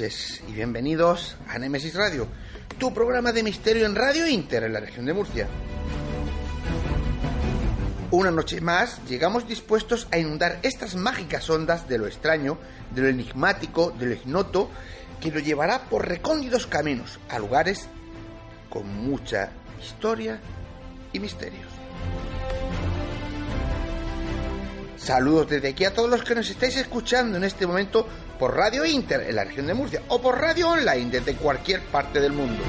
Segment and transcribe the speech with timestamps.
[0.00, 2.28] Y bienvenidos a Nemesis Radio,
[2.78, 5.48] tu programa de misterio en Radio Inter en la región de Murcia.
[8.12, 12.58] Una noche más llegamos dispuestos a inundar estas mágicas ondas de lo extraño,
[12.94, 14.70] de lo enigmático, de lo ignoto,
[15.20, 17.88] que lo llevará por recónditos caminos a lugares
[18.70, 19.50] con mucha
[19.82, 20.38] historia
[21.12, 21.66] y misterios.
[24.98, 28.06] Saludos desde aquí a todos los que nos estáis escuchando en este momento
[28.38, 32.20] por Radio Inter en la región de Murcia o por radio online desde cualquier parte
[32.20, 32.62] del mundo.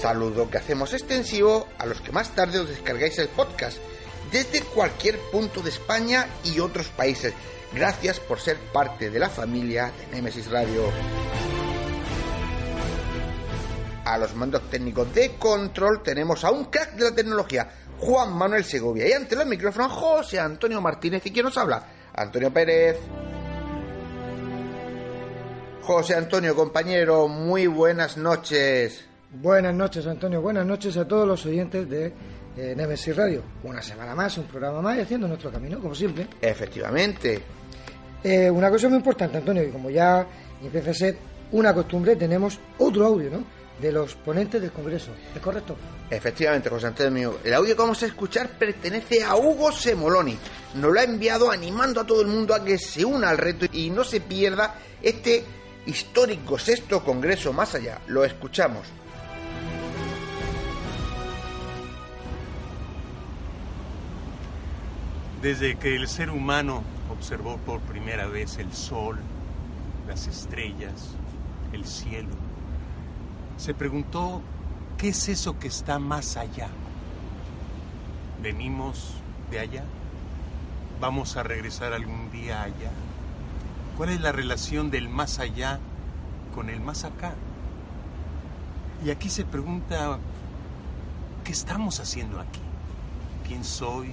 [0.00, 3.78] Saludo que hacemos extensivo a los que más tarde os descargáis el podcast
[4.32, 7.32] desde cualquier punto de España y otros países.
[7.72, 10.84] Gracias por ser parte de la familia de Nemesis Radio.
[14.04, 17.70] A los mandos técnicos de control tenemos a un crack de la tecnología,
[18.00, 21.24] Juan Manuel Segovia, y ante los micrófonos José Antonio Martínez.
[21.26, 21.84] ¿Y quién nos habla?
[22.14, 22.98] Antonio Pérez.
[25.82, 29.04] José Antonio, compañero, muy buenas noches.
[29.30, 30.40] Buenas noches, Antonio.
[30.40, 32.12] Buenas noches a todos los oyentes de
[32.56, 33.42] eh, Nemesis Radio.
[33.64, 36.26] Una semana más, un programa más y haciendo nuestro camino, como siempre.
[36.40, 37.40] Efectivamente.
[38.24, 40.26] Eh, una cosa muy importante, Antonio, y como ya
[40.62, 41.16] empieza a ser
[41.52, 43.59] una costumbre, tenemos otro audio, ¿no?
[43.80, 45.10] De los ponentes del Congreso.
[45.34, 45.76] ¿Es correcto?
[46.08, 47.38] Efectivamente, José Antonio.
[47.42, 50.36] El audio que vamos a escuchar pertenece a Hugo Semoloni.
[50.74, 53.66] Nos lo ha enviado animando a todo el mundo a que se una al reto
[53.72, 55.44] y no se pierda este
[55.86, 58.00] histórico sexto Congreso más allá.
[58.08, 58.86] Lo escuchamos.
[65.40, 69.18] Desde que el ser humano observó por primera vez el sol,
[70.06, 71.14] las estrellas,
[71.72, 72.28] el cielo,
[73.60, 74.40] se preguntó,
[74.96, 76.68] ¿qué es eso que está más allá?
[78.42, 79.12] ¿Venimos
[79.50, 79.84] de allá?
[80.98, 82.90] ¿Vamos a regresar algún día allá?
[83.98, 85.78] ¿Cuál es la relación del más allá
[86.54, 87.34] con el más acá?
[89.04, 90.18] Y aquí se pregunta,
[91.44, 92.62] ¿qué estamos haciendo aquí?
[93.46, 94.10] ¿Quién soy?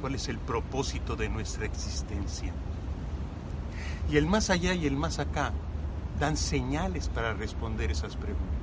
[0.00, 2.50] ¿Cuál es el propósito de nuestra existencia?
[4.10, 5.52] Y el más allá y el más acá
[6.18, 8.55] dan señales para responder esas preguntas.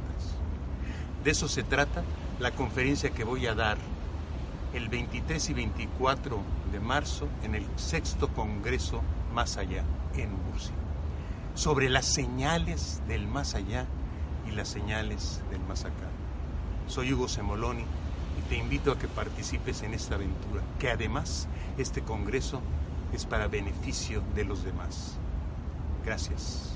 [1.23, 2.03] De eso se trata
[2.39, 3.77] la conferencia que voy a dar
[4.73, 6.39] el 23 y 24
[6.71, 9.01] de marzo en el sexto Congreso
[9.33, 9.83] Más Allá
[10.15, 10.73] en Murcia,
[11.55, 13.85] sobre las señales del más allá
[14.49, 16.09] y las señales del más acá.
[16.87, 17.85] Soy Hugo Semoloni
[18.37, 21.47] y te invito a que participes en esta aventura, que además
[21.77, 22.61] este Congreso
[23.13, 25.17] es para beneficio de los demás.
[26.03, 26.72] Gracias.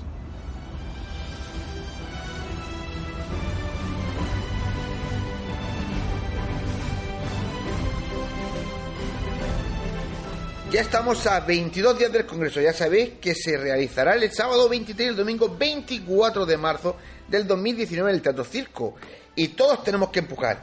[10.70, 12.60] Ya estamos a 22 días del Congreso.
[12.60, 17.46] Ya sabéis que se realizará el sábado 23 y el domingo 24 de marzo del
[17.46, 18.94] 2019 en el Teatro Circo.
[19.34, 20.62] Y todos tenemos que empujar.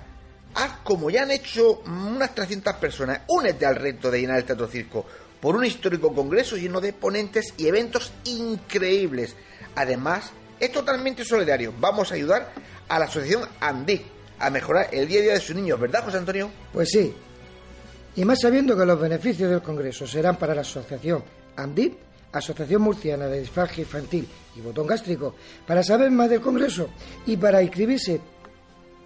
[0.53, 3.21] Haz como ya han hecho unas 300 personas.
[3.29, 5.07] Únete al reto de llenar el Teatro Circo
[5.41, 9.35] por un histórico congreso lleno de ponentes y eventos increíbles.
[9.73, 11.73] Además, es totalmente solidario.
[11.79, 12.53] Vamos a ayudar
[12.87, 14.03] a la asociación ANDIC
[14.37, 16.51] a mejorar el día a día de sus niños, ¿verdad, José Antonio?
[16.71, 17.15] Pues sí,
[18.15, 21.23] y más sabiendo que los beneficios del Congreso serán para la asociación
[21.55, 21.93] AMDIP,
[22.31, 25.35] Asociación Murciana de Disfagia Infantil y Botón Gástrico,
[25.65, 26.89] para saber más del Congreso
[27.25, 28.19] y para inscribirse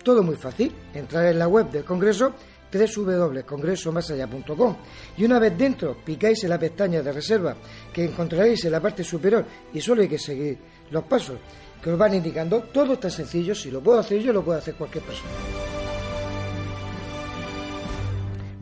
[0.03, 2.33] Todo muy fácil, entrar en la web del Congreso
[2.71, 4.75] www.congresomasallá.com
[5.17, 7.55] y una vez dentro picáis en la pestaña de reserva
[7.91, 10.55] que encontraréis en la parte superior y solo hay que seguir
[10.91, 11.39] los pasos
[11.81, 12.61] que os van indicando.
[12.71, 15.31] Todo está sencillo, si lo puedo hacer yo, lo puede hacer cualquier persona.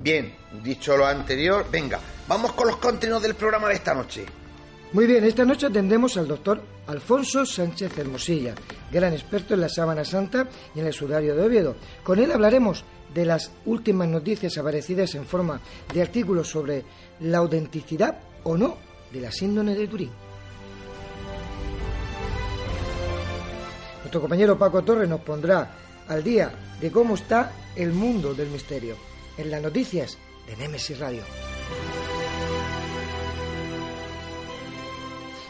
[0.08, 0.34] Bien,
[0.64, 2.00] dicho lo anterior, venga,
[2.30, 4.26] vamos con los contenidos del programa de esta noche.
[4.94, 8.56] Muy bien, esta noche atendemos al doctor Alfonso Sánchez Hermosilla,
[8.90, 11.76] gran experto en la sábana santa y en el sudario de Oviedo.
[12.06, 15.60] Con él hablaremos de las últimas noticias aparecidas en forma
[15.94, 16.86] de artículos sobre
[17.20, 18.78] la autenticidad o no
[19.12, 20.12] de la síndrome de Turín.
[24.00, 25.70] Nuestro compañero Paco Torres nos pondrá
[26.08, 26.50] al día
[26.80, 28.96] de cómo está el mundo del misterio
[29.38, 30.18] en las noticias
[30.48, 31.22] de Nemesis Radio.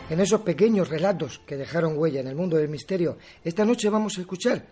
[0.09, 4.17] En esos pequeños relatos que dejaron huella en el mundo del misterio, esta noche vamos
[4.17, 4.65] a escuchar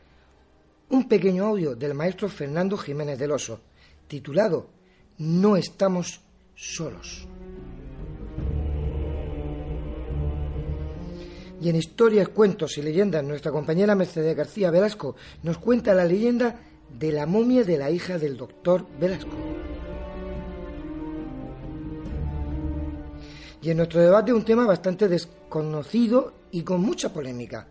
[0.90, 3.60] un pequeño audio del maestro Fernando Jiménez del Oso,
[4.08, 4.70] titulado
[5.18, 6.22] No estamos
[6.56, 7.28] solos.
[11.62, 16.60] Y en historias, cuentos y leyendas, nuestra compañera Mercedes García Velasco nos cuenta la leyenda
[17.00, 19.36] de la momia de la hija del doctor Velasco.
[23.62, 27.68] Y en nuestro debate un tema bastante desconocido y con mucha polémica,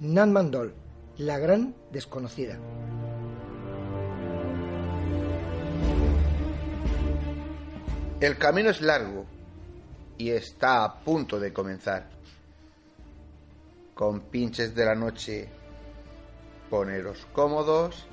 [0.00, 0.74] Nan Mandol,
[1.18, 2.58] la gran desconocida.
[8.20, 9.26] El camino es largo
[10.18, 12.08] y está a punto de comenzar.
[13.94, 15.48] Con pinches de la noche,
[16.68, 18.06] poneros cómodos,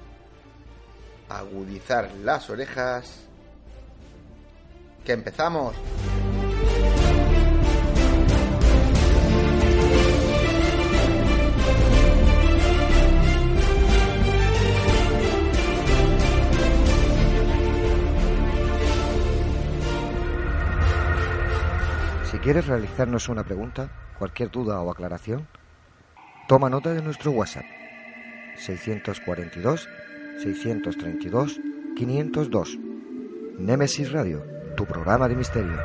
[1.38, 3.28] agudizar las orejas.
[5.04, 5.76] Que empezamos.
[22.32, 25.48] Si quieres realizarnos una pregunta, cualquier duda o aclaración,
[26.48, 27.66] toma nota de nuestro WhatsApp
[28.58, 29.88] 642
[30.42, 31.60] 632
[31.96, 32.80] 502.
[33.60, 34.44] Némesis Radio,
[34.76, 35.78] tu programa de misterio.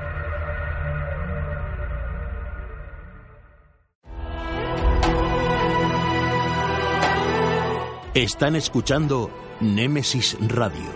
[8.15, 9.31] Están escuchando
[9.61, 10.91] Némesis Radio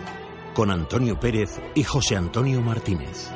[0.54, 3.30] con Antonio Pérez y José Antonio Martínez.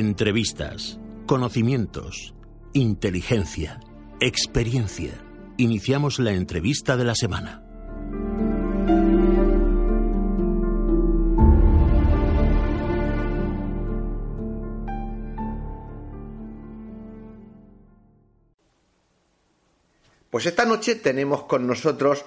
[0.00, 0.96] Entrevistas,
[1.26, 2.32] conocimientos,
[2.72, 3.80] inteligencia,
[4.20, 5.10] experiencia.
[5.56, 7.64] Iniciamos la entrevista de la semana.
[20.30, 22.24] Pues esta noche tenemos con nosotros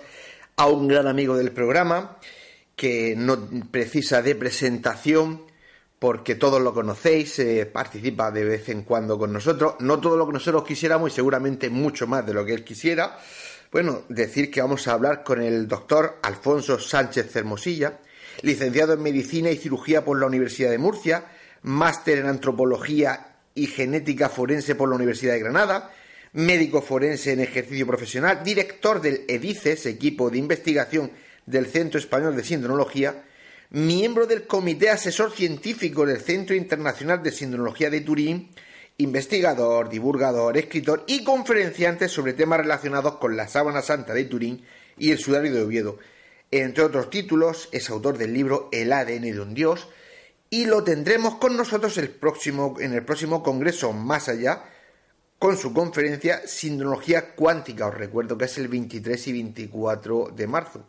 [0.58, 2.20] a un gran amigo del programa
[2.76, 5.50] que no precisa de presentación
[6.02, 10.26] porque todos lo conocéis, eh, participa de vez en cuando con nosotros, no todo lo
[10.26, 13.20] que nosotros quisiéramos y seguramente mucho más de lo que él quisiera.
[13.72, 18.00] Bueno, decir que vamos a hablar con el doctor Alfonso Sánchez Cermosilla,
[18.42, 21.26] licenciado en Medicina y Cirugía por la Universidad de Murcia,
[21.62, 25.92] máster en Antropología y Genética Forense por la Universidad de Granada,
[26.34, 31.12] médico forense en ejercicio profesional, director del EDICES, equipo de investigación
[31.46, 33.24] del Centro Español de Sindronología,
[33.72, 38.50] miembro del Comité Asesor Científico del Centro Internacional de Sindronología de Turín,
[38.98, 44.66] investigador, divulgador, escritor y conferenciante sobre temas relacionados con la sábana santa de Turín
[44.98, 46.00] y el sudario de Oviedo.
[46.52, 49.88] Entre otros títulos, es autor del libro El ADN de un Dios
[50.50, 54.66] y lo tendremos con nosotros el próximo, en el próximo congreso Más Allá
[55.40, 57.88] con su conferencia Sindronología Cuántica.
[57.88, 60.88] Os recuerdo que es el 23 y 24 de marzo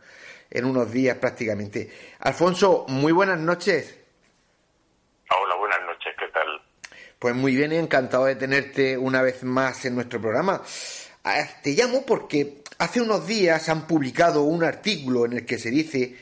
[0.53, 1.91] en unos días prácticamente.
[2.21, 3.99] Alfonso, muy buenas noches.
[5.31, 6.47] Hola, buenas noches, ¿qué tal?
[7.19, 10.63] Pues muy bien, encantado de tenerte una vez más en nuestro programa.
[11.25, 15.71] Ah, te llamo porque hace unos días han publicado un artículo en el que se
[15.71, 16.17] dice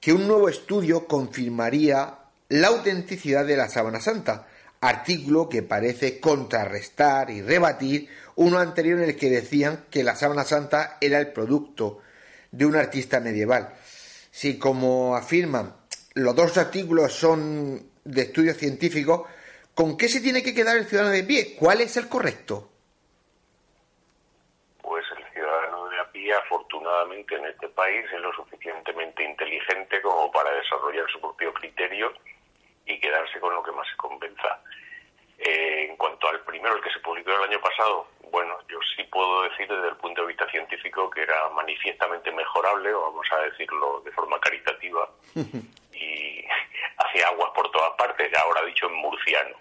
[0.00, 2.14] que un nuevo estudio confirmaría
[2.48, 4.48] la autenticidad de la sábana santa,
[4.80, 10.44] artículo que parece contrarrestar y rebatir uno anterior en el que decían que la sábana
[10.44, 12.00] santa era el producto
[12.50, 13.74] de un artista medieval.
[14.30, 15.74] Si, como afirman,
[16.14, 19.28] los dos artículos son de estudios científicos,
[19.74, 21.56] ¿con qué se tiene que quedar el ciudadano de pie?
[21.56, 22.70] ¿Cuál es el correcto?
[24.82, 30.50] Pues el ciudadano de pie, afortunadamente, en este país es lo suficientemente inteligente como para
[30.52, 32.12] desarrollar desarrollar su propio criterio
[32.86, 34.62] y quedarse con lo que más se convenza.
[35.38, 39.02] Eh, en cuanto al primero, el que se publicó el año pasado, bueno, yo sí
[39.04, 43.38] puedo decir desde el punto de vista científico que era manifiestamente mejorable, o vamos a
[43.50, 45.08] decirlo de forma caritativa,
[45.92, 46.44] y
[46.98, 49.56] hacía aguas por todas partes, ahora dicho en murciano.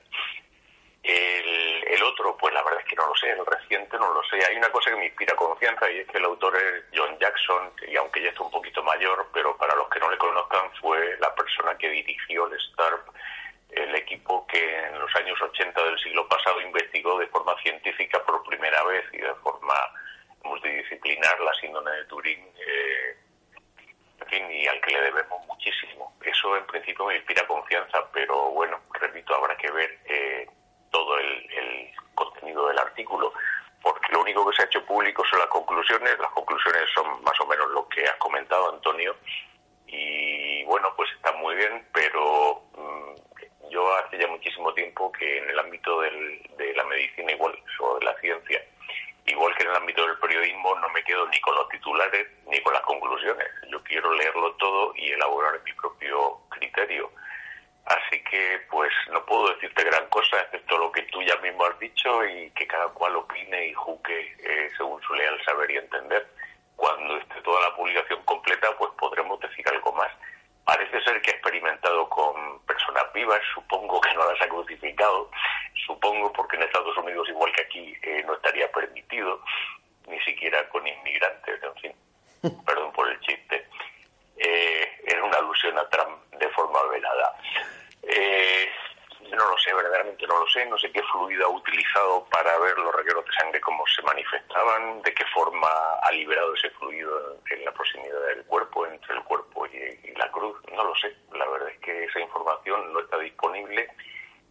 [1.04, 4.22] El, el, otro, pues la verdad es que no lo sé, el reciente no lo
[4.24, 4.46] sé.
[4.46, 7.72] Hay una cosa que me inspira confianza y es que el autor es John Jackson,
[7.88, 11.16] y aunque ya está un poquito mayor, pero para los que no le conozcan fue
[11.20, 13.08] la persona que dirigió el STARP
[13.70, 18.44] el equipo que en los años 80 del siglo pasado investigó de forma científica por
[18.44, 19.76] primera vez y de forma
[20.44, 23.18] multidisciplinar la síndrome de Turing, eh,
[24.22, 26.16] en fin, y al que le debemos muchísimo.
[26.24, 30.48] Eso en principio me inspira confianza, pero bueno, repito, habrá que ver eh,
[30.92, 33.32] todo el, contenido del artículo
[33.84, 36.18] porque lo único que se ha hecho público son las conclusiones.
[36.18, 39.16] Las conclusiones son más o menos lo que ha comentado Antonio.
[39.86, 43.14] Y bueno, pues está muy bien, pero mmm,
[43.70, 48.00] yo hace ya muchísimo tiempo que en el ámbito del, de la medicina igual o
[48.00, 48.64] de la ciencia,
[49.26, 52.60] igual que en el ámbito del periodismo, no me quedo ni con los titulares ni
[52.62, 53.48] con las conclusiones.
[53.70, 57.12] Yo quiero leerlo todo y elaborar mi propio criterio.
[57.86, 61.80] Así que, pues, no puedo decirte gran cosa, excepto lo que tú ya mismo has
[61.80, 66.28] dicho y que cada cual opine y juzgue eh, según su leal saber y entender.
[66.76, 70.12] Cuando esté toda la publicación completa, pues podremos decir algo más.
[70.68, 75.32] Parece ser que ha experimentado con personas vivas, supongo que no las ha crucificado,
[75.86, 79.42] supongo porque en Estados Unidos, igual que aquí, eh, no estaría permitido,
[80.10, 83.66] ni siquiera con inmigrantes, en fin, perdón por el chiste.
[84.36, 87.34] Eh, era una alusión a Trump de forma velada.
[88.04, 88.70] Eh,
[89.36, 92.78] no lo sé, verdaderamente no lo sé, no sé qué fluido ha utilizado para ver
[92.78, 95.68] los regueros de sangre cómo se manifestaban, de qué forma
[96.02, 100.58] ha liberado ese fluido en la proximidad del cuerpo, entre el cuerpo y, la cruz,
[100.74, 103.88] no lo sé, la verdad es que esa información no está disponible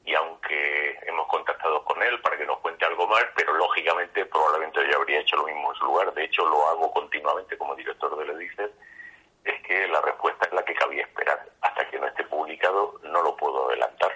[0.04, 4.80] y aunque hemos contactado con él para que nos cuente algo más, pero lógicamente probablemente
[4.88, 8.16] yo habría hecho lo mismo en su lugar, de hecho lo hago continuamente como director
[8.16, 8.71] del EDICES,
[9.45, 11.40] es que la respuesta es la que cabía esperar.
[11.61, 14.12] Hasta que no esté publicado no lo puedo adelantar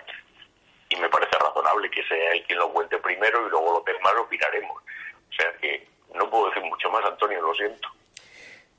[0.90, 4.12] y me parece razonable que sea él quien lo cuente primero y luego lo demás
[4.14, 4.76] lo miraremos.
[4.76, 7.88] O sea que no puedo decir mucho más, Antonio, lo siento.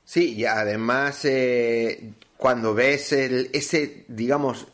[0.04, 4.66] Sí, y además eh, cuando ves el, ese, digamos,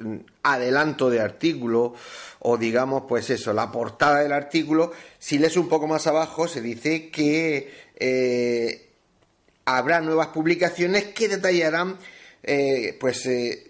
[0.42, 1.94] adelanto de artículo
[2.40, 6.62] o digamos, pues eso, la portada del artículo, si lees un poco más abajo se
[6.62, 8.88] dice que eh,
[9.66, 11.98] habrá nuevas publicaciones que detallarán,
[12.42, 13.67] eh, pues, eh,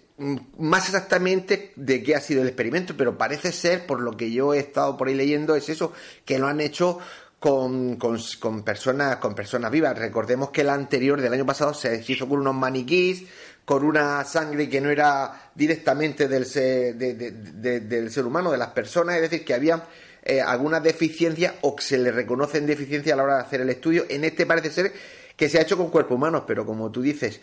[0.57, 4.53] más exactamente de qué ha sido el experimento, pero parece ser, por lo que yo
[4.53, 5.93] he estado por ahí leyendo, es eso,
[6.25, 6.99] que lo han hecho
[7.39, 9.97] con, con, personas con personas vivas.
[9.97, 13.23] Recordemos que el anterior del año pasado se hizo con unos maniquís,
[13.63, 18.51] con una sangre que no era directamente del ser, de, de, de, del ser humano,
[18.51, 19.87] de las personas, es decir, que había
[20.23, 23.69] eh, alguna deficiencia o que se le reconocen deficiencia a la hora de hacer el
[23.69, 24.05] estudio.
[24.09, 24.93] En este parece ser
[25.35, 27.39] que se ha hecho con cuerpos humanos, pero como tú dices,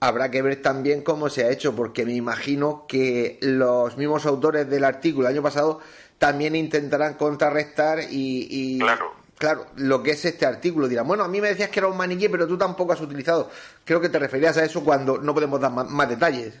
[0.00, 4.68] habrá que ver también cómo se ha hecho, porque me imagino que los mismos autores
[4.68, 5.80] del artículo del año pasado
[6.18, 9.14] también intentarán contrarrestar y, y claro.
[9.38, 9.66] claro.
[9.76, 10.88] lo que es este artículo.
[10.88, 13.50] Dirán, bueno, a mí me decías que era un maniquí, pero tú tampoco has utilizado.
[13.84, 16.58] Creo que te referías a eso cuando no podemos dar más, más detalles.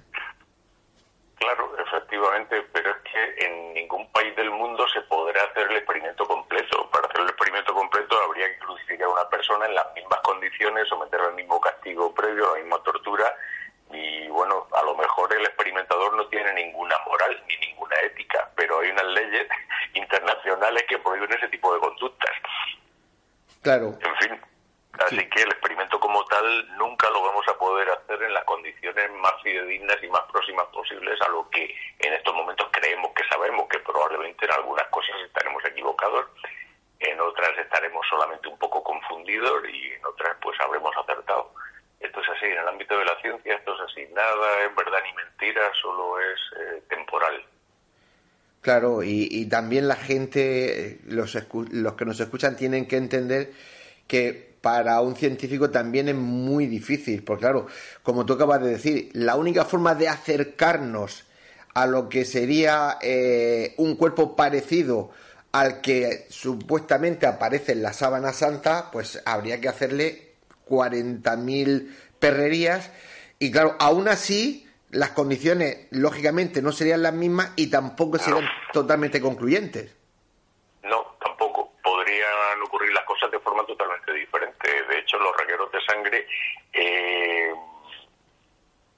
[1.36, 6.26] Claro, efectivamente, pero es que en ningún país del mundo se podrá hacer el experimento
[6.26, 6.90] completo.
[6.90, 10.88] Para hacer el experimento completo habría que crucificar a una persona en las mismas condiciones,
[10.88, 13.34] someterla al mismo castigo previo, a la misma tortura,
[13.92, 18.80] y bueno, a lo mejor el experimentador no tiene ninguna moral ni ninguna ética, pero
[18.80, 19.48] hay unas leyes
[19.94, 22.30] internacionales que prohíben ese tipo de conductas.
[23.62, 23.98] Claro.
[24.00, 24.40] En fin,
[25.04, 25.28] así sí.
[25.28, 29.34] que el experimento como tal nunca lo vamos a poder hacer en las condiciones más
[29.42, 33.80] fidedignas y más próximas posibles a lo que en estos momentos creemos que sabemos, que
[33.80, 36.26] probablemente en algunas cosas estaremos equivocados,
[37.00, 41.52] en otras estaremos solamente un poco confundidos y en otras pues habremos acertado.
[41.98, 44.98] Esto es así, en el ámbito de la ciencia esto es así, nada es verdad
[45.04, 47.42] ni mentira, solo es eh, temporal.
[48.60, 51.34] Claro, y, también la gente, los,
[51.70, 53.52] los que nos escuchan tienen que entender
[54.06, 57.66] que para un científico también es muy difícil, porque claro,
[58.02, 61.24] como tú acabas de decir, la única forma de acercarnos
[61.72, 65.10] a lo que sería eh, un cuerpo parecido
[65.52, 70.34] al que supuestamente aparece en la sábana santa, pues habría que hacerle
[70.68, 72.92] 40.000 perrerías
[73.38, 78.50] y claro, aún así las condiciones lógicamente no serían las mismas y tampoco serían no.
[78.72, 79.96] totalmente concluyentes.
[80.82, 81.72] No, tampoco.
[81.82, 84.68] Podrían ocurrir las cosas de forma totalmente diferente.
[84.88, 86.26] De hecho, los regueros de sangre
[86.72, 87.52] eh,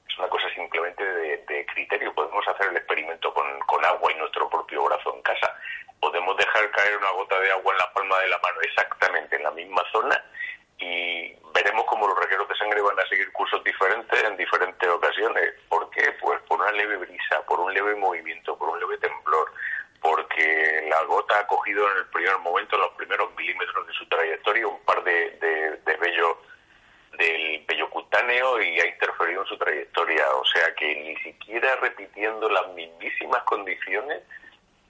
[0.08, 2.14] es una cosa simplemente de, de criterio.
[2.14, 5.54] Podemos hacer el experimento con, con agua y nuestro propio brazo en casa.
[6.02, 9.44] Podemos dejar caer una gota de agua en la palma de la mano exactamente en
[9.44, 10.20] la misma zona
[10.76, 15.54] y veremos cómo los regueros de sangre van a seguir cursos diferentes en diferentes ocasiones.
[15.68, 16.10] ¿Por qué?
[16.20, 19.52] Pues por una leve brisa, por un leve movimiento, por un leve temblor,
[20.00, 24.08] porque la gota ha cogido en el primer momento, en los primeros milímetros de su
[24.08, 25.96] trayectoria, un par de, de, de
[27.12, 30.24] del vello cutáneo y ha interferido en su trayectoria.
[30.34, 34.22] O sea que ni siquiera repitiendo las mismísimas condiciones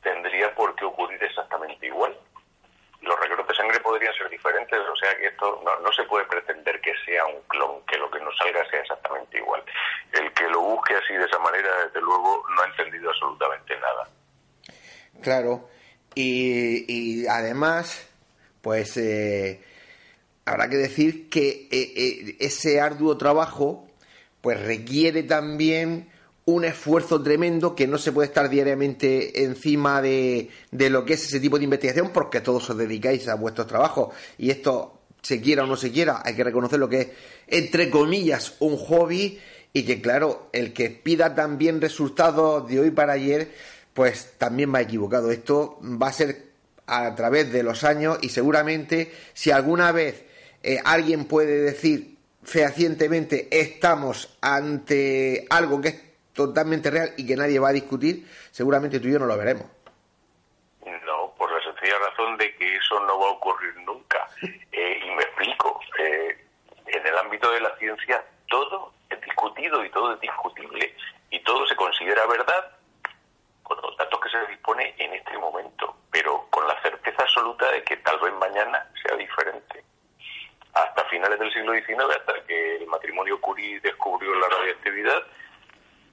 [0.03, 2.17] tendría por qué ocurrir exactamente igual
[3.03, 6.81] los regueros de sangre podrían ser diferentes, o sea que esto no, se puede pretender
[6.81, 9.63] que sea un clon, que lo que nos salga sea exactamente igual.
[10.13, 14.09] El que lo busque así de esa manera, desde luego, no ha entendido absolutamente nada.
[15.21, 15.69] Claro,
[16.15, 18.09] y, además,
[18.61, 19.65] pues eh,
[20.45, 23.89] habrá que decir que eh, eh, ese arduo trabajo
[24.41, 26.12] pues requiere también
[26.45, 31.25] un esfuerzo tremendo que no se puede estar diariamente encima de, de, lo que es
[31.25, 35.63] ese tipo de investigación porque todos os dedicáis a vuestros trabajos y esto se quiera
[35.63, 37.09] o no se quiera hay que reconocer lo que es
[37.47, 39.39] entre comillas un hobby
[39.73, 43.51] y que claro el que pida también resultados de hoy para ayer
[43.95, 45.31] pues también va equivocado.
[45.31, 46.53] Esto va a ser
[46.87, 50.25] a través de los años y seguramente si alguna vez
[50.63, 55.95] eh, alguien puede decir fehacientemente estamos ante algo que es
[56.35, 59.67] totalmente real y que nadie va a discutir, seguramente tú y yo no lo veremos.
[61.07, 64.29] No, por la sencilla razón de que eso no va a ocurrir nunca.
[64.73, 65.81] Eh, y me explico.
[65.99, 66.39] Eh,
[66.87, 70.95] en el ámbito de la ciencia todo es discutido y todo es discutible
[71.31, 72.77] y todo se considera verdad
[73.63, 77.83] con los datos que se dispone en este momento, pero con la certeza absoluta de
[77.85, 79.85] que tal vez mañana sea diferente.
[80.75, 85.23] Hasta finales del siglo XIX, hasta que el matrimonio Curie descubrió la radioactividad,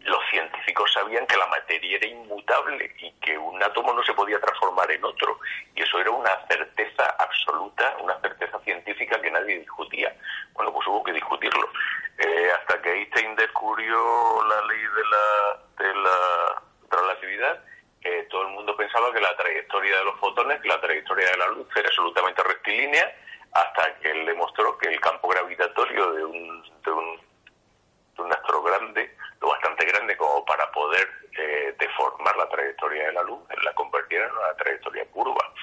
[0.05, 4.39] los científicos sabían que la materia era inmutable y que un átomo no se podía
[4.39, 5.39] transformar en otro.
[5.75, 10.15] Y eso era una certeza absoluta, una certeza científica que nadie discutía.
[10.53, 11.69] Bueno, pues hubo que discutirlo.
[12.17, 17.63] Eh, hasta que Einstein descubrió la ley de la, de la relatividad,
[18.01, 21.38] eh, todo el mundo pensaba que la trayectoria de los fotones, que la trayectoria de
[21.38, 23.13] la luz era absolutamente rectilínea,
[23.51, 27.21] hasta que él demostró que el campo gravitatorio de un, de un,
[28.15, 33.13] de un astro grande lo bastante grande como para poder eh, deformar la trayectoria de
[33.13, 35.54] la luz, la convertir en una trayectoria curva.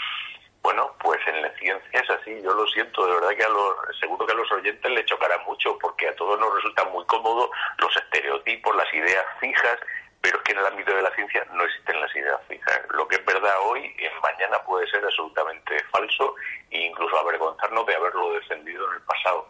[0.63, 3.77] Bueno, pues en la ciencia es así, yo lo siento, de verdad que a los,
[4.01, 7.51] seguro que a los oyentes les chocará mucho, porque a todos nos resulta muy cómodo
[7.79, 9.79] los estereotipos, las ideas fijas,
[10.21, 12.81] pero es que en el ámbito de la ciencia no existen las ideas fijas.
[12.91, 16.35] Lo que es verdad hoy, mañana puede ser absolutamente falso
[16.71, 19.49] e incluso avergonzarnos de haberlo defendido en el pasado.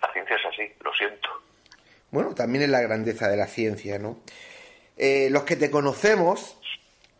[0.00, 1.28] La ciencia es así, lo siento.
[2.14, 4.20] Bueno, también es la grandeza de la ciencia, ¿no?
[4.96, 6.56] Eh, los que te conocemos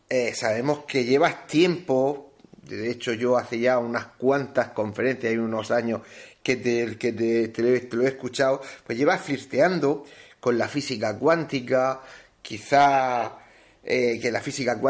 [0.08, 5.72] eh, sabemos que llevas tiempo, de hecho yo hace ya unas cuantas conferencias, hay unos
[5.72, 6.02] años
[6.44, 10.04] que te, que te, lo, he escuchado, pues llevas flirteando
[10.38, 12.00] con la física cuántica,
[12.40, 13.38] quizá
[13.82, 14.80] eh, que la física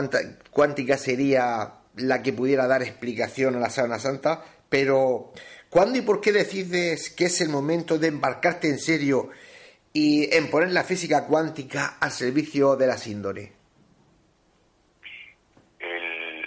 [0.50, 5.32] cuántica sería la que pudiera dar explicación a la sábana santa, pero
[5.70, 9.30] ¿cuándo y por qué decides que es el momento de embarcarte en serio
[9.96, 13.52] y en poner la física cuántica al servicio de la síndrome?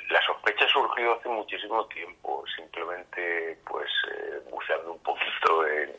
[0.09, 5.91] la sospecha surgió hace muchísimo tiempo, simplemente pues eh, buceando un poquito en,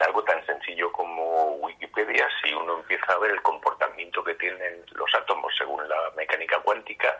[0.00, 5.14] algo tan sencillo como Wikipedia, si uno empieza a ver el comportamiento que tienen los
[5.14, 7.18] átomos según la mecánica cuántica,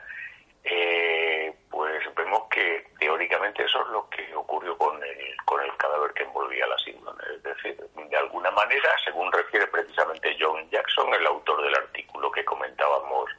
[0.71, 6.13] eh, pues vemos que teóricamente eso es lo que ocurrió con el, con el cadáver
[6.13, 7.23] que envolvía la síndrome.
[7.35, 12.45] Es decir, de alguna manera, según refiere precisamente John Jackson, el autor del artículo que
[12.45, 13.31] comentábamos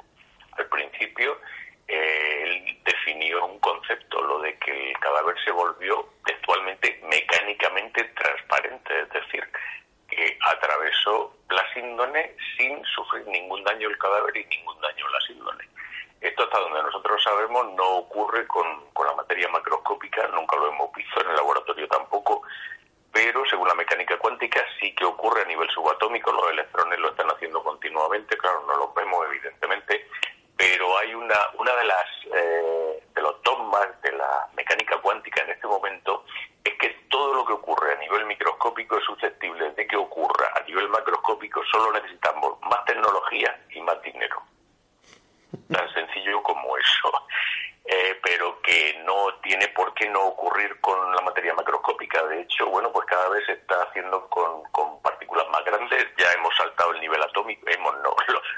[0.58, 1.38] al principio,
[1.88, 9.02] eh, él definió un concepto, lo de que el cadáver se volvió textualmente mecánicamente transparente,
[9.02, 9.48] es decir,
[10.10, 15.70] que atravesó la síndrome sin sufrir ningún daño el cadáver y ningún daño la síndrome.
[16.22, 18.68] Esto hasta donde nosotros sabemos no ocurre con,
[19.06, 22.42] la materia macroscópica, nunca lo hemos visto en el laboratorio tampoco,
[23.12, 27.30] pero según la mecánica cuántica sí que ocurre a nivel subatómico, los electrones lo están
[27.32, 30.08] haciendo continuamente, claro, no los vemos evidentemente,
[30.58, 35.52] pero hay una, una de las eh, de los dogmas de la mecánica cuántica en
[35.52, 36.26] este momento
[36.64, 40.64] es que todo lo que ocurre a nivel microscópico es susceptible de que ocurra a
[40.64, 44.44] nivel macroscópico, solo necesitamos más tecnología y más dinero
[45.72, 47.28] tan sencillo como eso,
[47.86, 52.24] eh, pero que no tiene por qué no ocurrir con la materia macroscópica.
[52.26, 56.32] De hecho, bueno, pues cada vez se está haciendo con, con partículas más grandes, ya
[56.34, 58.16] hemos saltado el nivel atómico, hemos, no,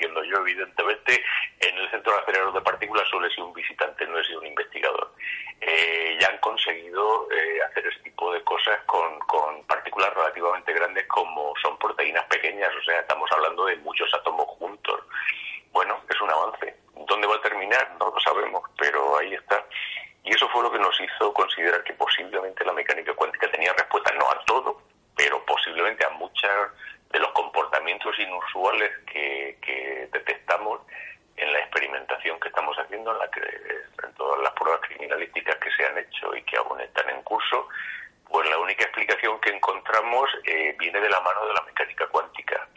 [0.00, 1.22] haciendo yo, evidentemente,
[1.60, 4.46] en el centro de acelerador de partículas suele ser un visitante, no he sido un
[4.46, 5.12] investigador.
[5.60, 11.06] Eh, ya han conseguido eh, hacer este tipo de cosas con, con partículas relativamente grandes
[11.06, 15.00] como son proteínas pequeñas, o sea, estamos hablando de muchos átomos juntos.
[15.72, 16.76] Bueno, es un avance.
[17.06, 17.96] ¿Dónde va a terminar?
[17.98, 19.64] No lo sabemos, pero ahí está.
[20.24, 24.12] Y eso fue lo que nos hizo considerar que posiblemente la mecánica cuántica tenía respuesta
[24.14, 24.82] no a todo,
[25.16, 26.50] pero posiblemente a muchos
[27.10, 29.58] de los comportamientos inusuales que,
[30.12, 30.80] detectamos
[31.36, 35.70] en la experimentación que estamos haciendo, en, la que, en todas las pruebas criminalísticas que
[35.72, 37.68] se han hecho y que aún están en curso,
[38.28, 42.68] pues la única explicación que encontramos eh, viene de la mano de la mecánica cuántica.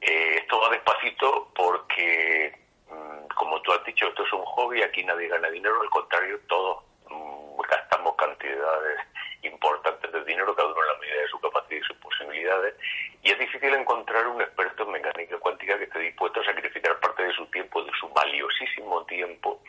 [0.00, 2.60] Eh, esto va despacito porque
[2.90, 6.40] Mm, como tú has dicho, esto es un hobby, aquí nadie gana dinero, al contrario,
[6.48, 9.00] todos mm, gastamos cantidades
[9.42, 12.74] importantes de dinero, cada uno en la medida de su capacidad y sus posibilidades,
[13.22, 17.22] y es difícil encontrar un experto en mecánica cuántica que esté dispuesto a sacrificar parte
[17.22, 19.62] de su tiempo, de su valiosísimo tiempo,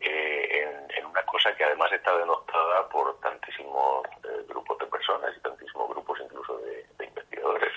[0.00, 5.40] eh, en, una cosa que además está denostada por tantísimos eh, grupos de personas y
[5.40, 7.72] tantísimos grupos incluso de investigadores.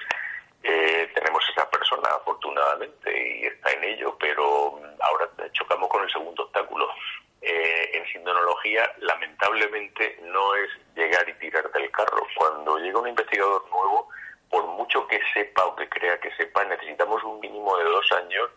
[0.64, 6.12] Eh, tenemos esa persona afortunadamente y está en ello, pero mm, ahora chocamos con el
[6.12, 6.88] segundo obstáculo.
[7.42, 12.26] Eh, en sindonología, lamentablemente, no es llegar y tirar del carro.
[12.36, 14.10] Cuando llega un investigador nuevo,
[14.50, 18.50] por mucho que sepa o que crea que sepa, necesitamos un mínimo de dos años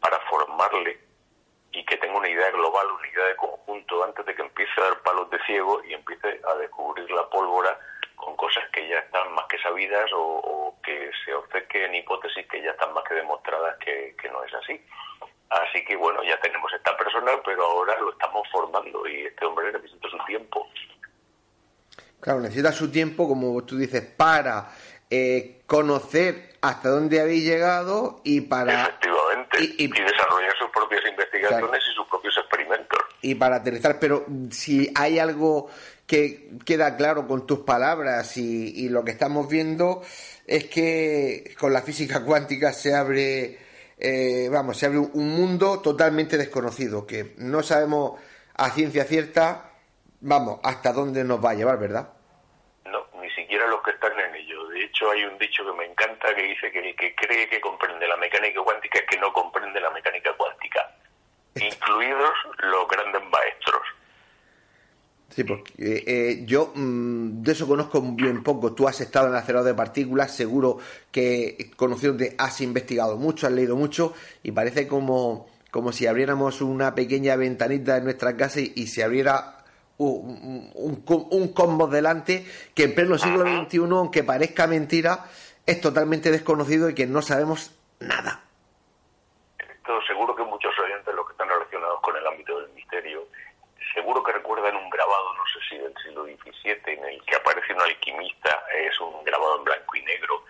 [0.00, 1.00] para formarle
[1.72, 4.84] y que tenga una idea global, una idea de conjunto, antes de que empiece a
[4.84, 7.78] dar palos de ciego y empiece a descubrir la pólvora
[8.24, 12.70] con cosas que ya están más que sabidas o, que se obcequen hipótesis que ya
[12.70, 14.80] están más que demostradas que, no es así.
[15.50, 19.72] Así que bueno, ya tenemos esta persona, pero ahora lo estamos formando y este hombre
[19.72, 20.66] necesita su tiempo.
[22.20, 24.70] Claro, necesita su tiempo, como tú dices, para
[25.10, 28.82] eh, conocer hasta dónde habéis llegado y para...
[28.82, 32.98] Efectivamente, y, desarrollar sus propias investigaciones y sus propios experimentos.
[33.20, 35.70] Y para aterrizar, pero si hay algo
[36.06, 40.02] que queda claro con tus palabras y, lo que estamos viendo
[40.46, 43.58] es que con la física cuántica se abre,
[43.98, 48.20] eh, vamos, se abre un mundo totalmente desconocido, que no sabemos
[48.54, 49.72] a ciencia cierta,
[50.20, 52.10] vamos, hasta dónde nos va a llevar, ¿verdad?
[52.84, 54.68] No, ni siquiera los que están en ello.
[54.68, 57.60] De hecho, hay un dicho que me encanta que dice que el que cree que
[57.60, 60.94] comprende la mecánica cuántica es que no comprende la mecánica cuántica,
[61.54, 63.82] incluidos los grandes maestros.
[65.34, 68.72] Sí, porque eh, eh, yo mm, de eso conozco bien poco.
[68.72, 70.78] Tú has estado en el acelerador de partículas, seguro
[71.10, 76.94] que conociéndote has investigado mucho, has leído mucho y parece como, como si abriéramos una
[76.94, 79.64] pequeña ventanita en nuestra casa y, se abriera
[79.98, 85.24] un, un, un, cosmos delante que en pleno siglo XXI, aunque parezca mentira,
[85.66, 88.44] es totalmente desconocido y que no sabemos nada.
[89.58, 93.26] Esto seguro que muchos oyentes, los que están relacionados con el ámbito del misterio,
[93.94, 97.72] seguro que recuerdan un grabado, no sé si del siglo XVII, en el que aparece
[97.72, 100.44] un alquimista, es un grabado en blanco y negro,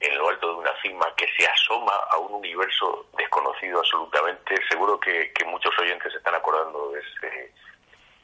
[0.00, 4.54] en lo alto de una cima, que se asoma a un universo desconocido absolutamente.
[4.68, 7.52] Seguro que, muchos oyentes se están acordando de ese,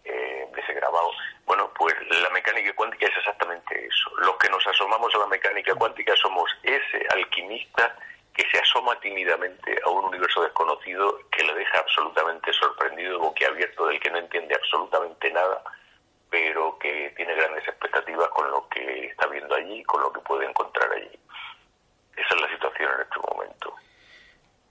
[0.05, 1.11] eh, de ese grabado.
[1.47, 4.11] Bueno, pues la mecánica cuántica es exactamente eso.
[4.19, 7.97] Los que nos asomamos a la mecánica cuántica somos ese alquimista
[8.35, 14.01] que se asoma tímidamente a un universo desconocido que le deja absolutamente sorprendido, boquiabierto, del
[14.01, 15.63] que no entiende absolutamente nada,
[16.35, 20.45] pero que tiene grandes expectativas con lo que está viendo allí, con lo que puede
[20.47, 21.17] encontrar allí.
[22.17, 23.75] Esa es la situación en este momento.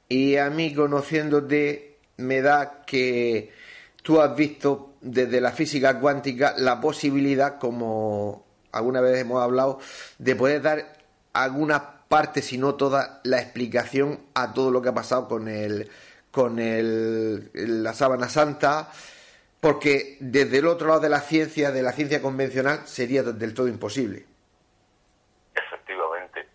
[0.10, 3.54] Y a mí, conociéndote, me da que
[4.02, 9.80] tú has visto desde la física cuántica la posibilidad, como alguna vez hemos hablado,
[10.18, 10.98] de poder dar
[11.32, 15.90] alguna parte, si no toda, la explicación a todo lo que ha pasado con el
[16.30, 18.92] con el, la sábana santa,
[19.64, 23.70] porque desde el otro lado de la ciencia, de la ciencia convencional, sería del todo
[23.70, 24.26] imposible.
[25.56, 26.50] Efectivamente.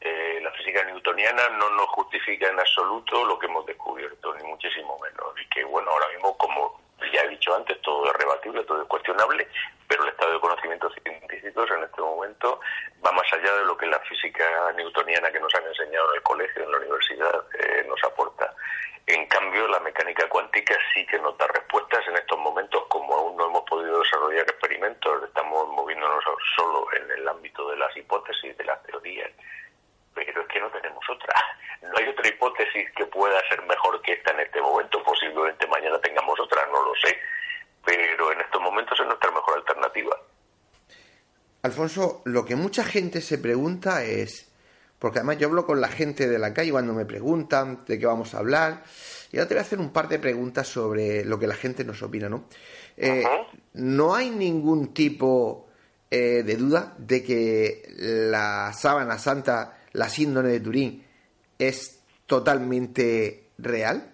[0.00, 4.98] Eh, la física newtoniana no nos justifica en absoluto lo que hemos descubierto, ni muchísimo
[5.02, 5.34] menos.
[5.38, 6.80] Y que, bueno, ahora mismo, como
[7.12, 9.46] ya he dicho antes, todo es rebatible, todo es cuestionable,
[9.86, 12.58] pero el estado de conocimientos científicos en este momento
[13.04, 16.22] va más allá de lo que la física newtoniana que nos han enseñado en el
[16.22, 18.50] colegio, en la universidad, eh, nos aporta.
[19.06, 23.36] En cambio, la mecánica cuántica sí que nos da respuestas en estos momentos, como aún
[23.36, 26.24] no hemos podido desarrollar experimentos, estamos moviéndonos
[26.56, 29.30] solo en el ámbito de las hipótesis, de las teorías,
[30.12, 31.34] pero es que no tenemos otra.
[31.82, 36.00] No hay otra hipótesis que pueda ser mejor que esta en este momento, posiblemente mañana
[36.00, 37.16] tengamos otra, no lo sé,
[37.84, 40.16] pero en estos momentos es nuestra mejor alternativa.
[41.62, 44.45] Alfonso, lo que mucha gente se pregunta es,
[45.06, 48.06] porque además yo hablo con la gente de la calle cuando me preguntan de qué
[48.06, 48.82] vamos a hablar.
[49.30, 51.84] Y ahora te voy a hacer un par de preguntas sobre lo que la gente
[51.84, 52.48] nos opina, ¿no?
[52.96, 53.22] Eh,
[53.74, 55.68] no hay ningún tipo
[56.10, 61.06] eh, de duda de que la sábana santa, la síndrome de Turín,
[61.56, 64.12] es totalmente real.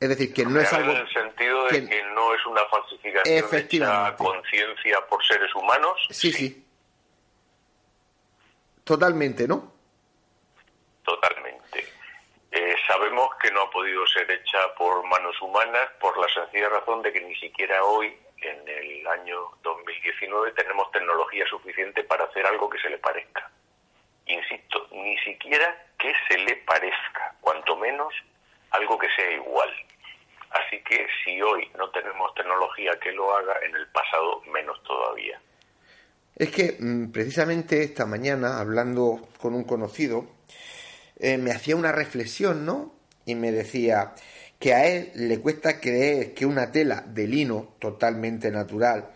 [0.00, 0.92] Es decir, que no es algo.
[0.92, 5.98] En el sentido de que, no es una falsificación hecha conciencia por seres humanos.
[6.08, 6.64] Sí, sí,
[8.84, 9.71] Totalmente, ¿no?
[11.04, 11.86] Totalmente.
[12.50, 17.02] Eh, sabemos que no ha podido ser hecha por manos humanas por la sencilla razón
[17.02, 22.68] de que ni siquiera hoy, en el año 2019, tenemos tecnología suficiente para hacer algo
[22.68, 23.50] que se le parezca.
[24.26, 28.12] Insisto, ni siquiera que se le parezca, cuanto menos
[28.70, 29.70] algo que sea igual.
[30.50, 35.40] Así que si hoy no tenemos tecnología que lo haga, en el pasado menos todavía.
[36.36, 40.26] Es que mm, precisamente esta mañana, hablando con un conocido,
[41.22, 42.94] eh, me hacía una reflexión, ¿no?
[43.24, 44.14] Y me decía
[44.58, 49.08] que a él le cuesta creer que una tela de lino totalmente natural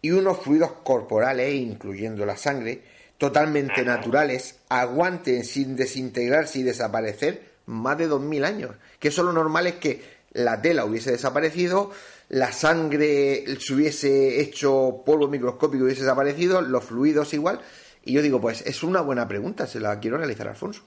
[0.00, 2.82] y unos fluidos corporales, incluyendo la sangre,
[3.18, 8.72] totalmente naturales, aguanten sin desintegrarse y desaparecer más de dos mil años.
[8.98, 11.92] Que eso lo normal es que la tela hubiese desaparecido,
[12.30, 17.60] la sangre se hubiese hecho polvo microscópico y hubiese desaparecido, los fluidos igual.
[18.04, 20.82] Y yo digo, pues es una buena pregunta, se la quiero realizar, Alfonso.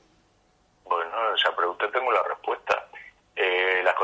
[0.83, 2.89] Bueno, esa pregunta tengo la respuesta.
[3.35, 3.95] Eh, las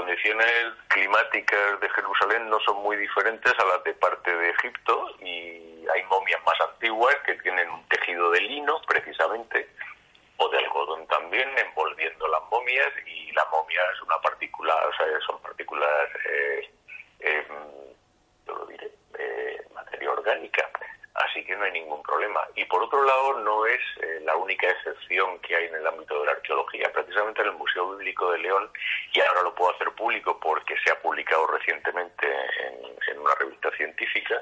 [0.88, 6.04] climáticas de Jerusalén no son muy diferentes a las de parte de Egipto y hay
[6.10, 9.70] momias más antiguas que tienen un tejido de lino, precisamente,
[10.38, 15.06] o de algodón también, envolviendo las momias y la momia es una particular, o sea,
[15.28, 16.72] son partículas eh,
[17.20, 17.48] eh,
[18.48, 20.70] yo lo diré, eh, materia orgánica.
[21.14, 22.42] Así que no hay ningún problema.
[22.56, 26.20] Y por otro lado, no es eh, la única excepción que hay en el ámbito
[26.20, 26.92] de la arqueología.
[26.94, 28.70] Precisamente en el Museo Bíblico de León,
[29.14, 33.72] y ahora lo puedo hacer público porque se ha publicado recientemente en, en una revista
[33.72, 34.42] científica,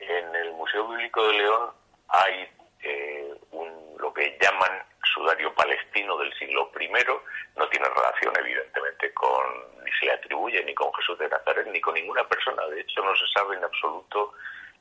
[0.00, 1.70] en el Museo Bíblico de León
[2.08, 2.48] hay
[2.82, 4.82] eh, un, lo que llaman
[5.14, 6.88] sudario palestino del siglo I,
[7.56, 9.44] no tiene relación evidentemente con,
[9.84, 13.02] ni se le atribuye ni con Jesús de Nazaret, ni con ninguna persona, de hecho
[13.02, 14.34] no se sabe en absoluto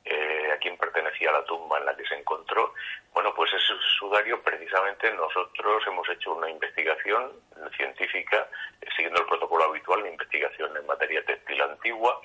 [0.10, 2.74] eh, a quién pertenecía la tumba en la que se encontró.
[3.14, 7.32] Bueno, pues ese sudario precisamente nosotros hemos hecho una investigación
[7.76, 8.48] científica
[8.82, 12.22] eh, siguiendo el protocolo habitual de investigación en materia textil antigua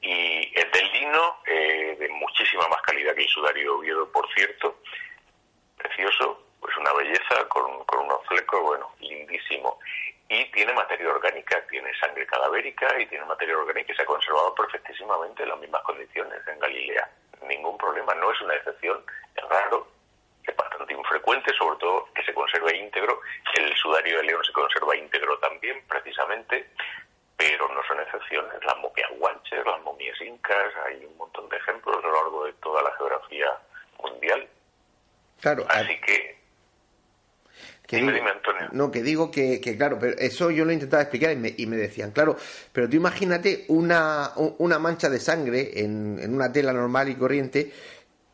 [0.00, 4.80] y es del lino eh, de muchísima más calidad que el sudario Oviedo, por cierto,
[5.76, 9.78] precioso, pues una belleza con, con unos flecos, bueno, lindísimo.
[10.28, 14.54] Y tiene materia orgánica, tiene sangre cadavérica y tiene materia orgánica que se ha conservado
[14.54, 17.08] perfectísimamente en las mismas condiciones en Galilea.
[17.46, 19.04] Ningún problema, no es una excepción,
[19.36, 19.86] es raro,
[20.44, 23.20] es bastante infrecuente, sobre todo que se conserve íntegro.
[23.54, 26.70] El sudario de león se conserva íntegro también, precisamente,
[27.36, 28.64] pero no son excepciones.
[28.64, 32.52] Las momias guanches, las momias incas, hay un montón de ejemplos a lo largo de
[32.54, 33.56] toda la geografía
[34.02, 34.48] mundial.
[35.40, 35.64] Claro.
[35.68, 36.35] Así que
[37.86, 38.10] que digo,
[38.72, 41.76] No, que digo que, claro, pero eso yo lo intentaba explicar y me, y me
[41.76, 42.36] decían, claro,
[42.72, 47.72] pero tú imagínate una, una mancha de sangre en, en una tela normal y corriente,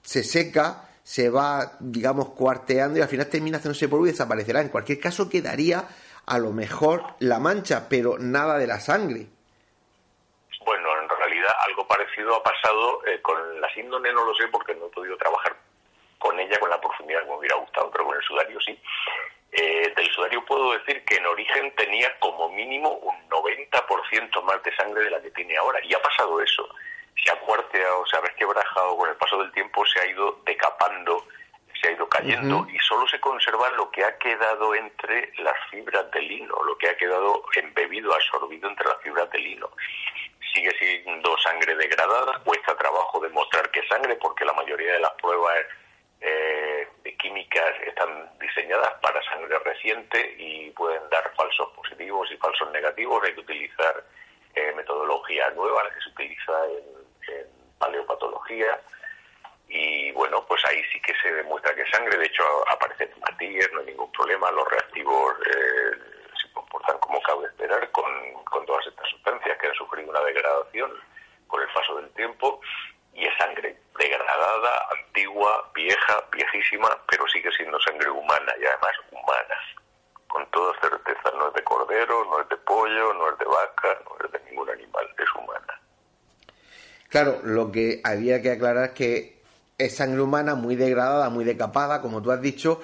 [0.01, 4.61] se seca, se va, digamos, cuarteando y al final termina haciéndose polvo y desaparecerá.
[4.61, 5.87] En cualquier caso, quedaría
[6.27, 9.27] a lo mejor la mancha, pero nada de la sangre.
[10.65, 14.75] Bueno, en realidad algo parecido ha pasado eh, con la síndrome, no lo sé porque
[14.75, 15.57] no he podido trabajar
[16.19, 18.79] con ella con la profundidad que me hubiera gustado, pero con el sudario sí.
[19.55, 24.75] Eh, del sudario puedo decir que en origen tenía como mínimo un 90% más de
[24.75, 25.79] sangre de la que tiene ahora.
[25.85, 26.67] Y ha pasado eso.
[27.23, 31.27] Se ha cuarteado, se ha resquebrajado, con el paso del tiempo se ha ido decapando,
[31.81, 36.11] se ha ido cayendo y solo se conserva lo que ha quedado entre las fibras
[36.13, 39.69] de lino, lo que ha quedado embebido, absorbido entre las fibras de lino.
[40.55, 45.13] Sigue siendo sangre degradada, cuesta trabajo demostrar que es sangre porque la mayoría de las
[45.13, 45.55] pruebas
[46.21, 46.62] eh,
[47.33, 53.23] químicas están diseñadas para sangre reciente y pueden dar falsos positivos y falsos negativos.
[53.25, 54.05] Hay que utilizar
[54.55, 57.03] eh, metodología nueva, la que se utiliza en,
[57.79, 58.79] paleopatología.
[59.69, 62.19] Y bueno, pues ahí sí que se demuestra que sangre.
[62.19, 64.51] De hecho, aparecen matías, no hay ningún problema.
[64.51, 65.91] Los reactivos eh,
[66.41, 70.93] se comportan como cabe esperar con todas estas sustancias que han sufrido una degradación
[71.49, 72.61] con el paso del tiempo
[73.15, 79.57] y es sangre degradada, antigua, vieja, viejísima, pero sigue siendo sangre humana y además humana.
[80.27, 83.99] Con toda certeza no es de cordero, no es de pollo, no es de vaca,
[84.05, 85.81] no es de ningún animal, es humana.
[87.09, 89.43] Claro, lo que había que aclarar es que
[89.77, 92.81] es sangre humana muy degradada, muy decapada, como tú has dicho,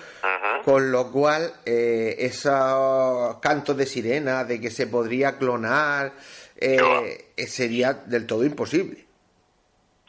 [0.64, 6.12] Con lo cual, eh, esos cantos de sirena de que se podría clonar
[6.56, 9.06] eh, eh, sería del todo imposible.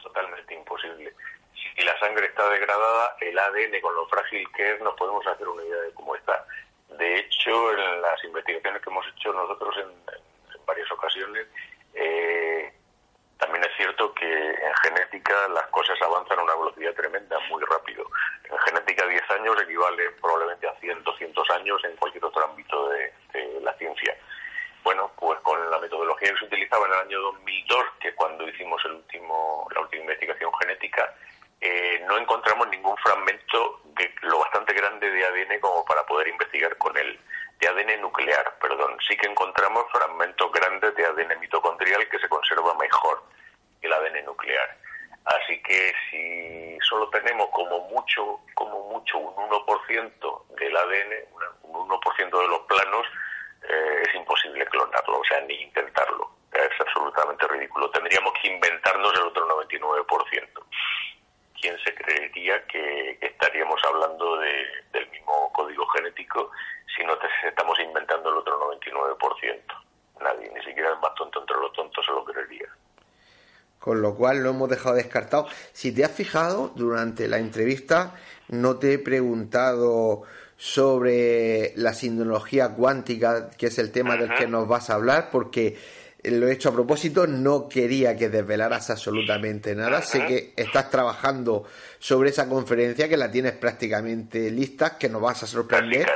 [0.02, 1.14] Totalmente imposible.
[1.54, 5.64] Si la está degradada, el ADN, con lo frágil que es, nos podemos hacer una
[5.64, 6.44] idea de cómo está.
[6.88, 11.46] De hecho, en las investigaciones que hemos hecho nosotros en, en varias ocasiones,
[11.94, 12.72] eh,
[13.40, 18.04] también es cierto que en genética las cosas avanzan a una velocidad tremenda, muy rápido.
[18.44, 23.12] En genética 10 años equivale probablemente a 100, 200 años en cualquier otro ámbito de,
[23.62, 24.14] la ciencia.
[24.82, 28.82] Bueno, pues con la metodología que se utilizaba en el año 2002, que cuando hicimos
[28.84, 31.14] el último, la última investigación genética,
[31.60, 36.76] eh, no encontramos ningún fragmento de lo bastante grande de ADN como para poder investigar
[36.78, 37.18] con él
[37.58, 38.96] de ADN nuclear, perdón.
[39.06, 43.22] Sí que encontramos fragmentos grandes de ADN mitocondrial que se conserva mejor
[43.80, 44.76] que el ADN nuclear.
[45.26, 51.12] Así que si solo tenemos como mucho, como mucho un 1% del ADN,
[51.64, 53.06] un 1% de los planos,
[53.68, 56.30] eh, es imposible clonarlo, o sea, ni intentarlo.
[56.52, 57.90] Es absolutamente ridículo.
[57.90, 60.64] Tendríamos que inventarnos el otro 99%.
[61.60, 66.50] ¿Quién se creería que, estaríamos hablando del mismo código genético
[66.96, 67.12] si no
[67.46, 69.60] estamos inventando el otro 99%.
[70.22, 72.68] Nadie, ni siquiera el más tonto entre los tontos se lo creería.
[73.78, 75.48] Con lo cual lo hemos dejado descartado.
[75.72, 78.14] Si te has fijado, durante la entrevista
[78.48, 80.22] no te he preguntado
[80.56, 85.78] sobre la sinología cuántica, que es el tema del que nos vas a hablar, porque
[86.24, 90.02] lo he hecho a propósito, no quería que desvelaras absolutamente nada.
[90.02, 91.64] Sé que estás trabajando
[91.98, 96.08] sobre esa conferencia, que la tienes prácticamente lista, que nos vas a sorprender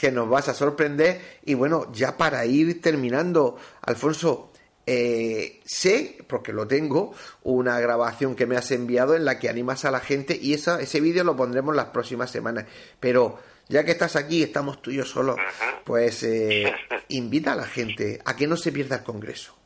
[0.00, 1.20] que nos vas a sorprender.
[1.44, 4.50] Y bueno, ya para ir terminando, Alfonso,
[4.86, 9.84] eh, sé, porque lo tengo, una grabación que me has enviado en la que animas
[9.84, 12.64] a la gente y esa, ese vídeo lo pondremos las próximas semanas.
[12.98, 13.38] Pero
[13.70, 15.36] ya que estás aquí, estamos tú y yo solos,
[15.84, 16.74] pues eh,
[17.08, 19.56] invita a la gente a que no se pierda el Congreso.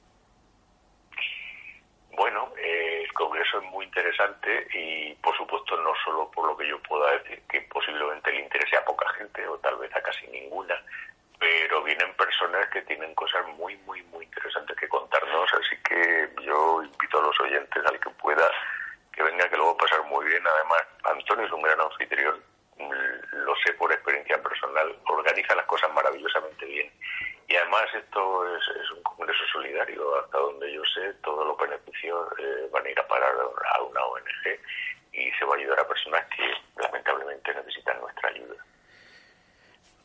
[2.13, 6.69] Bueno, eh, el Congreso es muy interesante y por supuesto no solo por lo que
[6.69, 10.27] yo pueda decir, que posiblemente le interese a poca gente o tal vez a casi
[10.27, 10.75] ninguna,
[11.39, 16.83] pero vienen personas que tienen cosas muy, muy, muy interesantes que contarnos, así que yo
[16.83, 18.51] invito a los oyentes al que pueda
[19.15, 20.43] que venga, que lo va a pasar muy bien.
[20.47, 22.43] Además, Antonio es un gran anfitrión,
[23.73, 26.91] por experiencia personal, organiza las cosas maravillosamente bien.
[27.49, 32.69] Y además esto es, un congreso solidario, hasta donde yo sé, todos los beneficios eh,
[32.73, 34.59] van a ir a parar a una ONG
[35.13, 38.57] y se va a ayudar a personas que lamentablemente necesitan nuestra ayuda.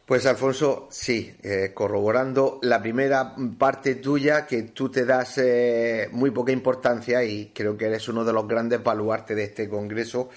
[0.10, 6.32] Pues Alfonso, sí, eh, corroborando la primera parte tuya, que tú te das eh, muy
[6.32, 10.32] poca importancia y creo que eres uno de los grandes baluartes de este Congreso,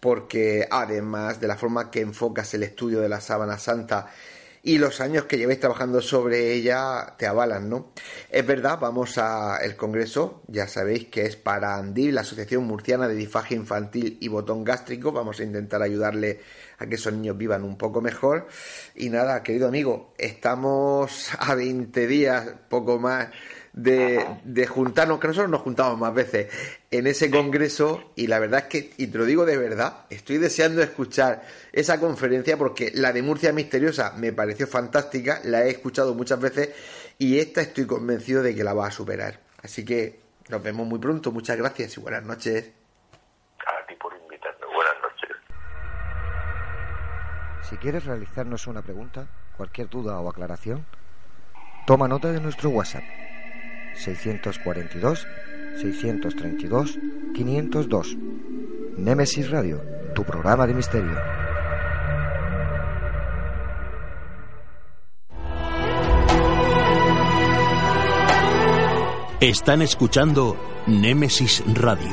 [0.00, 4.08] porque además de la forma que enfocas el estudio de la sábana santa
[4.62, 7.92] y los años que lleváis trabajando sobre ella te avalan, ¿no?
[8.28, 13.08] Es verdad, vamos a el congreso, ya sabéis que es para ANDI, la Asociación Murciana
[13.08, 16.40] de Difagia Infantil y Botón Gástrico, vamos a intentar ayudarle
[16.78, 18.48] a que esos niños vivan un poco mejor.
[18.94, 23.28] Y nada, querido amigo, estamos a 20 días, poco más
[23.72, 26.48] de, de, juntarnos, que nosotros nos juntamos más veces
[26.90, 30.38] en ese congreso y la verdad es que, y te lo digo de verdad, estoy
[30.38, 36.14] deseando escuchar esa conferencia porque la de Murcia Misteriosa me pareció fantástica, la he escuchado
[36.14, 36.70] muchas veces
[37.18, 39.40] y esta estoy convencido de que la va a superar.
[39.62, 42.72] Así que nos vemos muy pronto, muchas gracias y buenas noches.
[43.66, 45.36] A ti por invitarme, buenas noches.
[47.68, 50.86] Si quieres realizarnos una pregunta, cualquier duda o aclaración,
[51.86, 53.27] toma nota de nuestro WhatsApp
[53.98, 55.26] 642
[55.80, 56.98] 632
[57.34, 58.16] 502.
[58.96, 59.80] Némesis Radio,
[60.14, 61.16] tu programa de misterio.
[69.40, 70.56] Están escuchando
[70.88, 72.10] Némesis Radio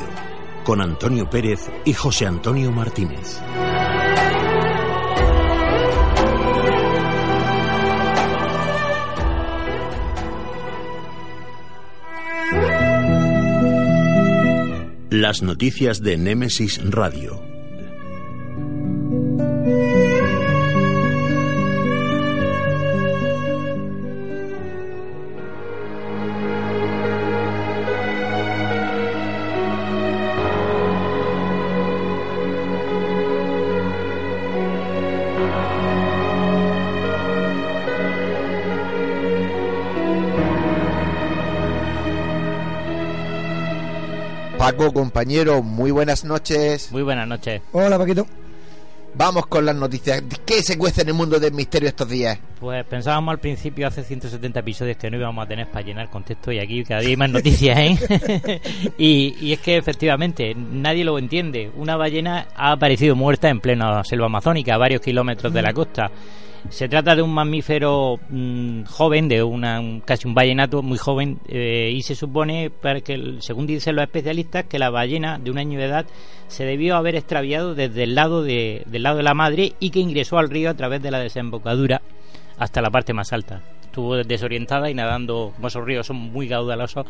[0.64, 3.40] con Antonio Pérez y José Antonio Martínez.
[15.18, 17.55] Las noticias de Némesis Radio.
[44.86, 46.92] Paco, compañero, muy buenas noches.
[46.92, 47.60] Muy buenas noches.
[47.72, 48.24] Hola, Paquito.
[49.14, 50.22] Vamos con las noticias.
[50.44, 52.38] ¿Qué se cuece en el mundo del misterio estos días?
[52.60, 56.52] Pues pensábamos al principio, hace 170 episodios, que no íbamos a tener para llenar contexto
[56.52, 58.60] y aquí cada día hay más noticias, ¿eh?
[58.98, 61.72] y, y es que efectivamente nadie lo entiende.
[61.74, 66.12] Una ballena ha aparecido muerta en plena selva amazónica, a varios kilómetros de la costa.
[66.70, 71.38] Se trata de un mamífero mm, joven, de una, un- casi un ballenato muy joven,
[71.48, 75.58] eh, y se supone, para que, según dicen los especialistas, que la ballena de un
[75.58, 76.06] año de edad
[76.48, 80.00] se debió haber extraviado desde el lado de, del lado de la madre y que
[80.00, 82.02] ingresó al río a través de la desembocadura
[82.58, 83.62] hasta la parte más alta.
[83.82, 87.06] Estuvo desorientada y nadando, como esos ríos son muy caudalosos,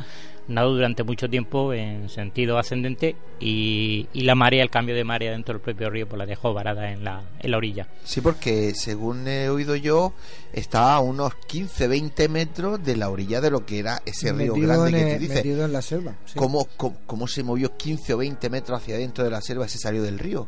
[0.47, 5.32] nadó durante mucho tiempo en sentido ascendente y, y la marea, el cambio de marea
[5.32, 7.88] dentro del propio río, pues la dejó varada en la, en la orilla.
[8.05, 10.12] Sí, porque según he oído yo,
[10.53, 14.68] está a unos 15-20 metros de la orilla de lo que era ese río Metido
[14.76, 15.36] grande en que tú dices.
[15.38, 16.14] metido en la selva.
[16.24, 16.38] sí.
[16.38, 19.70] ¿Cómo, cómo, cómo se movió 15 o 20 metros hacia adentro de la selva y
[19.70, 20.47] se salió del río?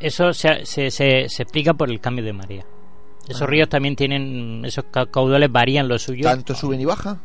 [0.00, 2.66] Eso se, se, se, se explica por el cambio de marea.
[3.28, 3.46] Esos Ah.
[3.46, 6.22] ríos también tienen, esos ca- caudales varían lo suyo.
[6.24, 7.20] ¿Tanto suben y bajan?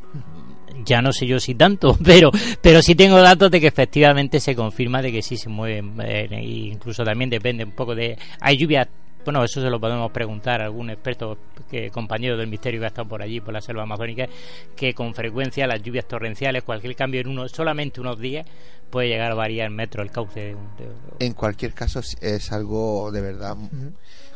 [0.85, 2.31] Ya no sé yo si tanto, pero
[2.61, 5.93] pero sí tengo datos de que efectivamente se confirma de que sí se mueven.
[6.01, 8.17] eh, e incluso también depende un poco de...
[8.41, 8.87] Hay lluvias,
[9.23, 11.37] bueno, eso se lo podemos preguntar a algún experto,
[11.71, 14.27] que compañero del misterio que ha estado por allí, por la selva amazónica,
[14.75, 18.45] que con frecuencia las lluvias torrenciales, cualquier cambio en uno, solamente unos días,
[18.89, 22.51] puede llegar a variar metros el cauce de, un- de- En cualquier caso, es- es
[22.51, 23.55] algo de verdad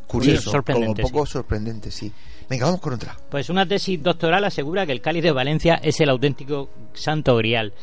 [0.07, 2.11] curioso, Sí, sorprendente, como poco sorprendente, sí.
[2.49, 3.15] Venga, vamos con otra.
[3.29, 7.73] Pues una tesis doctoral asegura que el cáliz de Valencia es el auténtico santo grial.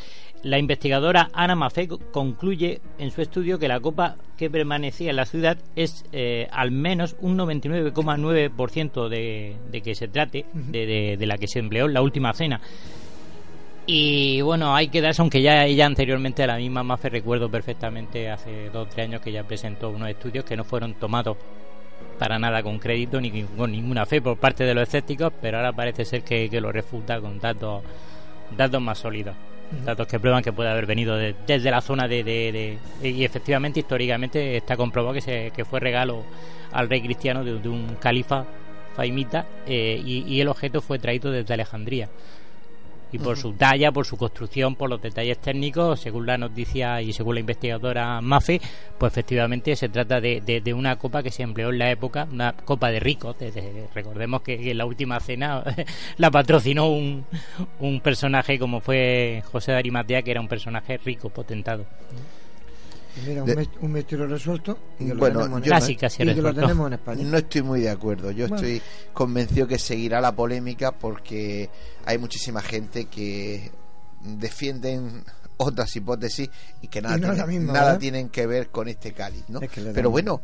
[0.43, 5.17] La investigadora Ana Mafé co- concluye en su estudio que la copa que permanecía en
[5.17, 11.17] la ciudad es eh, al menos un 99,9% de, de que se trate de, de-
[11.17, 12.61] de la que se empleó en la última cena.
[13.87, 18.71] Y bueno, hay que darse, aunque ya ella anteriormente, la misma Mafe, recuerdo perfectamente hace
[18.71, 21.37] dos o tres años que ya presentó unos estudios que no fueron tomados
[22.19, 25.73] para nada con crédito ni con ninguna fe por parte de los escépticos, pero ahora
[25.73, 27.83] parece ser que, que lo refuta con datos,
[28.57, 29.35] datos más sólidos.
[29.85, 33.25] Datos que prueban que puede haber venido de- desde la zona de, de- de- Y
[33.25, 36.23] efectivamente, históricamente, está comprobado que, se, que fue regalo
[36.73, 38.45] al rey cristiano de, de un califa
[38.95, 42.09] faimita eh, y, y el objeto fue traído desde Alejandría.
[43.15, 47.13] Y por su talla, por su construcción, por los detalles técnicos, según la noticia y
[47.13, 48.61] según la investigadora Mafe,
[48.99, 52.27] pues efectivamente se trata de, de- de una copa que se empleó en la época,
[52.31, 53.39] una copa de ricos.
[53.39, 55.63] de- de- recordemos que, que en la última cena
[56.17, 57.25] la patrocinó un,
[57.81, 61.87] un personaje como fue José de Arimatea, que era un personaje rico, potentado.
[63.17, 64.79] Y Mira, un, De- mes- un misterio resuelto.
[64.99, 65.69] Y que lo Bueno, tenemos en.
[65.71, 66.61] Casi, casi Y que lo resuelto.
[66.63, 67.25] tenemos en España.
[67.25, 68.31] No estoy muy de acuerdo.
[68.33, 68.57] Yo Bueno.
[68.57, 71.71] estoy convencido que seguirá la polémica porque
[72.05, 73.71] hay muchísima gente que
[74.23, 75.25] defienden
[75.57, 76.49] otras hipótesis
[76.83, 79.45] y que nada, Y no es tienen, misma, nada tienen que ver con este cáliz,
[79.49, 79.61] ¿no?
[79.61, 80.43] Es que Pero bueno,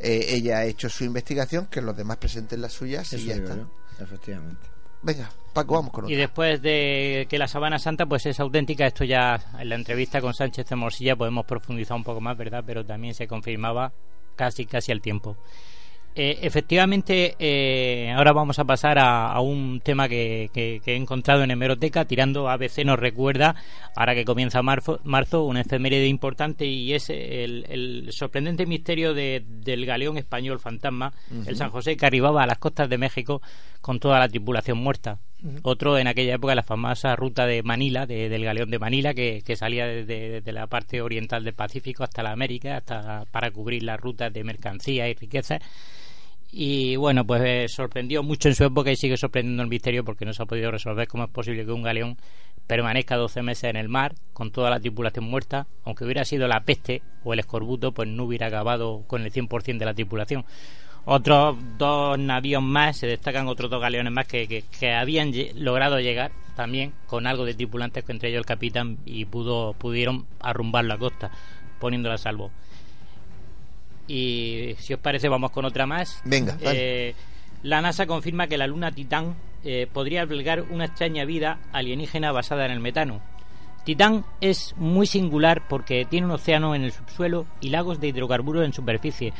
[0.00, 3.54] eh, ella ha hecho su investigación, que los demás presenten las suyas y ya está.
[3.56, 4.66] yo, efectivamente.
[5.02, 6.18] Venga, Paco, vamos con Y otra.
[6.18, 10.34] después de que la Sabana Santa pues es auténtica, esto ya en la entrevista con
[10.34, 12.62] Sánchez de Morsilla podemos profundizar un poco más, ¿verdad?
[12.66, 13.92] Pero también se confirmaba
[14.36, 15.36] casi casi al tiempo.
[16.14, 20.96] Eh, efectivamente, eh, ahora vamos a pasar a, a un tema que, que- que he
[20.96, 23.54] encontrado en hemeroteca, tirando ABC nos recuerda,
[23.94, 29.44] ahora que comienza marzo, marzo una efeméride importante y es el, el sorprendente misterio de-
[29.46, 31.12] del galeón español fantasma,
[31.46, 33.40] el San José, que arribaba a las costas de México
[33.80, 35.20] con toda la tripulación muerta.
[35.62, 39.40] Otro en aquella época, la famosa ruta de Manila, de- del galeón de Manila, que,
[39.56, 44.00] salía desde, desde la parte oriental del Pacífico hasta la América, hasta para cubrir las
[44.00, 45.60] rutas de mercancías y riquezas.
[46.50, 50.24] Y bueno, pues eh, sorprendió mucho en su época y sigue sorprendiendo el misterio porque
[50.24, 52.16] no se ha podido resolver cómo es posible que un galeón
[52.66, 56.60] permanezca 12 meses en el mar con toda la tripulación muerta, aunque hubiera sido la
[56.64, 60.44] peste o el escorbuto, pues no hubiera acabado con el 100% de la tripulación.
[61.10, 65.98] Otros dos navíos más, se destacan otros dos galeones más que, que, que habían logrado
[66.00, 70.84] llegar también con algo de tripulantes, que entre ellos el capitán, y pudo pudieron arrumbar
[70.84, 71.30] la costa,
[71.80, 72.50] poniéndola a salvo.
[74.06, 76.20] Y si os parece, vamos con otra más.
[76.26, 76.58] Venga.
[76.60, 77.14] Eh,
[77.62, 79.34] la NASA confirma que la luna Titán
[79.64, 83.22] eh, podría albergar una extraña vida alienígena basada en el metano.
[83.84, 88.64] Titán es muy singular porque tiene un océano en el subsuelo y lagos de hidrocarburos
[88.64, 89.32] en superficie.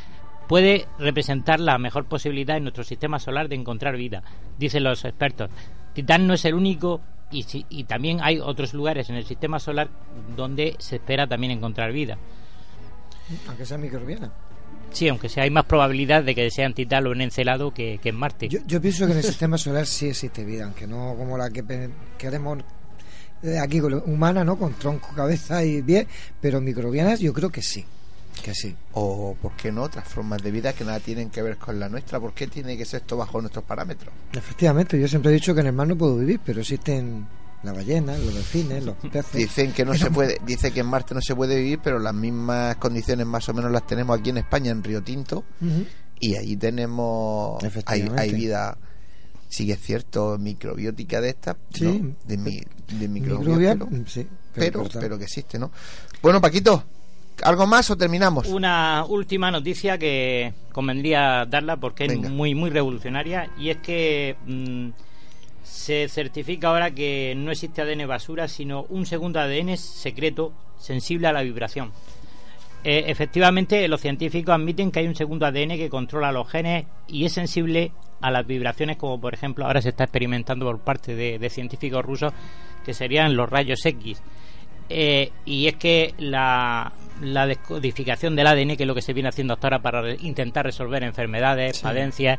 [0.48, 4.22] Puede representar la mejor posibilidad en nuestro sistema solar de encontrar vida,
[4.58, 5.50] dicen los expertos.
[5.94, 9.58] Titán no es el único y, si- y también hay otros lugares en el sistema
[9.60, 9.88] solar
[10.36, 12.16] donde se espera también encontrar vida.
[13.46, 14.32] Aunque sea microbiana.
[14.90, 17.98] Sí, aunque sea hay más probabilidad de que sea en Titán o en Encelado que,
[18.02, 18.48] que en Marte.
[18.48, 21.50] Yo, yo pienso que en el sistema solar sí existe vida, aunque no como la
[21.50, 21.62] que
[22.16, 22.60] queremos
[23.62, 24.56] aquí humana, ¿no?
[24.58, 26.06] Con tronco, cabeza y pie,
[26.40, 27.84] pero microbianas yo creo que sí.
[28.42, 28.74] Que sí.
[28.92, 29.82] O, ¿por qué no?
[29.82, 32.20] Otras formas de vida que nada tienen que ver con la nuestra.
[32.20, 34.12] ¿Por qué tiene que ser esto bajo nuestros parámetros?
[34.32, 37.26] Efectivamente, yo siempre he dicho que en el mar no puedo vivir, pero existen
[37.62, 39.32] la ballena, los delfines, los peces.
[39.32, 42.14] Dicen que no se puede, dice que en Marte no se puede vivir, pero las
[42.14, 45.44] mismas condiciones más o menos las tenemos aquí en España, en Río Tinto,
[46.20, 48.78] y allí tenemos, hay, hay vida,
[49.48, 51.84] sí que es cierto, microbiótica de esta, Sí.
[51.84, 52.14] ¿no?
[52.24, 55.72] de, mi, de sí, pero, pero que existe, ¿no?
[56.22, 56.84] Bueno, Paquito,
[57.42, 58.46] ¿algo más o terminamos?
[58.48, 62.28] Una última noticia que convendría darla porque Venga.
[62.28, 64.88] es muy muy revolucionaria y es que mm,
[65.62, 71.32] se certifica ahora que no existe ADN basura, sino un segundo ADN secreto sensible a
[71.32, 71.92] la vibración.
[72.84, 77.24] Eh, efectivamente, los científicos admiten que hay un segundo ADN que controla los genes y
[77.24, 81.38] es sensible a las vibraciones, como por ejemplo ahora se está experimentando por parte de,
[81.38, 82.32] de científicos rusos,
[82.84, 84.22] que serían los rayos X.
[84.88, 86.92] Eh, y es que la,
[87.22, 90.64] la descodificación del ADN, que es lo que se viene haciendo hasta ahora para intentar
[90.64, 92.38] resolver enfermedades, cadencias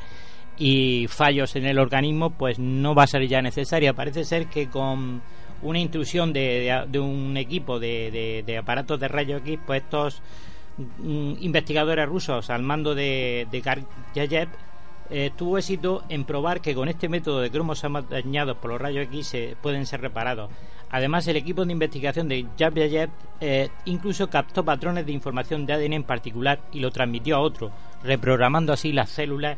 [0.58, 3.94] y fallos en el organismo, pues no va a ser ya necesaria.
[3.94, 5.22] Parece ser que con
[5.62, 10.22] una intrusión de, de- de un equipo de, de- aparatos de rayos X, pues estos
[10.78, 13.62] mm, investigadores rusos al mando de, de
[15.12, 19.06] eh, tuvo éxito en probar que con este método de cromos dañados por los rayos
[19.06, 20.52] X se pueden ser reparados.
[20.92, 23.10] Además, el equipo de investigación de Yabyayev
[23.42, 27.72] eh, incluso captó patrones de información de ADN en particular y lo transmitió a otro,
[28.04, 29.58] reprogramando así las células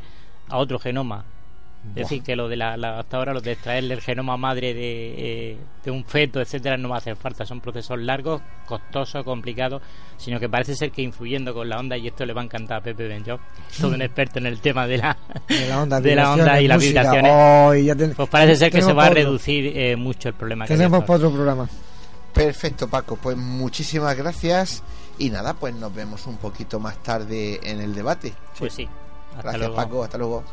[0.50, 1.24] a otro genoma.
[1.90, 4.74] Es decir, que lo de la, la- hasta ahora lo de extraerle el genoma madre
[4.76, 5.14] de,
[5.54, 7.44] eh, de un feto, etcétera, no va a hacer falta.
[7.46, 9.82] Son procesos largos, costosos, complicados,
[10.16, 12.78] sino que parece ser que influyendo con la onda, y esto le va a encantar
[12.78, 13.40] a Pepe Benjo,
[13.80, 15.18] todo un experto en el tema de la,
[15.50, 17.02] De la onda, de la onda y las música.
[17.02, 17.32] vibraciones.
[17.36, 20.36] Oh, y ya ten- Pues parece ser que se va a reducir eh, mucho el
[20.36, 21.68] problema Tenemos para otro programa.
[22.32, 23.18] Perfecto, Paco.
[23.22, 24.84] Pues muchísimas gracias.
[25.18, 28.34] Y nada, pues nos vemos un poquito más tarde en el debate.
[28.58, 28.88] Pues sí.
[29.32, 29.76] Hasta Gracias, luego.
[29.76, 30.04] Paco.
[30.04, 30.44] Hasta luego.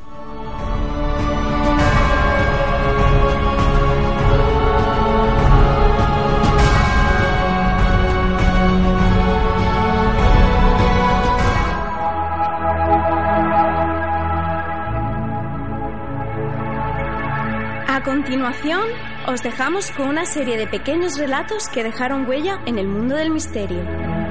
[17.99, 18.87] A continuación,
[19.27, 23.33] os dejamos con una serie de pequeños relatos que dejaron huella en el mundo del
[23.33, 24.28] misterio.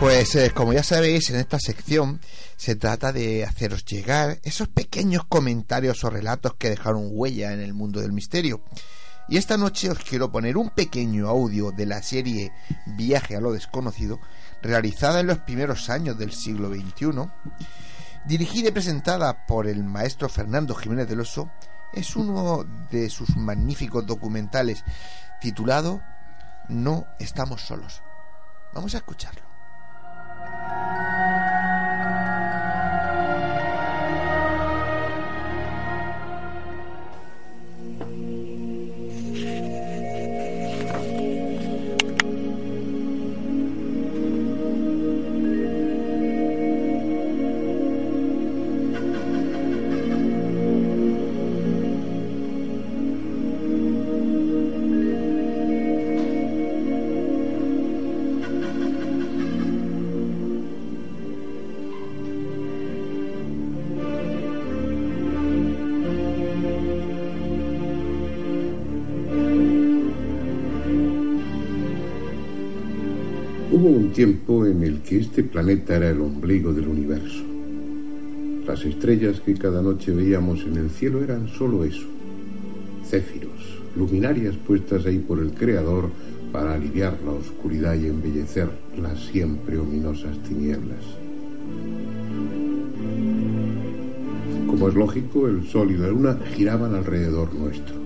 [0.00, 2.20] Pues eh, como ya sabéis, en esta sección
[2.56, 7.74] se trata de haceros llegar esos pequeños comentarios o relatos que dejaron huella en el
[7.74, 8.62] mundo del misterio.
[9.28, 12.52] Y esta noche os quiero poner un pequeño audio de la serie
[12.86, 14.20] Viaje a lo desconocido,
[14.62, 17.28] realizada en los primeros años del siglo XXI,
[18.24, 21.50] dirigida y presentada por el maestro Fernando Jiménez del Oso,
[21.92, 24.84] es uno de sus magníficos documentales
[25.40, 26.00] titulado
[26.68, 28.00] No estamos solos.
[28.72, 29.57] Vamos a escucharlo.
[75.18, 77.42] Este planeta era el ombligo del universo.
[78.66, 82.06] Las estrellas que cada noche veíamos en el cielo eran solo eso,
[83.04, 86.10] céfiros, luminarias puestas ahí por el Creador
[86.52, 88.68] para aliviar la oscuridad y embellecer
[89.00, 91.04] las siempre ominosas tinieblas.
[94.66, 97.96] Como es lógico, el Sol y la Luna giraban alrededor nuestro.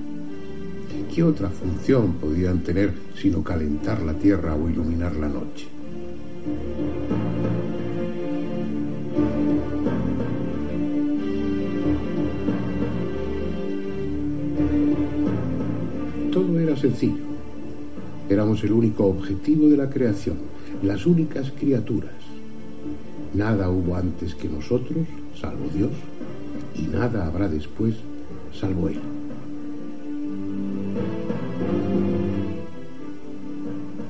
[1.15, 5.72] ¿Qué otra función podían tener sino calentar la Tierra o iluminar la noche?
[18.29, 20.37] Éramos el único objetivo de la creación,
[20.83, 22.15] las únicas criaturas.
[23.35, 25.07] Nada hubo antes que nosotros,
[25.41, 25.91] salvo Dios,
[26.77, 27.95] y nada habrá después,
[28.59, 29.01] salvo Él.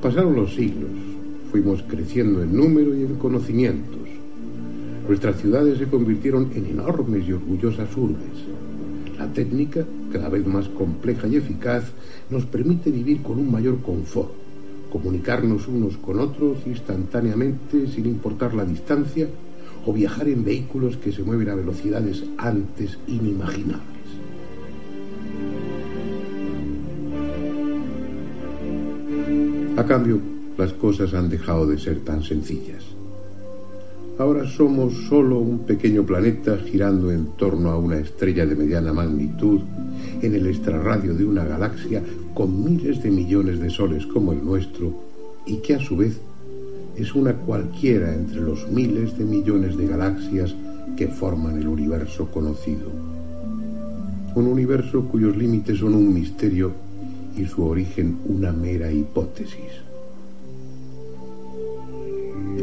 [0.02, 0.90] Pasaron los siglos,
[1.50, 4.08] fuimos creciendo en número y en conocimientos.
[5.06, 8.46] Nuestras ciudades se convirtieron en enormes y orgullosas urbes.
[9.18, 11.84] La técnica, cada vez más compleja y eficaz,
[12.32, 14.32] nos permite vivir con un mayor confort,
[14.90, 19.28] comunicarnos unos con otros instantáneamente sin importar la distancia
[19.84, 23.82] o viajar en vehículos que se mueven a velocidades antes inimaginables.
[29.76, 30.20] A cambio,
[30.56, 32.84] las cosas han dejado de ser tan sencillas.
[34.18, 39.60] Ahora somos solo un pequeño planeta girando en torno a una estrella de mediana magnitud
[40.20, 42.02] en el extrarradio de una galaxia
[42.34, 44.92] con miles de millones de soles como el nuestro
[45.46, 46.18] y que a su vez
[46.96, 50.54] es una cualquiera entre los miles de millones de galaxias
[50.96, 52.90] que forman el universo conocido.
[54.34, 56.72] Un universo cuyos límites son un misterio
[57.36, 59.82] y su origen una mera hipótesis.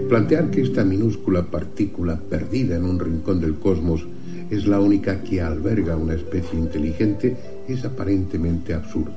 [0.07, 4.05] Plantear que esta minúscula partícula perdida en un rincón del cosmos
[4.49, 9.13] es la única que alberga una especie inteligente es aparentemente absurdo.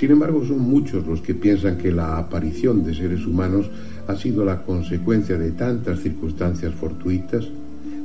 [0.00, 3.68] Sin embargo, son muchos los que piensan que la aparición de seres humanos
[4.06, 7.46] ha sido la consecuencia de tantas circunstancias fortuitas,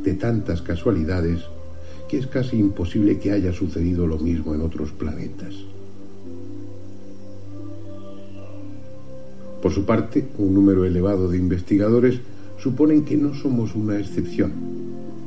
[0.04, 1.40] de tantas casualidades,
[2.10, 5.54] que es casi imposible que haya sucedido lo mismo en otros planetas.
[9.62, 12.20] Por su parte, un número elevado de investigadores
[12.58, 14.52] suponen que no somos una excepción,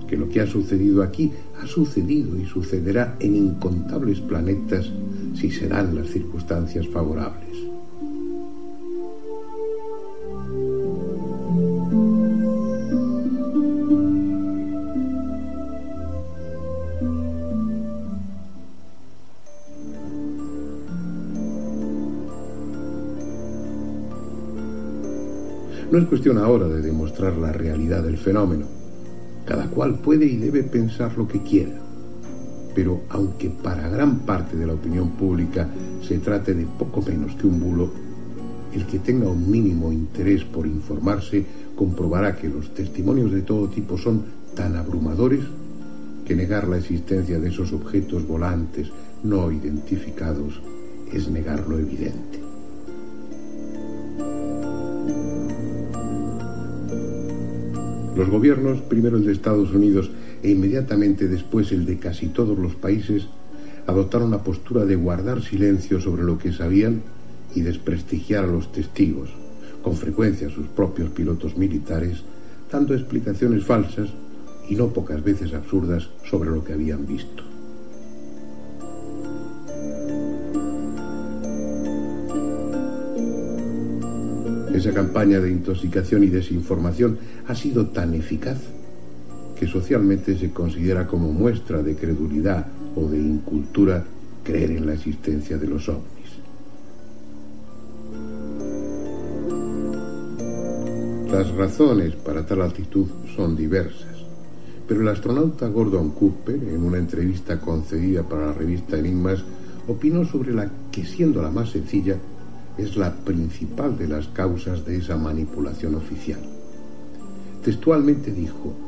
[0.07, 4.91] que lo que ha sucedido aquí ha sucedido y sucederá en incontables planetas
[5.39, 7.57] si serán las circunstancias favorables.
[25.91, 28.67] No es cuestión ahora de demostrar la realidad del fenómeno.
[29.47, 31.88] Cada cual puede y debe pensar lo que quiera
[32.79, 35.69] pero aunque para gran parte de la opinión pública
[36.01, 37.91] se trate de poco menos que un bulo,
[38.73, 43.99] el que tenga un mínimo interés por informarse comprobará que los testimonios de todo tipo
[43.99, 44.23] son
[44.55, 45.41] tan abrumadores
[46.25, 48.93] que negar la existencia de esos objetos volantes
[49.25, 50.63] no identificados
[51.13, 52.39] es negar lo evidente.
[58.15, 60.13] Los gobiernos, primero el de Estados Unidos
[60.43, 63.27] e inmediatamente después el de casi todos los países
[63.87, 67.03] adoptaron la postura de guardar silencio sobre lo que sabían
[67.55, 69.31] y desprestigiar a los testigos,
[69.83, 72.23] con frecuencia sus propios pilotos militares,
[72.71, 74.11] dando explicaciones falsas
[74.69, 77.45] y no pocas veces absurdas sobre lo que habían visto.
[84.75, 87.19] Esa campaña de intoxicación y desinformación
[87.49, 88.59] ha sido tan eficaz
[89.59, 94.05] que socialmente se considera como muestra de credulidad o de incultura
[94.45, 96.09] creer en la existencia de los ovnis.
[101.33, 103.07] Las razones para tal actitud
[103.37, 104.25] son diversas,
[104.87, 109.45] pero el astronauta Gordon Cooper, en una entrevista concedida para la revista Enigmas,
[109.89, 112.17] opinó sobre la que, siendo la más sencilla,
[112.79, 116.41] es la principal de las causas de esa manipulación oficial.
[117.63, 118.88] Textualmente dijo,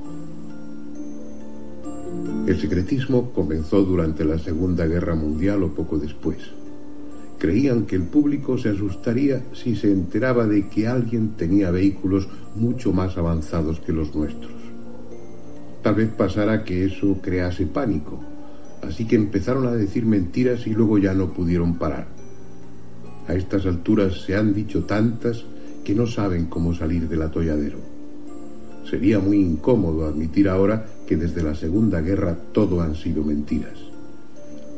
[2.46, 6.38] el secretismo comenzó durante la Segunda Guerra Mundial o poco después.
[7.38, 12.92] Creían que el público se asustaría si se enteraba de que alguien tenía vehículos mucho
[12.92, 14.52] más avanzados que los nuestros.
[15.82, 18.20] Tal vez pasara que eso crease pánico,
[18.82, 22.08] así que empezaron a decir mentiras y luego ya no pudieron parar.
[23.28, 25.44] A estas alturas se han dicho tantas
[25.84, 27.78] que no saben cómo salir del atolladero.
[28.90, 33.74] Sería muy incómodo admitir ahora que desde la Segunda Guerra todo han sido mentiras.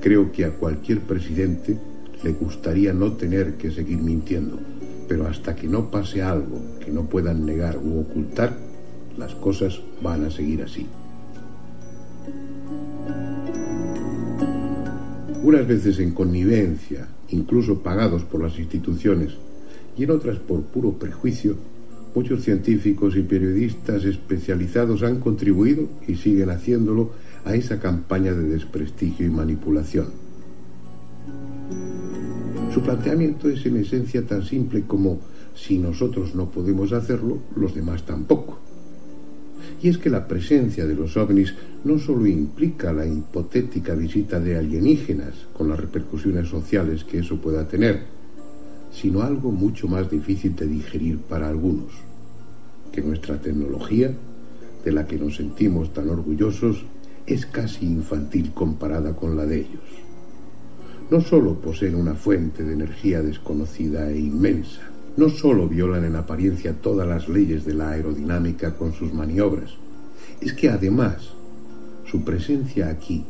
[0.00, 1.76] Creo que a cualquier presidente
[2.24, 4.58] le gustaría no tener que seguir mintiendo,
[5.06, 8.56] pero hasta que no pase algo que no puedan negar u ocultar,
[9.18, 10.86] las cosas van a seguir así.
[15.42, 19.34] Unas veces en connivencia, incluso pagados por las instituciones,
[19.98, 21.56] y en otras por puro prejuicio,
[22.14, 27.12] Muchos científicos y periodistas especializados han contribuido y siguen haciéndolo
[27.44, 30.08] a esa campaña de desprestigio y manipulación.
[32.72, 35.20] Su planteamiento es en esencia tan simple como
[35.54, 38.58] si nosotros no podemos hacerlo, los demás tampoco.
[39.82, 41.54] Y es que la presencia de los ovnis
[41.84, 47.66] no solo implica la hipotética visita de alienígenas, con las repercusiones sociales que eso pueda
[47.66, 48.21] tener,
[48.92, 51.92] sino algo mucho más difícil de digerir para algunos,
[52.92, 54.12] que nuestra tecnología,
[54.84, 56.84] de la que nos sentimos tan orgullosos,
[57.26, 59.82] es casi infantil comparada con la de ellos.
[61.10, 64.82] No solo poseen una fuente de energía desconocida e inmensa,
[65.16, 69.70] no solo violan en apariencia todas las leyes de la aerodinámica con sus maniobras,
[70.40, 71.32] es que además
[72.10, 73.24] su presencia aquí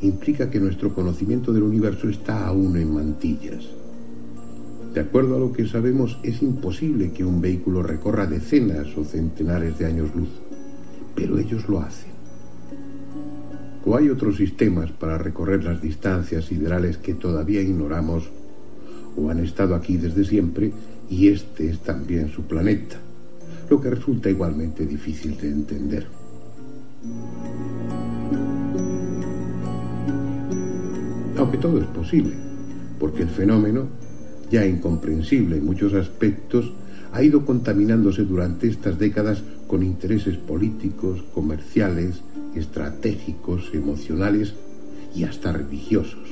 [0.00, 3.64] implica que nuestro conocimiento del universo está aún en mantillas.
[4.98, 9.78] De acuerdo a lo que sabemos, es imposible que un vehículo recorra decenas o centenares
[9.78, 10.28] de años luz,
[11.14, 12.10] pero ellos lo hacen.
[13.86, 18.28] O hay otros sistemas para recorrer las distancias siderales que todavía ignoramos,
[19.16, 20.72] o han estado aquí desde siempre
[21.08, 22.96] y este es también su planeta,
[23.70, 26.08] lo que resulta igualmente difícil de entender.
[31.36, 32.34] Aunque todo es posible,
[32.98, 33.86] porque el fenómeno,
[34.50, 36.72] ya incomprensible en muchos aspectos,
[37.12, 42.22] ha ido contaminándose durante estas décadas con intereses políticos, comerciales,
[42.54, 44.54] estratégicos, emocionales
[45.14, 46.28] y hasta religiosos,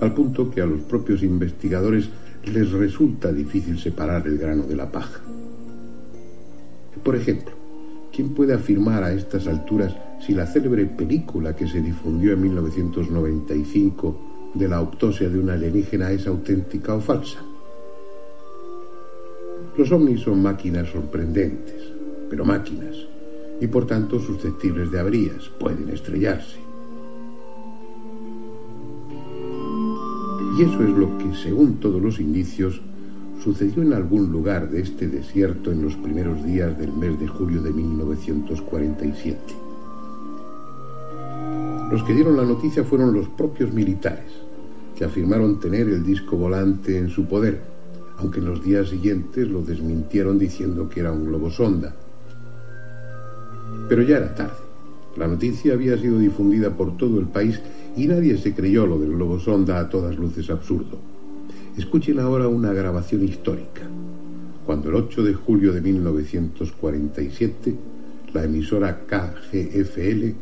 [0.00, 2.08] al punto que a los propios investigadores
[2.44, 5.20] les resulta difícil separar el grano de la paja.
[7.02, 7.52] Por ejemplo,
[8.14, 9.94] ¿quién puede afirmar a estas alturas
[10.26, 16.10] si la célebre película que se difundió en 1995 de la autopsia de una alienígena
[16.10, 17.40] es auténtica o falsa?
[19.76, 21.92] Los ovnis son máquinas sorprendentes,
[22.28, 22.96] pero máquinas,
[23.60, 26.58] y por tanto susceptibles de averías, pueden estrellarse.
[30.58, 32.82] Y eso es lo que, según todos los indicios,
[33.42, 37.62] sucedió en algún lugar de este desierto en los primeros días del mes de julio
[37.62, 39.38] de 1947.
[41.90, 44.30] Los que dieron la noticia fueron los propios militares,
[45.00, 47.58] que afirmaron tener el disco volante en su poder,
[48.18, 51.94] aunque en los días siguientes lo desmintieron diciendo que era un globo sonda.
[53.88, 54.60] Pero ya era tarde.
[55.16, 57.62] La noticia había sido difundida por todo el país
[57.96, 60.98] y nadie se creyó lo del globo sonda a todas luces absurdo.
[61.78, 63.88] Escuchen ahora una grabación histórica.
[64.66, 67.74] Cuando el 8 de julio de 1947,
[68.34, 70.34] la emisora KGFL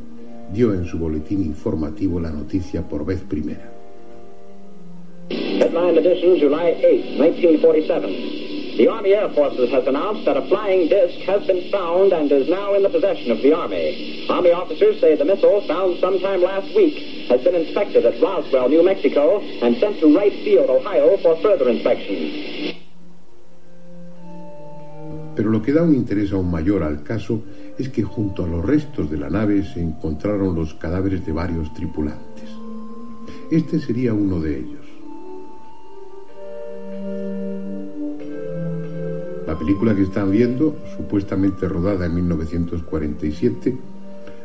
[0.52, 3.77] dio en su boletín informativo la noticia por vez primera.
[5.58, 8.76] Headline edition, July 8, 1947.
[8.78, 12.48] The Army Air Forces has announced that a flying disc has been found and is
[12.48, 14.24] now in the possession of the Army.
[14.30, 18.84] Army officers say the missile, found sometime last week, has been inspected at Roswell, New
[18.84, 22.76] Mexico, and sent to Wright Field, Ohio, for further inspection.
[25.34, 27.42] Pero lo que da un interés aún mayor al caso
[27.78, 31.74] es que junto a los restos de la nave se encontraron los cadáveres de varios
[31.74, 32.48] tripulantes.
[33.50, 34.77] Este sería uno de ellos.
[39.48, 43.78] La película que están viendo, supuestamente rodada en 1947,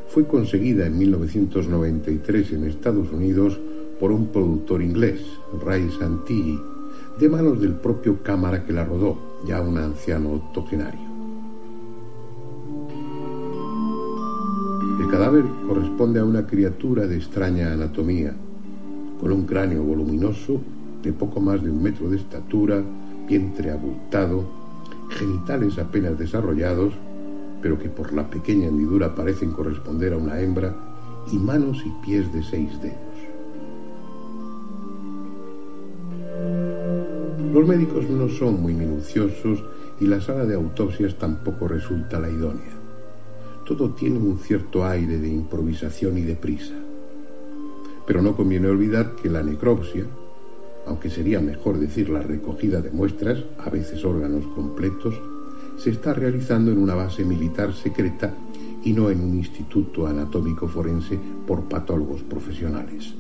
[0.07, 3.59] fue conseguida en 1993 en Estados Unidos
[3.99, 5.19] por un productor inglés,
[5.61, 6.57] Ray Santilli,
[7.19, 11.01] de manos del propio cámara que la rodó, ya un anciano octogenario.
[15.01, 18.33] El cadáver corresponde a una criatura de extraña anatomía,
[19.19, 20.61] con un cráneo voluminoso
[21.03, 22.81] de poco más de un metro de estatura,
[23.27, 24.62] vientre abultado,
[25.13, 26.93] genitales apenas desarrollados,
[27.61, 30.75] pero que por la pequeña hendidura parecen corresponder a una hembra,
[31.31, 32.97] y manos y pies de seis dedos.
[37.53, 39.63] Los médicos no son muy minuciosos
[39.99, 42.73] y la sala de autopsias tampoco resulta la idónea.
[43.65, 46.73] Todo tiene un cierto aire de improvisación y de prisa.
[48.05, 50.05] Pero no conviene olvidar que la necropsia,
[50.85, 55.15] aunque sería mejor decir la recogida de muestras, a veces órganos completos,
[55.77, 58.33] se está realizando en una base militar secreta
[58.83, 61.17] y no en un instituto anatómico forense
[61.47, 63.13] por patólogos profesionales.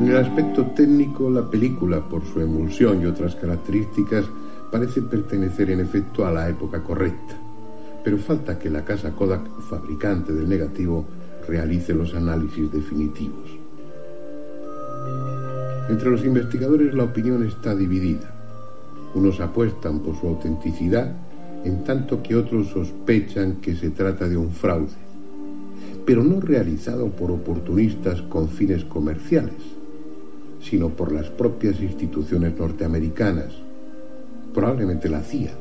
[0.00, 4.24] En el aspecto técnico, la película, por su emulsión y otras características,
[4.70, 7.36] parece pertenecer en efecto a la época correcta,
[8.02, 11.04] pero falta que la casa Kodak, fabricante del negativo,
[11.46, 13.61] realice los análisis definitivos.
[15.92, 18.32] Entre los investigadores la opinión está dividida.
[19.14, 21.14] Unos apuestan por su autenticidad,
[21.64, 24.94] en tanto que otros sospechan que se trata de un fraude,
[26.06, 29.62] pero no realizado por oportunistas con fines comerciales,
[30.62, 33.52] sino por las propias instituciones norteamericanas,
[34.54, 35.52] probablemente la CIA,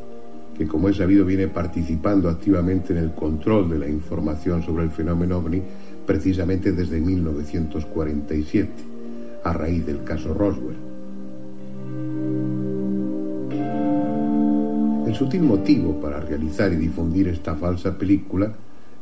[0.57, 4.91] que como es sabido viene participando activamente en el control de la información sobre el
[4.91, 5.61] fenómeno ovni
[6.05, 8.90] precisamente desde 1947,
[9.43, 10.77] a raíz del caso Roswell.
[15.07, 18.53] El sutil motivo para realizar y difundir esta falsa película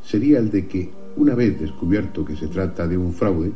[0.03, 3.51] sería el de que, una vez descubierto que se trata de un fraude,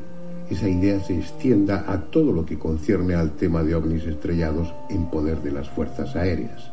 [0.50, 5.10] esa idea se extienda a todo lo que concierne al tema de ovnis estrellados en
[5.10, 6.72] poder de las fuerzas aéreas.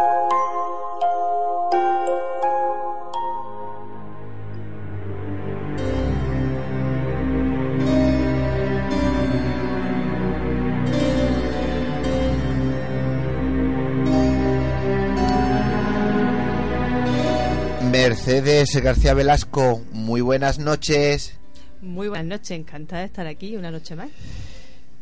[18.11, 21.39] Mercedes García Velasco, muy buenas noches.
[21.81, 24.09] Muy buenas noches, encantada de estar aquí una noche más.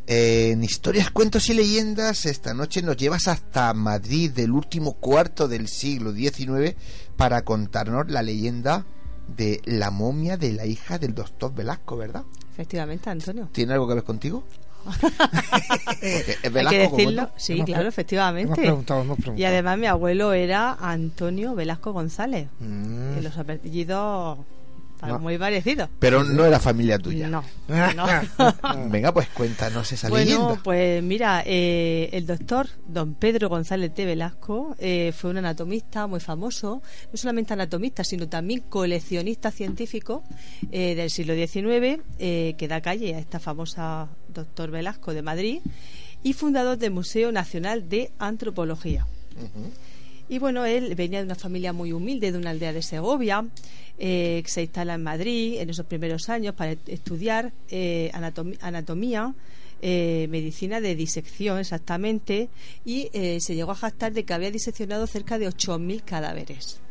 [0.06, 5.68] En historias, cuentos y leyendas, esta noche nos llevas hasta Madrid del último cuarto del
[5.68, 6.76] siglo XIX
[7.18, 8.86] para contarnos la leyenda
[9.36, 12.26] de la momia de la hija del doctor Velasco, ¿verdad?
[12.54, 13.50] Efectivamente, Antonio.
[13.52, 14.44] ¿Tiene algo que ver contigo?
[16.52, 18.54] Velasco, Hay que decirlo, sí, hemos claro, efectivamente.
[18.54, 19.42] Hemos preguntado, hemos preguntado.
[19.42, 22.48] Y además mi abuelo era Antonio Velasco González.
[22.60, 23.16] Mm.
[23.16, 24.40] Que los apellidos
[25.08, 25.20] no.
[25.20, 25.90] muy parecido.
[26.00, 27.28] Pero no era familia tuya.
[27.28, 27.44] No.
[28.90, 30.62] Venga, pues cuéntanos esa bueno, leyenda.
[30.64, 36.20] pues mira, eh, el doctor don Pedro González de Velasco eh, fue un anatomista muy
[36.20, 36.82] famoso,
[37.12, 40.24] no solamente anatomista, sino también coleccionista científico
[40.72, 45.60] eh, del siglo XIX, que da calle a esta famosa doctor Velasco de Madrid
[46.24, 49.06] y fundador del Museo Nacional de Antropología.
[50.30, 53.46] Y bueno, él venía de una familia muy humilde, de una aldea de Segovia,
[54.02, 59.34] eh, se instala en Madrid en esos primeros años para estudiar eh, anatomía.
[59.82, 62.50] Eh, medicina de disección exactamente
[62.84, 66.82] y se llegó a jactar de que había diseccionado cerca de 8.000 cadáveres.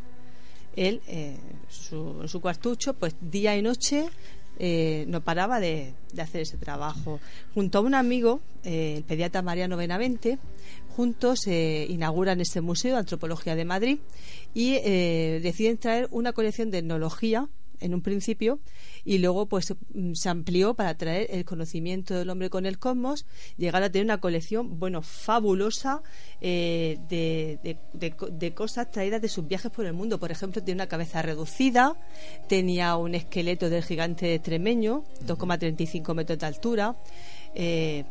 [0.75, 1.03] Él,
[1.69, 4.07] su, su cuartucho, pues día y noche
[5.07, 7.21] no paraba de, hacer ese trabajo.
[7.53, 10.39] Junto a un amigo, el pediatra Mariano Benavente,
[10.99, 13.99] juntos eh, inauguran este Museo de Antropología de Madrid
[14.53, 18.59] y eh, deciden traer una colección de etnología en un principio
[19.05, 23.27] y luego pues mm, se amplió para traer el conocimiento del hombre con el cosmos
[23.57, 26.03] llegar a tener una colección bueno fabulosa
[26.41, 30.19] eh, de, cosas traídas de sus viajes por el mundo.
[30.19, 31.95] Por ejemplo tiene una cabeza reducida
[32.49, 36.97] tenía un esqueleto del gigante extremeño 2,35 metros de altura
[37.55, 38.05] eh,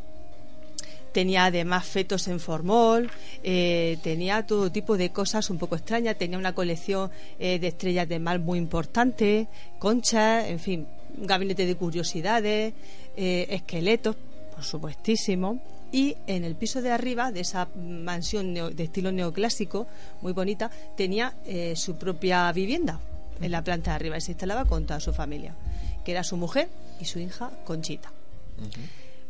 [1.11, 3.09] tenía además fetos en formol,
[3.43, 8.07] eh, tenía todo tipo de cosas un poco extrañas, tenía una colección eh, de estrellas
[8.07, 9.47] de mar muy importante,
[9.79, 10.87] conchas, en fin,
[11.17, 12.73] un gabinete de curiosidades,
[13.15, 14.15] eh, esqueletos,
[14.53, 15.61] por supuestísimo.
[15.91, 19.87] Y en el piso de arriba de esa mansión de estilo neoclásico,
[20.21, 21.33] muy bonita, tenía
[21.75, 22.99] su propia vivienda
[23.39, 25.55] en la planta de arriba y se instalaba con toda su familia,
[26.03, 26.67] que era su mujer
[26.99, 28.11] y su hija Conchita.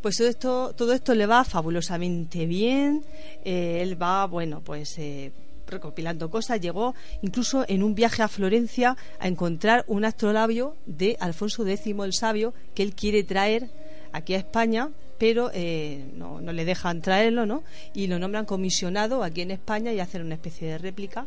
[0.01, 3.03] Pues todo esto, todo esto le va fabulosamente bien.
[3.43, 5.31] Eh, él va, bueno, pues eh,
[5.65, 6.61] recopilando cosas.
[6.61, 6.93] Llegó
[7.23, 12.53] incluso en un viaje a Florencia a encontrar un astrolabio de Alfonso X el Sabio
[12.75, 13.69] que él quiere traer
[14.11, 14.89] aquí a España
[15.19, 17.63] pero eh, no, le dejan traerlo, ¿no?
[17.95, 21.25] Y lo nombran comisionado aquí en España y hacen una especie de réplica,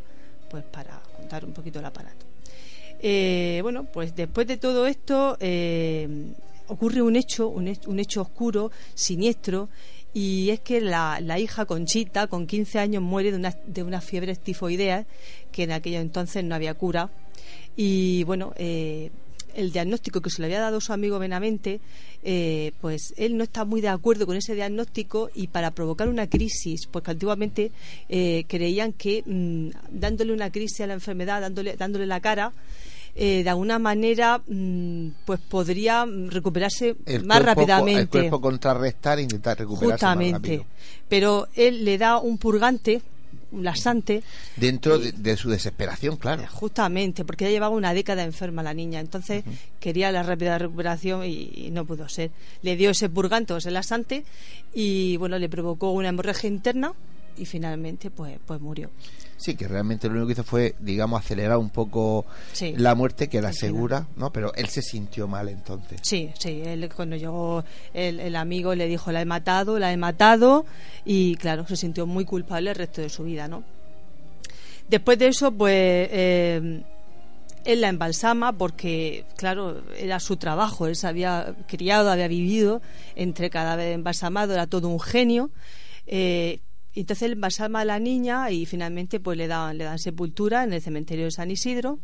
[0.49, 2.25] pues para contar un poquito el aparato.
[3.61, 5.37] bueno, pues después de todo esto,
[6.71, 7.67] ocurre un hecho, un,
[7.99, 9.67] hecho oscuro, siniestro,
[10.13, 14.35] y es que la, hija Conchita, con 15 años, muere de una, de una fiebre
[14.35, 15.05] tifoidea,
[15.51, 17.09] que en aquello entonces no había cura.
[17.75, 19.11] Y bueno, eh,
[19.53, 21.81] el diagnóstico que se le había dado su amigo Benavente,
[22.23, 26.27] eh, pues él no está muy de acuerdo con ese diagnóstico y para provocar una
[26.27, 27.71] crisis, porque antiguamente
[28.07, 32.53] eh, creían que mm, dándole una crisis a la enfermedad, dándole, dándole la cara,
[33.15, 38.01] eh, de alguna manera mm, pues podría recuperarse El más cuerpo rápidamente.
[38.01, 40.33] El cuerpo contrarrestar e intentar recuperarse más Justamente.
[40.57, 40.65] rápido.
[41.09, 43.01] Pero él le da un purgante,
[43.51, 44.23] un laxante,
[44.55, 46.43] Dentro de, de su desesperación, claro.
[46.49, 49.01] justamente, porque ya llevaba una década enferma la niña.
[49.01, 49.43] Entonces
[49.81, 52.31] quería la rápida recuperación y, y no pudo ser.
[52.61, 54.23] Le dio ese purgante o ese laxante
[54.73, 56.93] y bueno, le provocó una hemorragia interna
[57.37, 58.89] y finalmente pues, pues murió.
[59.41, 62.73] Sí, que realmente lo único que hizo fue, digamos, acelerar un poco Sí.
[62.77, 64.31] la muerte, que era segura, ¿no?
[64.31, 65.99] Pero él se sintió mal entonces.
[66.03, 67.63] Sí, sí, él cuando llegó
[67.93, 70.65] el, el amigo le dijo la he matado, la he matado
[71.05, 73.63] y claro, se sintió muy culpable el resto de su vida, ¿no?
[74.87, 75.73] Después de eso, pues
[76.11, 76.83] eh,
[77.65, 82.81] él la embalsama porque, claro, era su trabajo, él se había criado, había vivido
[83.15, 85.49] entre cadáveres embalsamados, era todo un genio.
[86.05, 86.59] Eh,
[86.95, 90.81] entonces embalsama a la niña y finalmente pues le dan, le dan sepultura en el
[90.81, 91.99] cementerio de San Isidro.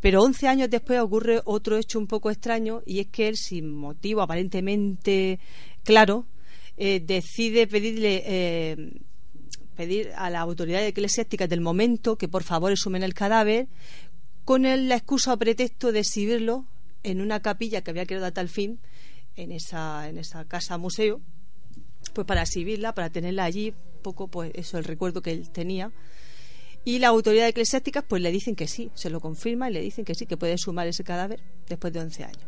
[0.00, 3.72] Pero 11 años después ocurre otro hecho un poco extraño y es que él, sin
[3.74, 5.38] motivo aparentemente
[5.82, 6.26] claro,
[6.76, 8.76] eh, decide pedirle eh,
[9.76, 13.66] pedir a la autoridad eclesiástica del momento que por favor exhumen el cadáver
[14.44, 16.66] con el- la excusa o pretexto de exhibirlo
[17.02, 18.78] en una capilla que había creado a tal fin
[19.36, 21.20] en esa, en esa casa museo
[22.12, 23.72] pues para exhibirla, para tenerla allí,
[24.04, 25.90] poco pues eso, el recuerdo que él tenía.
[26.84, 30.04] Y las autoridades eclesiásticas pues le dicen que sí, se lo confirman y le dicen
[30.04, 32.46] que sí, que puede sumar ese cadáver después de 11 años.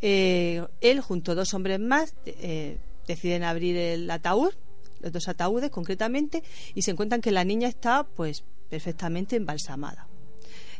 [0.00, 4.52] Eh, él, junto a dos hombres más, eh, deciden abrir el ataúd,
[5.00, 6.42] los dos ataúdes concretamente,
[6.74, 10.06] y se encuentran que la niña está pues perfectamente embalsamada.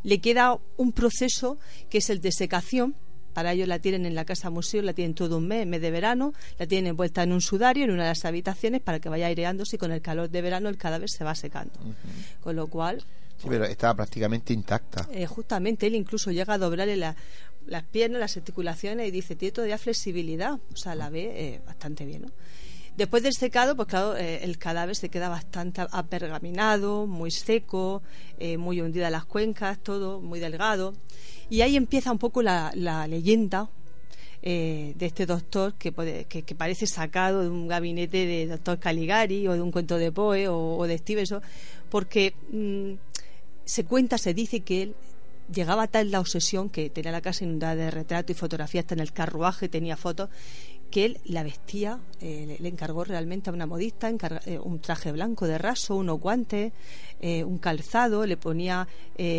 [0.03, 1.57] Le queda un proceso
[1.89, 2.95] que es el de secación,
[3.37, 5.91] para ello la tienen en la casa museo, la tienen todo un mes, mes de
[5.91, 9.27] verano, la tienen envuelta en un sudario en una de las habitaciones para que vaya
[9.27, 11.71] aireándose y con el calor de verano el cadáver se va secando.
[12.41, 13.03] Con lo cual,
[13.39, 15.07] Sí, pero estaba prácticamente intacta.
[15.11, 17.15] eh, justamente él incluso llega a doblarle la-
[17.67, 22.05] las piernas, las articulaciones y dice, tiene todavía flexibilidad, o sea, la ve eh, bastante
[22.07, 22.31] bien, ¿no?
[22.97, 28.01] Después del secado, pues claro, eh, el cadáver se queda bastante apergaminado, muy seco,
[28.39, 30.95] eh, muy hundida las cuencas, todo muy delgado.
[31.49, 33.69] Y ahí empieza un poco la, la leyenda
[34.41, 39.47] eh, de este doctor que, puede- que, parece sacado de un gabinete de doctor Caligari
[39.47, 41.41] o de un cuento de Poe o, de Stevenson,
[41.89, 42.93] porque mm,
[43.65, 44.95] se cuenta, se dice que él
[45.51, 48.95] llegaba a tal la obsesión que tenía la casa inundada de retratos y fotografías, hasta
[48.95, 50.29] en el carruaje tenía fotos,
[50.91, 55.11] que él la vestía, eh, le, encargó realmente a una modista encarga- eh, un traje
[55.13, 56.71] blanco de raso, unos guantes,
[57.21, 58.87] un calzado, le ponía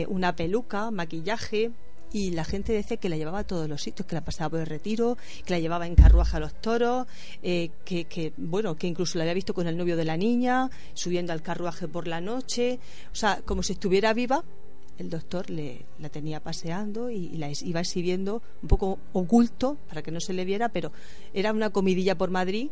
[0.09, 1.71] una peluca, maquillaje.
[2.13, 4.61] Y la gente decía que la llevaba a todos los sitios, que la pasaba por
[4.61, 7.07] el retiro, que la llevaba en carruaje a los toros,
[7.43, 10.71] eh, que, que, bueno, que incluso la había visto con el novio de la niña,
[10.95, 12.79] subiendo al carruaje por la noche,
[13.13, 14.45] o sea, como si estuviera viva,
[14.99, 20.03] el doctor le, la tenía paseando y, y la iba exhibiendo un poco oculto para
[20.03, 20.91] que no se le viera, pero
[21.33, 22.69] era una comidilla por Madrid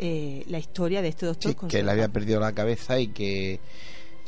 [0.00, 1.50] eh, la historia de este doctor.
[1.50, 3.58] Sí, con que él había perdido la cabeza y que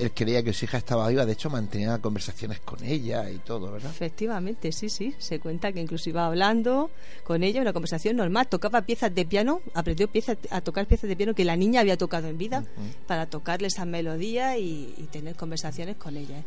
[0.01, 1.27] él creía que su hija estaba viva.
[1.27, 3.91] De hecho, mantenía conversaciones con ella y todo, ¿verdad?
[3.91, 5.15] Efectivamente, sí, sí.
[5.19, 6.91] Se cuenta que incluso iba hablando
[7.25, 8.49] con ella, una conversación normal.
[8.49, 11.97] Tocaba piezas de piano, aprendió piezas, a tocar piezas de piano que la niña había
[11.97, 12.65] tocado en vida
[13.07, 16.43] para tocarle esas melodías y, y tener conversaciones con ella.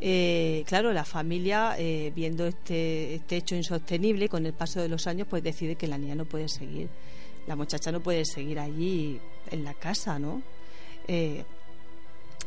[0.00, 5.06] Eh, claro, la familia, eh, viendo este, este hecho insostenible, con el paso de los
[5.06, 6.88] años, pues decide que la niña no puede seguir,
[7.46, 9.20] la muchacha no puede seguir allí
[9.50, 10.42] en la casa, ¿no?
[11.08, 11.44] Eh,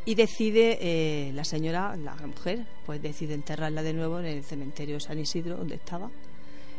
[0.06, 4.96] y decide eh, la señora, la mujer, pues decide enterrarla de nuevo en el cementerio
[4.96, 6.10] de San Isidro, donde estaba,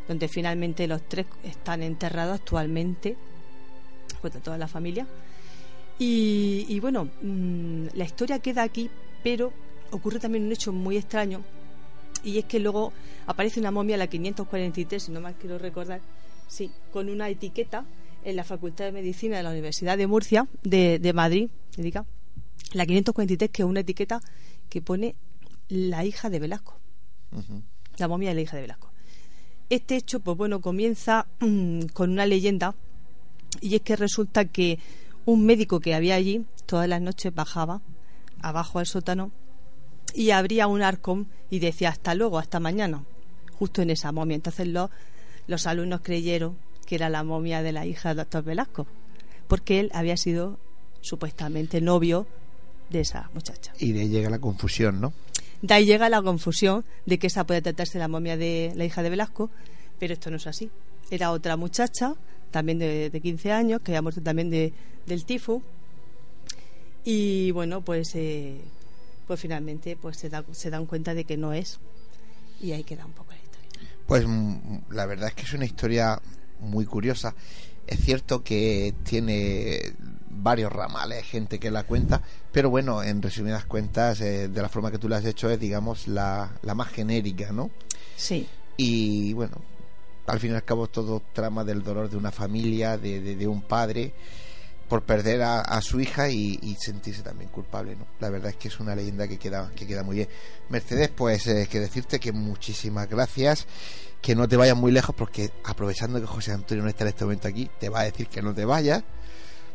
[0.09, 3.16] donde finalmente los tres están enterrados actualmente,
[4.23, 5.07] de toda la familia.
[5.99, 8.91] Y, bueno, mm, la historia queda aquí,
[9.23, 9.53] pero
[9.93, 11.43] ocurre también un hecho muy extraño,
[12.25, 12.93] y es que luego
[13.27, 16.01] aparece una momia, la 543, si no mal quiero recordar,
[16.49, 17.85] sí, con una etiqueta
[18.25, 21.51] en la Facultad de Medicina de la Universidad de Murcia, de, Madrid,
[22.73, 24.20] la 543, que es una etiqueta
[24.68, 25.14] que pone
[25.68, 26.79] la hija de Velasco,
[27.99, 28.91] la momia de la hija de Velasco.
[29.70, 32.75] Este hecho, pues bueno, comienza mm, con una leyenda,
[33.61, 34.79] y es que resulta que
[35.25, 37.81] un médico que había allí todas las noches bajaba
[38.41, 39.31] abajo al sótano
[40.14, 43.05] y abría un arcón y decía hasta luego, hasta mañana,
[43.59, 44.35] justo en esa momia.
[44.35, 44.91] Entonces los,
[45.47, 46.57] los alumnos creyeron
[46.87, 48.87] que era la momia de la hija del doctor Velasco,
[49.49, 50.59] porque él había sido
[51.01, 52.27] supuestamente novio
[52.93, 53.72] de esa muchacha.
[53.78, 55.12] Y de ahí llega la confusión, ¿no?
[55.62, 59.03] De ahí llega la confusión de que esa puede tratarse la momia de la hija
[59.03, 59.51] de Velasco,
[59.99, 60.70] pero esto no es así.
[61.11, 62.14] Era otra muchacha,
[62.51, 64.72] también de, de 15 años, que había muerto también de,
[65.07, 65.62] del tifo.
[67.05, 68.61] Y bueno, pues, eh,
[69.26, 71.78] pues finalmente pues se, da- se dan cuenta de que no es.
[72.61, 73.90] y ahí queda un poco la historia.
[74.07, 76.20] Pues mm, la verdad es que es una historia
[76.61, 77.34] muy curiosa.
[77.86, 79.80] Es cierto que tiene
[80.43, 82.20] varios ramales, gente que la cuenta,
[82.51, 85.59] pero bueno, en resumidas cuentas, eh, de la forma que tú la has hecho es,
[85.59, 87.70] digamos, la, la más genérica, ¿no?
[88.16, 88.47] Sí.
[88.76, 89.57] Y bueno,
[90.26, 93.47] al fin y al cabo todo trama del dolor de una familia, de, de, de
[93.47, 94.12] un padre
[94.88, 98.07] por perder a, a su hija y, y, sentirse también culpable, ¿no?
[98.20, 100.28] La verdad es que es una leyenda que queda, que queda muy bien.
[100.68, 103.66] Mercedes, pues eh, que decirte que muchísimas gracias,
[104.20, 107.24] que no te vayas muy lejos porque aprovechando que José Antonio no está en este
[107.24, 109.03] momento aquí, te va a decir que no te vayas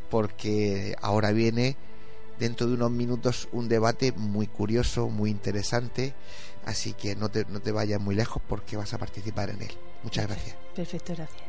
[0.09, 1.77] porque ahora viene
[2.39, 6.13] dentro de unos minutos un debate muy curioso, muy interesante,
[6.65, 9.71] así que no te, no te vayas muy lejos porque vas a participar en él.
[10.03, 10.55] Muchas gracias.
[10.75, 11.43] Perfecto, gracias.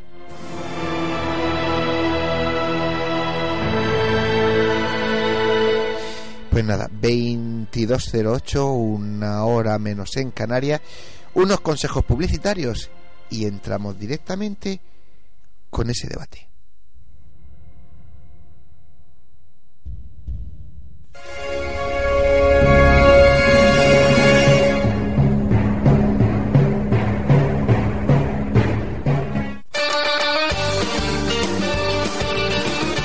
[6.51, 10.81] Pues nada, 2208, una hora menos en Canarias,
[11.35, 12.91] unos consejos publicitarios
[13.31, 14.81] y entramos directamente
[15.71, 16.48] con ese debate.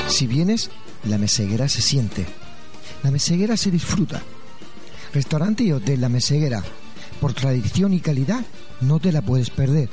[0.08, 0.70] Si vienes,
[1.06, 2.26] la meseguera se siente.
[3.04, 4.22] La meseguera se disfruta.
[5.14, 6.64] Restaurante y hotel La Meseguera.
[7.20, 8.46] Por tradición y calidad,
[8.80, 9.90] no te la puedes perder.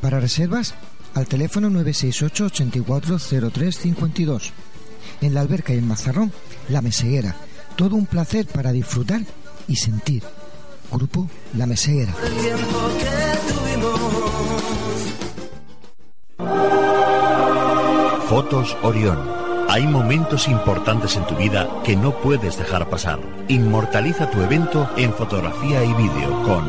[0.00, 0.74] Para reservas,
[1.14, 4.52] al teléfono 968 840352.
[5.20, 6.32] En la alberca y en Mazarrón,
[6.68, 7.34] La Meseguera.
[7.76, 9.22] Todo un placer para disfrutar
[9.66, 10.22] y sentir.
[10.92, 12.14] Grupo La Meseguera.
[18.28, 19.18] Fotos Orión.
[19.68, 23.18] Hay momentos importantes en tu vida que no puedes dejar pasar.
[23.48, 26.64] Inmortaliza tu evento en fotografía y vídeo con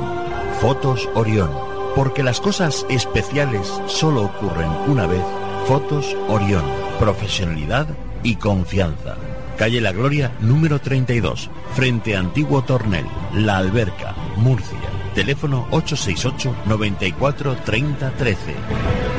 [0.60, 1.50] Fotos Orión.
[1.95, 5.24] Porque las cosas especiales solo ocurren una vez.
[5.68, 6.64] Fotos Orión.
[7.00, 7.88] Profesionalidad
[8.24, 9.15] y confianza.
[9.57, 14.78] Calle La Gloria, número 32, frente a Antiguo Tornel, La Alberca, Murcia.
[15.13, 19.18] Teléfono 868 94 30 13.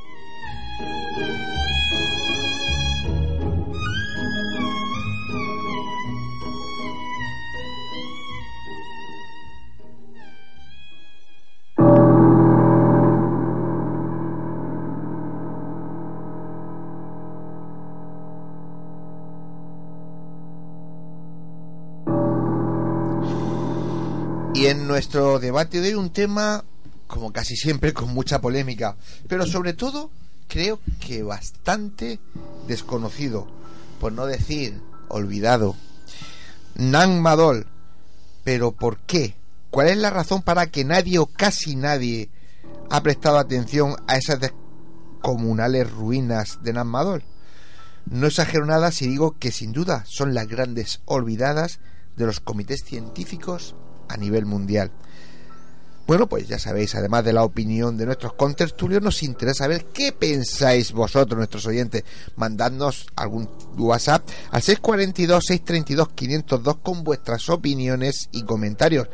[25.01, 26.63] Nuestro debate de hoy un tema,
[27.07, 28.97] como casi siempre, con mucha polémica,
[29.27, 30.11] pero sobre todo
[30.47, 32.19] creo que bastante
[32.67, 33.47] desconocido,
[33.99, 35.75] por no decir olvidado.
[36.75, 37.65] Nan Madol.
[38.43, 39.33] Pero ¿por qué?
[39.71, 42.29] ¿Cuál es la razón para que nadie o casi nadie
[42.91, 47.23] ha prestado atención a esas descomunales ruinas de Nan Madol?
[48.05, 51.79] No exagero nada si digo que sin duda son las grandes olvidadas
[52.17, 53.73] de los comités científicos
[54.11, 54.91] a nivel mundial.
[56.07, 60.11] Bueno, pues ya sabéis, además de la opinión de nuestros contertulios, nos interesa saber qué
[60.11, 62.03] pensáis vosotros, nuestros oyentes.
[62.35, 63.47] Mandadnos algún
[63.77, 69.07] WhatsApp al 642-632-502 con vuestras opiniones y comentarios.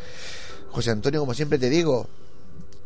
[0.71, 2.09] José Antonio, como siempre te digo,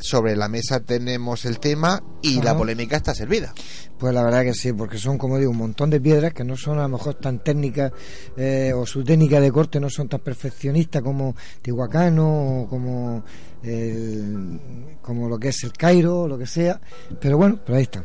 [0.02, 3.53] sobre la mesa tenemos el tema y la polémica está servida.
[3.98, 6.57] Pues la verdad que sí, porque son, como digo, un montón de piedras que no
[6.57, 7.91] son a lo mejor tan técnicas
[8.36, 13.23] eh, o su técnica de corte no son tan perfeccionistas como Tihuacano o como,
[13.64, 14.60] el-
[15.02, 16.80] como lo que es el Cairo o lo que sea.
[17.19, 18.03] Pero bueno, pero ahí está.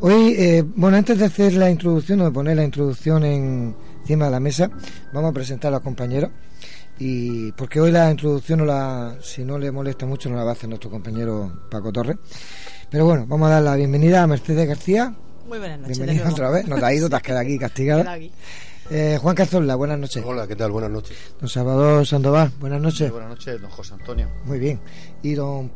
[0.00, 4.26] Hoy, eh, bueno, antes de hacer la introducción o de poner la introducción en, encima
[4.26, 4.70] de la mesa,
[5.12, 6.30] vamos a presentar a los compañeros.
[6.98, 10.50] Y porque hoy la introducción, no la, si no le molesta mucho, no la va
[10.50, 12.16] a hacer nuestro compañero Paco Torres.
[12.90, 15.14] Pero bueno, vamos a dar la bienvenida a Mercedes García.
[15.46, 15.98] Muy buenas noches.
[15.98, 16.66] Bienvenida otra vez.
[16.66, 18.12] No te has ido, te has quedado aquí Queda castigada.
[18.12, 18.32] aquí.
[18.90, 20.22] Eh, Juan Cazorla, buenas noches.
[20.26, 20.70] Hola, ¿qué tal?
[20.70, 21.16] Buenas noches.
[21.38, 23.10] Don Salvador Sandoval, buenas noches.
[23.12, 24.28] Buenas noches, don José Antonio.
[24.44, 24.80] Muy bien.
[25.22, 25.70] Y don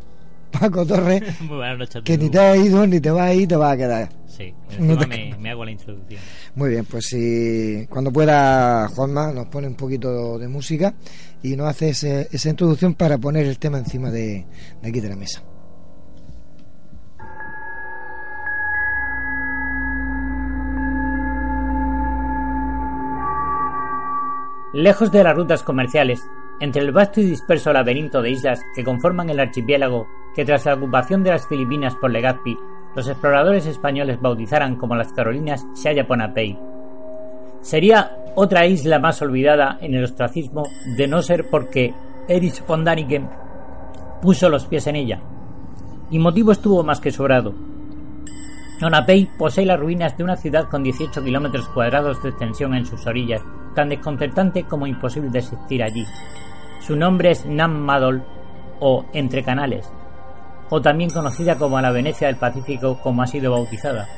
[0.59, 2.03] Paco Torres, Muy buenas noches.
[2.05, 4.09] que ni te has ido ni te vas a ir, te vas a quedar.
[4.27, 6.21] Sí, No encima te- me, me hago la introducción.
[6.55, 10.95] Muy bien, pues si cuando pueda Juanma nos pone un poquito de música
[11.43, 14.47] y nos hace ese- esa introducción para poner el tema encima de,
[14.83, 15.43] de aquí de la mesa.
[24.73, 26.23] Lejos de las rutas comerciales,
[26.61, 30.75] entre el vasto y disperso laberinto de islas que conforman el archipiélago que tras la
[30.75, 32.57] ocupación de las Filipinas por Legazpi,
[32.95, 35.67] los exploradores españoles bautizaran como las Carolinas,
[36.07, 36.59] Ponape.
[37.61, 40.65] Sería otra isla más olvidada en el ostracismo
[40.97, 41.95] de no ser porque
[42.29, 43.29] Erich von Daniken
[44.21, 45.21] puso los pies en ella.
[46.11, 47.55] Y motivo estuvo más que sobrado.
[48.83, 53.07] Onapei posee las ruinas de una ciudad con 18 kilómetros cuadrados de extensión en sus
[53.07, 53.43] orillas,
[53.75, 56.05] tan desconcertante como imposible de existir allí.
[56.81, 58.25] Su nombre es Nam Madol
[58.81, 59.93] o Entre Canales,
[60.75, 64.09] o también conocida como la Venecia del Pacífico como ha sido bautizada.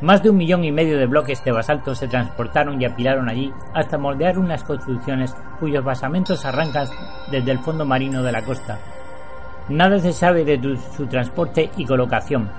[0.00, 3.52] Más de un millón y medio de bloques de basalto se transportaron y apilaron allí
[3.72, 6.88] hasta moldear unas construcciones cuyos basamentos arrancan
[7.30, 8.78] desde el fondo marino de la costa.
[9.68, 12.50] Nada se sabe de su transporte y colocación,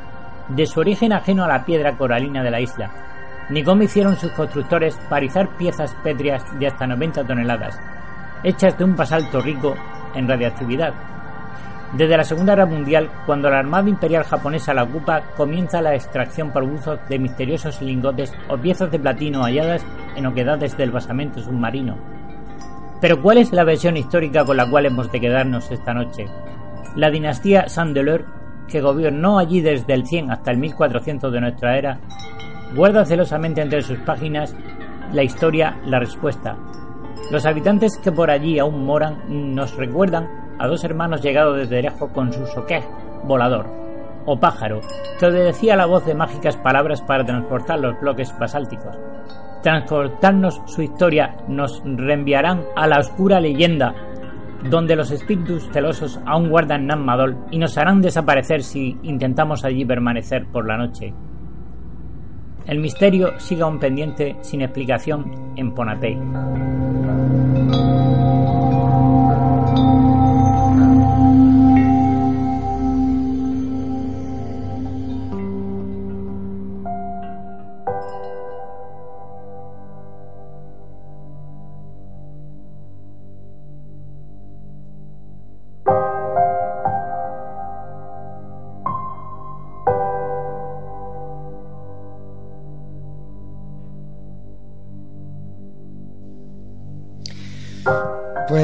[0.48, 2.92] de su origen ajeno a la piedra coralina de la isla,
[3.50, 7.78] ni cómo hicieron sus constructores para izar piezas pétreas de hasta 90 toneladas,
[8.42, 9.76] hechas de un basalto rico
[10.16, 10.94] en radiactividad.
[11.94, 16.52] Desde la Segunda Guerra Mundial, cuando la Armada Imperial japonesa la ocupa, comienza la extracción
[16.52, 19.86] por buzos de misteriosos lingotes o piezas de platino halladas
[20.16, 21.98] en oquedades del basamento submarino.
[23.02, 26.28] Pero ¿cuál es la versión histórica con la cual hemos de quedarnos esta noche?
[26.96, 28.26] La dinastía Sandeleur,
[28.70, 32.00] que gobernó allí desde el 100 hasta el 1400 de nuestra era,
[32.74, 34.56] guarda celosamente entre sus páginas
[35.12, 36.56] la historia, la respuesta.
[37.32, 42.12] Los habitantes que por allí aún moran nos recuerdan a dos hermanos llegados desde lejos
[42.12, 42.84] con su soquej
[43.24, 43.66] volador,
[44.28, 44.82] o pájaro,
[45.20, 48.96] que obedecía la voz de mágicas palabras para transportar los bloques basálticos.
[49.64, 53.96] Transportarnos su historia nos reenviarán a la oscura leyenda
[54.70, 59.84] donde los espíritus celosos aún guardan Nam Madol y nos harán desaparecer si intentamos allí
[59.84, 61.12] permanecer por la noche.
[62.68, 66.20] El misterio sigue aún pendiente sin explicación en Ponapei.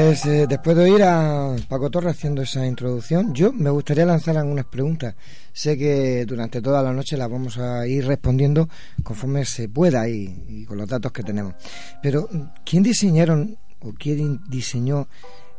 [0.08, 4.38] Pues eh, después de oír a Paco Torres haciendo esa introducción, yo me gustaría lanzar
[4.38, 5.14] algunas preguntas.
[5.52, 8.70] Sé que durante toda la noche las vamos a ir respondiendo
[9.02, 11.56] conforme se pueda y, y con los datos que tenemos.
[12.02, 12.26] Pero,
[12.64, 15.08] ¿quién diseñaron o quién diseñó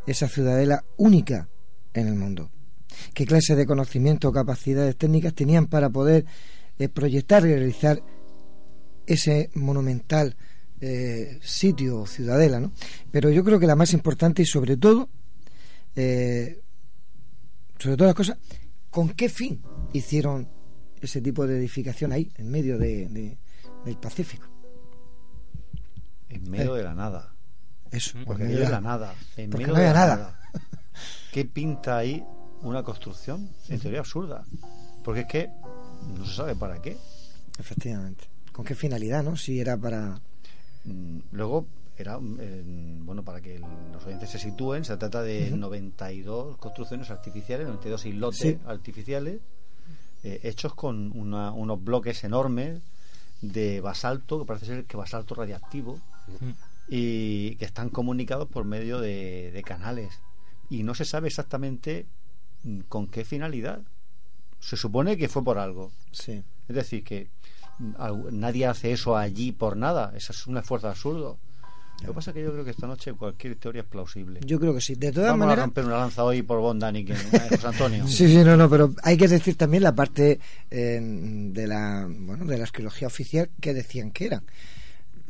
[0.08, 1.48] esa ciudadela única
[1.94, 2.50] en el mundo?
[3.14, 6.26] ¿Qué clase de conocimiento o capacidades técnicas tenían para poder
[6.80, 8.02] eh, proyectar y realizar
[9.06, 10.36] ese monumental
[10.82, 12.72] eh, sitio o ciudadela, ¿no?
[13.12, 15.10] Pero yo creo que la más importante y sobre todo,
[15.96, 16.62] eh,
[17.78, 18.38] sobre todas las cosas,
[18.90, 19.62] ¿con qué fin
[19.94, 20.48] hicieron
[21.02, 23.38] ese tipo de edificación ahí, en medio de, de-
[23.86, 24.48] del Pacífico?
[26.30, 27.34] En medio Eh, de la nada.
[27.92, 29.16] Eso, En medio de la nada.
[29.36, 30.40] En porque medio no de la nada.
[31.32, 32.24] ¿Qué pinta ahí
[32.62, 33.50] una construcción?
[33.68, 34.44] En teoría absurda.
[35.04, 35.50] Porque es que
[36.16, 36.98] no se sabe para qué.
[37.58, 38.26] Efectivamente.
[38.52, 39.36] ¿Con qué finalidad, no?
[39.36, 40.22] Si era para...
[40.94, 41.66] Mm, Luego,
[41.98, 42.64] era eh,
[43.02, 45.58] bueno para que el- los oyentes se sitúen, se trata de Ujú.
[45.58, 48.58] 92 construcciones artificiales, 92 islotes Sí.
[48.66, 49.40] artificiales
[50.24, 52.82] eh, hechos con una- unos bloques enormes
[53.42, 55.98] de basalto, que parece ser que basalto radiactivo,
[56.90, 60.20] y que están comunicados por medio de, de canales.
[60.70, 62.06] Y no se sabe exactamente
[62.90, 63.82] ¿con qué finalidad?
[64.60, 65.92] Se supone que fue por algo.
[66.12, 66.44] Sí.
[66.68, 70.14] Es decir, que mm, nadie hace eso allí por nada.
[70.16, 71.38] Eso es un esfuerzo absurdo.
[72.02, 74.40] Lo que pasa es que yo creo que esta noche cualquier teoría es plausible.
[74.46, 74.96] Yo creo que sí.
[74.96, 75.66] De todas Vamos a maneras.
[75.66, 78.06] romper una lanza hoy por Bondani, que José Antonio.
[78.08, 80.40] Sí, sí, no, no, pero hay que decir también la parte
[80.72, 84.44] eh, de la bueno de la arqueología oficial que decían que era.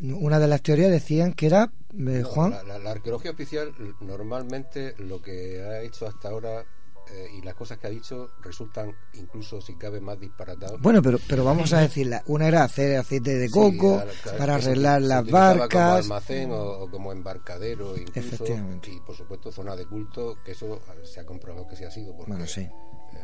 [0.01, 2.51] Una de las teorías decían que era eh, No, Juan.
[2.51, 6.65] La, la- la arqueología oficial normalmente lo que ha hecho hasta ahora
[7.11, 10.79] eh, y las cosas que ha dicho resultan incluso si cabe más disparatados.
[10.81, 12.21] Bueno, pero pero vamos a decirla.
[12.27, 15.69] Una era hacer aceite de coco Sí, para arreglar las barcas.
[15.71, 18.91] como almacén o, o como embarcadero incluso Efectivamente.
[18.91, 22.15] y por supuesto zona de culto que eso se ha comprobado que sí ha sido
[22.15, 22.61] porque Bueno, sí.
[22.61, 22.71] eh,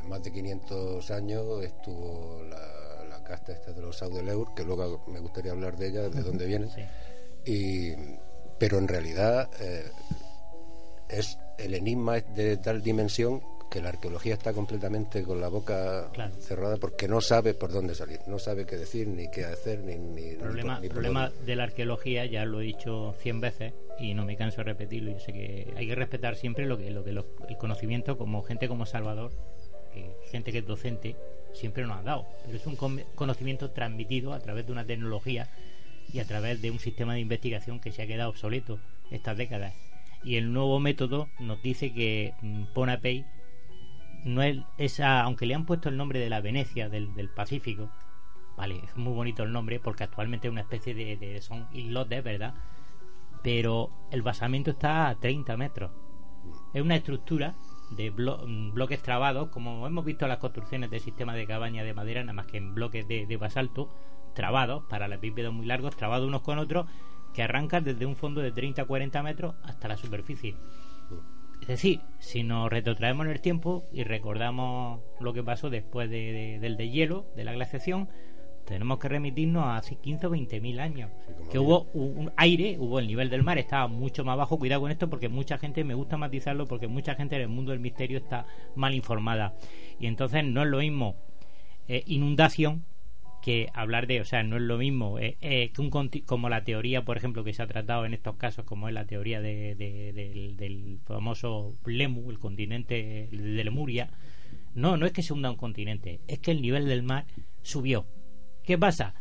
[0.07, 5.19] más de 500 años estuvo la, la casta esta de los Saudeleur que luego me
[5.19, 6.81] gustaría hablar de ella de dónde vienen Sí.
[7.45, 7.93] y
[8.57, 9.91] pero en realidad eh,
[11.09, 16.09] es el enigma es de tal dimensión que la arqueología está completamente con la boca
[16.13, 16.33] Claro.
[16.39, 19.95] cerrada porque no sabe por dónde salir, no sabe qué decir, ni qué hacer, ni,
[19.95, 21.45] ni, ni por- problema, ni por problema dónde.
[21.45, 25.11] de la arqueología, ya lo he dicho cien veces y no me canso de repetirlo.
[25.11, 27.23] Yo sé que hay que respetar siempre lo que, lo que el
[27.59, 29.31] conocimiento, como gente como Salvador,
[29.93, 31.15] que gente que es docente,
[31.53, 32.25] siempre nos ha dado.
[32.45, 35.49] Pero es un con- conocimiento transmitido a través de una tecnología
[36.13, 38.79] y a través de un sistema de investigación que se ha quedado obsoleto
[39.11, 39.73] estas décadas.
[40.23, 43.25] Y el nuevo método nos dice que mm, Ponapey
[44.25, 47.89] no es aunque le han puesto el nombre de la Venecia del, del Pacífico,
[48.57, 52.23] vale, es muy bonito el nombre porque actualmente es una especie de, de- son islotes,
[52.23, 52.55] ¿verdad?
[53.43, 55.91] Pero el basamento está a 30 metros.
[56.73, 57.55] Es una estructura
[57.91, 61.93] de blo- bloques trabados, como hemos visto en las construcciones de sistemas de cabaña de
[61.93, 63.89] madera, nada más que en bloques de, basalto,
[64.33, 66.87] trabados, para las bípedos muy largos, trabados unos con otros,
[67.33, 70.55] que arrancan desde un fondo de 30 a 40 metros hasta la superficie.
[71.61, 76.31] Es decir, si nos retrotraemos en el tiempo y recordamos lo que pasó después de-
[76.31, 78.07] de- del deshielo, de la glaciación,
[78.65, 81.11] tenemos que remitirnos a hace 15 o 20 mil años.
[81.51, 84.57] que hubo un, un aire, hubo el nivel del mar, estaba mucho más bajo.
[84.57, 87.71] Cuidado con esto porque mucha gente, me gusta matizarlo, porque mucha gente en el mundo
[87.71, 88.45] del misterio está
[88.75, 89.53] mal informada.
[89.99, 91.15] Y entonces no es lo mismo
[91.87, 92.83] eh, inundación
[93.45, 95.91] que hablar de, o sea, no es lo mismo eh, eh, que un
[96.25, 99.05] como la teoría, por ejemplo, que se ha tratado en estos casos, como es la
[99.05, 104.09] teoría de, de- del, del famoso Lemu, el continente de Lemuria.
[104.73, 107.27] No, no es que se hunda un continente, es que el nivel del mar
[107.61, 108.07] subió.
[108.63, 109.13] ¿Qué pasa?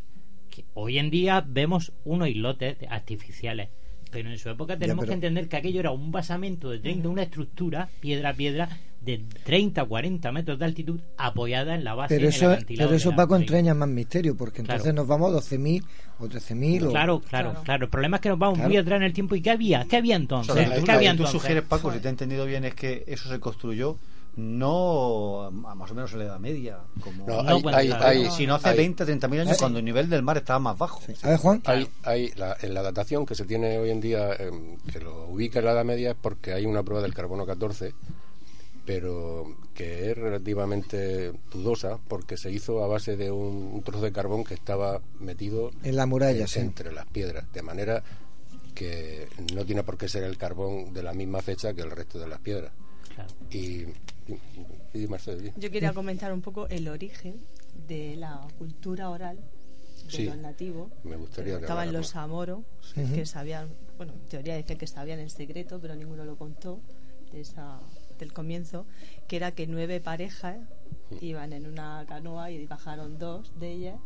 [0.51, 3.69] Que hoy en día vemos unos islotes artificiales,
[4.15, 7.09] pero en su época tenemos pero- que entender que aquello era un basamento de 30,
[7.09, 8.69] una estructura, piedra a piedra,
[9.01, 12.53] de 30 a 40 metros de altitud, apoyada en la base Pero en eso, el
[12.53, 14.77] acantilado pero eso Paco entraña más misterio, porque Claro.
[14.79, 15.85] entonces nos vamos a 12.000
[16.21, 16.91] o 13.000 o...
[16.91, 18.69] Claro, claro, claro, El problema es que nos vamos Claro.
[18.71, 19.35] muy atrás en el tiempo.
[19.35, 19.85] ¿Y qué había?
[19.91, 20.55] ¿Qué había O entonces?
[20.55, 21.41] sea, lo que ¿Qué había tú entonces?
[21.43, 23.99] sugieres, Paco, si te he entendido bien, es que eso se construyó
[24.37, 28.55] no a más o menos en la Edad Media, como No, hay- hay- hay- sino
[28.55, 31.01] hace hay- 20, 30 mil años, hay- cuando el nivel del mar estaba más bajo.
[31.23, 31.63] A ver, Juan.
[31.67, 35.27] Hay, hay la, en la datación que se tiene hoy en día, em, que lo
[35.29, 37.95] ubica en la Edad Media, es porque hay una prueba del carbono 14,
[38.85, 44.13] pero que es relativamente dudosa, porque se hizo a base de un, un trozo de
[44.13, 46.59] carbón que estaba metido En la muralla, en- sí.
[46.61, 48.03] entre las piedras, de manera
[48.75, 52.19] que no tiene por qué ser el carbón de la misma fecha que el resto
[52.19, 52.73] de las piedras.
[53.51, 53.85] Y.
[55.57, 57.41] Yo quería comentar un poco el origen
[57.89, 60.91] de la cultura oral de Sí, los nativos.
[61.03, 62.61] me gustaría que Estaban los amoros,
[62.95, 63.03] Sí.
[63.15, 66.81] Que sabían, bueno, en teoría dicen que sabían en secreto, pero ninguno lo contó
[67.33, 67.81] de esa,
[68.19, 68.87] del comienzo,
[69.29, 70.59] que era que nueve parejas
[71.21, 74.01] iban en una canoa y bajaron dos de ellas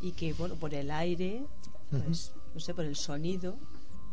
[0.00, 1.42] y que, bueno, por el aire,
[1.90, 3.56] pues, no sé, por el sonido,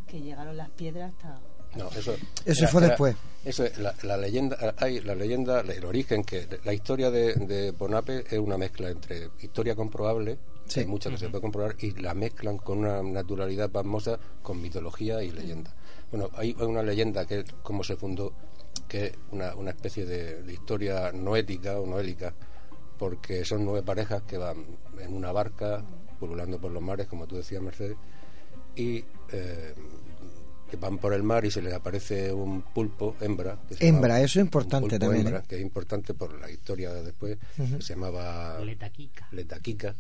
[0.08, 1.40] que llegaron las piedras hasta...
[1.76, 2.16] No, eso,
[2.46, 3.16] Eso fue después.
[3.46, 7.72] Eso es, la, la leyenda, hay la leyenda, el origen, que la historia de, de
[7.72, 10.82] Bonape es una mezcla entre historia comprobable, Sí.
[10.82, 15.24] hay muchas que se puede comprobar, y la mezclan con una naturalidad pasmosa con mitología
[15.24, 15.74] y leyenda.
[16.12, 18.34] Bueno, hay, hay una leyenda que es cómo se fundó,
[18.88, 22.34] que es una, una especie de, de historia noética o noélica,
[23.00, 24.64] porque son nueve parejas que van
[25.00, 25.84] en una barca,
[26.20, 27.98] pululando por los mares, como tú decías, Mercedes,
[28.76, 29.74] y eh,
[30.70, 33.58] que van por el mar y se les aparece un pulpo hembra.
[33.68, 35.44] que se Hembra, llamaba- eso es importante también, hembra, ¿eh?
[35.48, 39.28] que es importante por la historia de después, que se llamaba Letaquica.
[39.32, 39.96] Letaquica,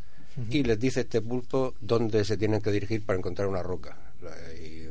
[0.49, 3.97] y les dice este pulpo dónde se tienen que dirigir para encontrar una roca
[4.63, 4.87] y,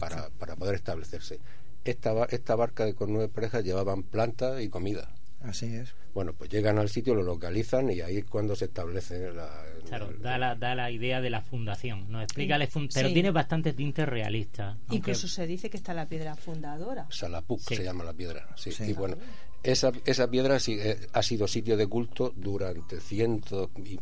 [0.00, 1.38] para, para poder establecerse.
[1.84, 5.08] Esta, esta barca con nueve parejas llevaban planta y comida.
[5.44, 5.94] Así es.
[6.14, 9.64] Bueno, pues llegan al sitio, lo localizan y ahí es cuando se establece la...
[9.86, 12.10] Claro, da la, da la idea de la fundación.
[12.10, 13.14] Nos explica, la fun- pero Sí.
[13.14, 14.70] tiene bastante tinte realista.
[14.70, 17.06] aunque- Incluso se dice que está la piedra fundadora.
[17.10, 17.76] Salapuk Sí.
[17.76, 18.48] se llama la piedra.
[18.56, 18.72] Sí.
[18.72, 18.84] Sí.
[18.84, 19.16] Y bueno,
[19.62, 23.98] esa, esa piedra sí, eh, ha sido sitio de culto durante cientos y-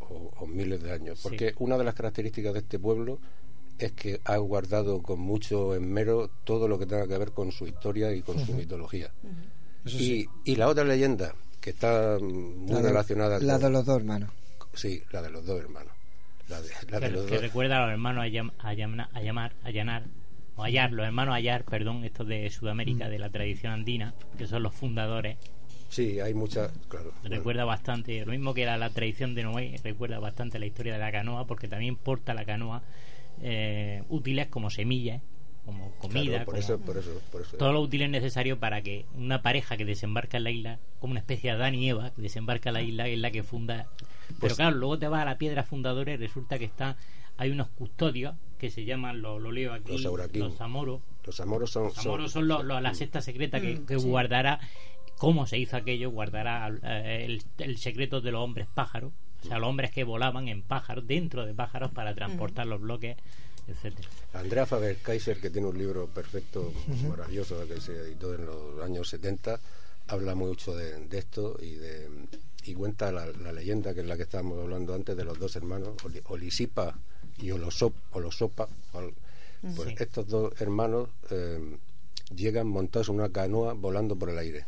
[0.00, 1.18] o, o miles de años.
[1.20, 1.28] Sí.
[1.28, 3.18] Porque una de las características de este pueblo
[3.78, 7.66] es que ha guardado con mucho esmero todo lo que tenga que ver con su
[7.66, 9.10] historia y con su mitología.
[9.84, 10.28] Eso y, sí.
[10.44, 13.62] y la otra leyenda que está muy La de- relacionada La con...
[13.62, 14.30] de los dos hermanos.
[14.74, 15.92] Sí, la de los dos hermanos.
[16.48, 17.42] La de, la de que, los que dos...
[17.42, 20.04] recuerda a los hermanos Ayam- Ayamna- Ayamar, Ayanar,
[20.56, 23.10] o Ayar, los hermanos Ayar, perdón, estos de Sudamérica, Mm.
[23.10, 25.36] de la tradición andina, que son los fundadores.
[25.88, 26.72] Sí, hay muchas...
[26.88, 27.12] Claro.
[27.22, 30.98] Recuerda bastante, lo mismo que la, la tradición de Noé, recuerda bastante la historia de
[30.98, 32.82] la canoa, porque también porta la canoa
[33.42, 35.20] eh, útiles como semillas,
[35.64, 37.56] como comida, Claro, por como eso, por eso, por eso.
[37.56, 41.12] todo lo útil es necesario para que una pareja que desembarca en la isla, como
[41.12, 43.86] una especie de Adán y Eva, que desembarca en la isla, es la que funda.
[44.28, 46.96] Pero Pues- claro, luego te vas a la piedra fundadora y resulta que está
[47.38, 50.02] hay unos custodios que se llaman, lo, lo leo aquí, Los
[50.34, 51.00] los Amoros.
[51.24, 51.84] Los amoros son...
[51.84, 54.06] Los Amoros son los- los- la secta secreta que, Mm, que sí.
[54.06, 54.60] guardará
[55.18, 59.12] cómo se hizo aquello, guardará eh, el, el secreto de los hombres pájaros,
[59.44, 63.16] o sea, los hombres que volaban en pájaros, dentro de pájaros para transportar los bloques,
[63.68, 66.72] etcétera Andrea Faber-Kaiser, que tiene un libro perfecto,
[67.08, 69.60] maravilloso, que se editó en los años 70,
[70.08, 72.08] habla mucho de, de esto y de
[72.64, 75.54] y cuenta la, la leyenda que es la que estábamos hablando antes de los dos
[75.56, 76.96] hermanos, Oli- Olisipa
[77.38, 78.68] y Olosop, Olosopa.
[78.94, 79.12] Ol-
[79.76, 79.94] Pues Sí.
[79.98, 81.76] estos dos hermanos eh,
[82.34, 84.64] llegan montados en una canoa volando por el aire.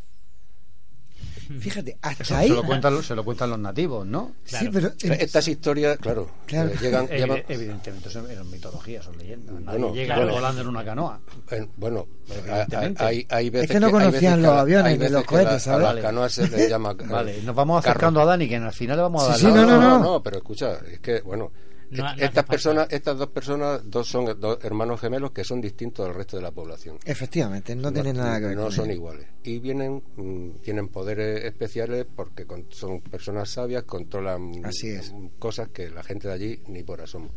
[1.61, 2.49] Fíjate, hasta Eso ahí.
[2.49, 4.32] se, lo cuentan, los- se lo cuentan los nativos, ¿no?
[4.45, 6.70] Sí, pero- Estas historias, claro, Claro.
[6.70, 9.55] eh, llegan, Evi- llevan- Evidentemente, son eran mitologías, son leyendas.
[9.61, 10.32] Nadie Bueno, llega bueno.
[10.32, 11.20] volando en una canoa.
[11.51, 13.05] Eh, bueno, Evidentemente.
[13.05, 15.86] hay, hay veces Es que no conocían los aviones ni los cohetes, ¿sabes?
[15.86, 16.93] A las canoas se les llama.
[16.93, 17.91] eh, Vale, nos vamos carro.
[17.93, 19.81] acercando a Dani, que al final le vamos a dar Sí, la- sí, no, no,
[19.81, 19.99] no, no.
[19.99, 21.53] no, pero escucha, es que, bueno,
[21.90, 26.06] No, no estas personas, estas dos personas, dos son dos hermanos gemelos que son distintos
[26.06, 26.98] del resto de la población.
[27.05, 29.27] Efectivamente, no, tiene nada que ver No con son iguales.
[29.44, 35.12] Y vienen, mm, tienen poderes especiales porque con- son personas sabias, controlan Así es.
[35.39, 37.31] cosas que la gente de allí ni por asomo.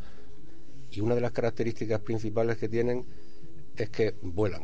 [0.92, 3.06] Y una de las características principales que tienen
[3.76, 4.64] es que vuelan,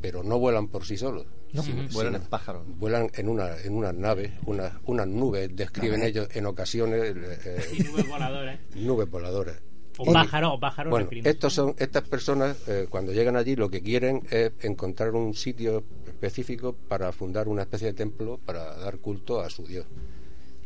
[0.00, 1.26] pero no vuelan por sí solos.
[1.52, 2.62] No, sino- vuelan en pájaros.
[2.78, 7.82] Vuelan en una en unas naves, unas unas nubes, describen ellos en ocasiones eh, Y
[7.84, 8.60] nubes voladoras.
[8.76, 9.60] nubes voladoras.
[9.98, 13.82] O pájaros, o pájaros Bueno, estos son estas personas eh, cuando llegan allí lo que
[13.82, 19.40] quieren es encontrar un sitio específico para fundar una especie de templo para dar culto
[19.40, 19.84] a su dios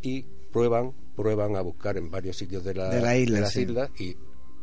[0.02, 3.62] y prueban prueban a buscar en varios sitios de la, De la isla, las sí.
[3.62, 4.16] islas y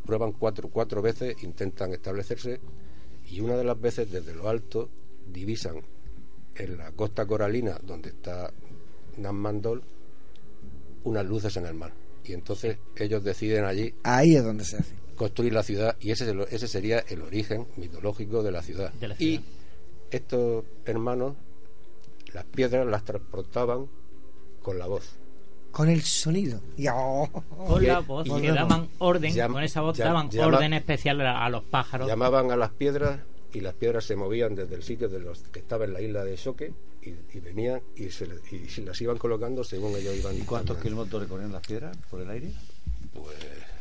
[0.06, 2.60] prueban cuatro cuatro veces intentan establecerse
[3.28, 4.88] y una de las veces desde lo alto
[5.26, 5.82] divisan
[6.56, 8.50] en la costa coralina donde está
[9.16, 9.82] Namandol
[11.04, 11.92] unas luces en el mar
[12.24, 14.94] y entonces ellos deciden allí Ahí es donde se hace.
[15.16, 18.92] construir la ciudad y ese, es el- ese sería el origen mitológico de la ciudad.
[18.94, 19.40] De la Y
[20.10, 21.34] estos hermanos,
[22.32, 23.86] las piedras las transportaban
[24.62, 25.16] con la voz.
[25.70, 26.60] Con el sonido.
[26.76, 27.28] Y, oh,
[27.66, 30.56] Con la Y- voz, y- que daban orden, Llam- con esa voz llam- daban llama-
[30.58, 32.06] orden especial a, a los pájaros.
[32.08, 33.20] Llamaban a las piedras
[33.52, 36.24] y las piedras se movían desde el sitio de los que estaba en la isla
[36.24, 36.72] de Choque
[37.02, 40.36] y, y venían y se, le- y las iban colocando según ellos iban.
[40.36, 42.52] ¿Y cuántos kilómetros recorrían las piedras por el aire?
[43.12, 43.36] Pues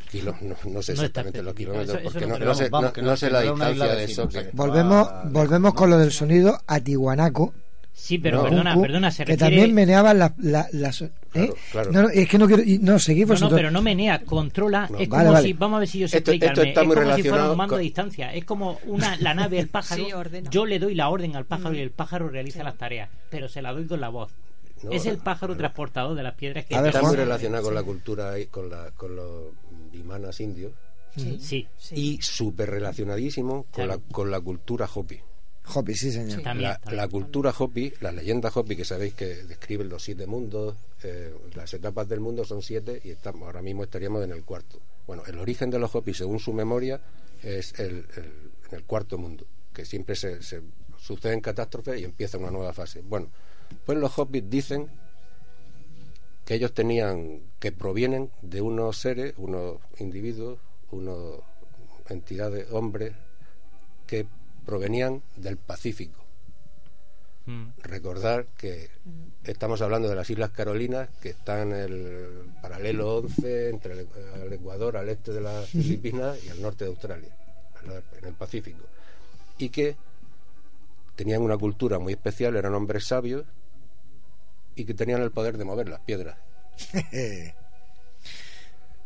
[0.09, 2.47] kilo- no, no sé No está exactamente los kilómetros Eso- porque no no, creo.
[2.49, 4.33] no sé, Vamos, no- que no no- sé la distancia de vecina, o Choque.
[4.33, 7.53] sea, que Volvemos, volvemos con lo del sonido a Tihuanaco.
[7.93, 8.43] Sí, pero No.
[8.45, 9.55] perdona, perdona, se que refiere...
[9.57, 10.31] también meneaban las...
[10.39, 10.67] La,
[11.33, 11.49] ¿eh?
[11.71, 11.91] claro.
[11.91, 12.63] No, no, es que no quiero...
[12.81, 14.87] No, seguid No, no, pero no menea, controla.
[14.89, 14.97] No.
[14.97, 15.47] Es Vale, como vale.
[15.47, 16.69] si, vamos a ver si yo sé Esto- esto explicarme.
[16.69, 18.33] está es muy como si fuera relacionado un mando con- a distancia.
[18.33, 20.03] Es como una, la nave del pájaro.
[20.05, 20.11] Sí,
[20.49, 23.61] yo le doy la orden al pájaro y el pájaro realiza las tareas, pero se
[23.61, 24.31] la doy con la voz.
[24.83, 25.57] No, es el pájaro no.
[25.59, 29.15] transportador de las piedras que está muy relacionado con la cultura y con, la, con
[29.15, 29.45] los
[29.91, 30.71] bimanas indios
[31.15, 31.67] Sí.
[31.91, 35.19] y súper relacionadísimo con, la, con la cultura Hopi.
[35.73, 36.39] Hopi, sí, señor.
[36.61, 41.33] La, la cultura Hopi, la leyenda Hopi, que sabéis que describen los siete mundos, eh,
[41.55, 44.79] las etapas del mundo son siete y estamos ahora mismo estaríamos en el cuarto.
[45.07, 46.99] Bueno, el origen de los Hopi, según su memoria,
[47.43, 50.61] es el, el- en el cuarto mundo, que siempre se, se
[50.99, 53.01] suceden catástrofes y empieza una nueva fase.
[53.01, 53.29] Bueno,
[53.85, 54.87] pues los Hopis dicen
[56.45, 60.59] que ellos tenían, que provienen de unos seres, unos individuos,
[60.91, 61.39] unos
[62.09, 63.13] entidades, hombres,
[64.07, 64.25] que
[64.65, 66.21] provenían del Pacífico.
[67.45, 67.69] Mm.
[67.83, 68.89] Recordar que
[69.43, 72.27] estamos hablando de las Islas Carolinas, que están en el
[72.61, 74.07] paralelo 11 entre el,
[74.43, 77.35] el Ecuador, al este de las Filipinas y al norte de Australia,
[78.19, 78.83] en el Pacífico.
[79.57, 79.95] Y que
[81.15, 83.45] tenían una cultura muy especial, eran hombres sabios
[84.75, 86.37] y que tenían el poder de mover las piedras.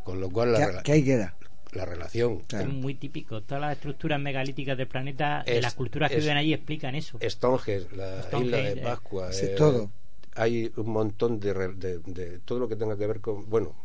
[0.03, 1.31] Con lo cual la, ¿Qué?
[1.75, 3.41] La relación Es muy típico.
[3.43, 7.17] Todas las estructuras megalíticas del planeta, de las culturas que es- viven allí explican eso.
[7.21, 9.91] Stonehenge, la Stonehenge, isla de eh, Pascua, eh, todo.
[10.35, 13.75] hay un montón de, re- de- de todo lo que tenga que ver con, bueno,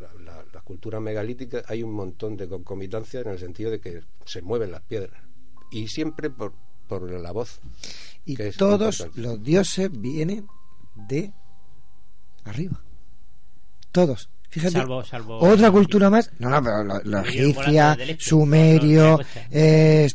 [0.00, 4.02] la, la- las culturas megalíticas, hay un montón de concomitancia en el sentido de que
[4.24, 5.22] se mueven las piedras
[5.70, 6.52] y siempre por,
[6.88, 7.60] por la voz.
[8.24, 9.20] Y todos importante.
[9.20, 10.46] los dioses vienen
[10.94, 11.32] de
[12.44, 12.80] arriba.
[13.92, 14.28] Todos.
[14.52, 14.74] Fíjate.
[14.74, 16.30] Salvo- salvo- otra cultura más.
[16.38, 20.08] No, no, pero lo- los Vinieron egipcia, este, sumerio, la eh,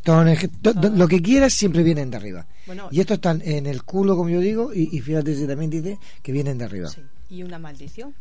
[0.61, 2.45] to- to- lo que quieras siempre vienen de arriba.
[2.67, 5.71] Bueno, y estos están en el culo, como yo digo, y, y fíjate si también
[5.71, 6.87] dice que vienen de arriba.
[7.31, 8.13] y una maldición.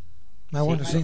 [0.52, 1.02] Ah, bueno, sí.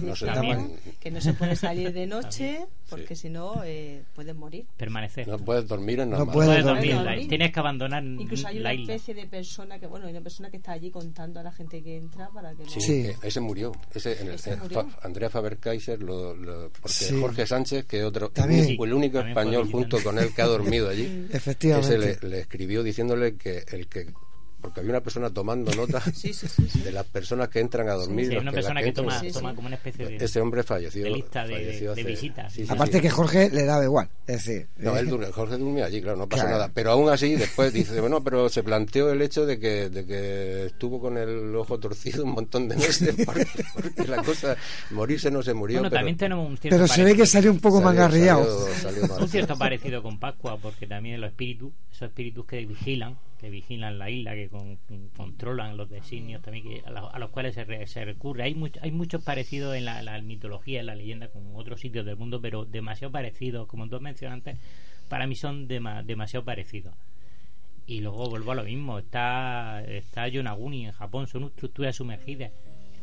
[0.99, 4.65] Que no se puede salir de noche porque si no eh, puedes morir.
[4.77, 5.27] Permanecer.
[5.27, 6.33] No puedes dormir en No normal.
[6.33, 6.95] puedes Puedes dormir.
[6.95, 10.49] dormir, Tienes que abandonar Incluso hay una especie de persona que, bueno, hay una persona
[10.49, 12.69] que está allí contando a la gente que entra para que no...
[12.69, 13.71] Sí, eh, ese murió.
[13.93, 14.83] Ese, en el, Ese eh, murió.
[14.89, 17.19] Fa- Andrea Faber-Kaiser, lo, lo- porque Sí.
[17.19, 18.63] Jorge Sánchez, que es otro, También.
[18.65, 21.95] el, el único español junto con él que ha dormido allí, Efectivamente.
[21.95, 24.07] ese le, le escribió diciéndole que el que
[24.63, 26.01] porque había una persona tomando nota
[26.83, 28.29] de las personas que entran a dormir.
[28.29, 31.03] Sí, una que- persona que entran- toma, toma como una especie de, Ese hombre falleció.
[31.03, 32.53] de lista de, falleció de hace- visitas.
[32.53, 33.01] sí, sí, Aparte sí.
[33.01, 34.09] que Jorge le daba igual.
[34.25, 36.57] Es decir, No, eh, él dur- Jorge durmió allí, claro, no pasó Claro.
[36.57, 36.71] nada.
[36.73, 40.65] Pero aún así, después dice, bueno, pero se planteó el hecho de que, de que
[40.67, 44.55] estuvo con el ojo torcido un montón de meses, porque, porque la cosa,
[44.91, 45.79] morirse no se murió.
[45.79, 48.67] Bueno, pero, también tenemos un cierto pero se ve que salió un poco Salió- mangarriado.
[49.19, 53.99] un cierto parecido con Pascua, porque también los espíritus, esos espíritus que vigilan, que vigilan
[53.99, 54.77] la isla, que con-
[55.17, 58.43] controlan los designios también, que a, la- a los cuales se, re- se recurre.
[58.43, 62.05] Hay, much- hay muchos parecidos en la, la mitología, en la leyenda, con otros sitios
[62.05, 64.55] del mundo, pero demasiado parecidos, como tú mencionaste,
[65.09, 66.95] para mí son dema- demasiado parecidos.
[67.85, 72.51] Y luego vuelvo a lo mismo, está, está Yonaguni en Japón, son estructuras sumergidas.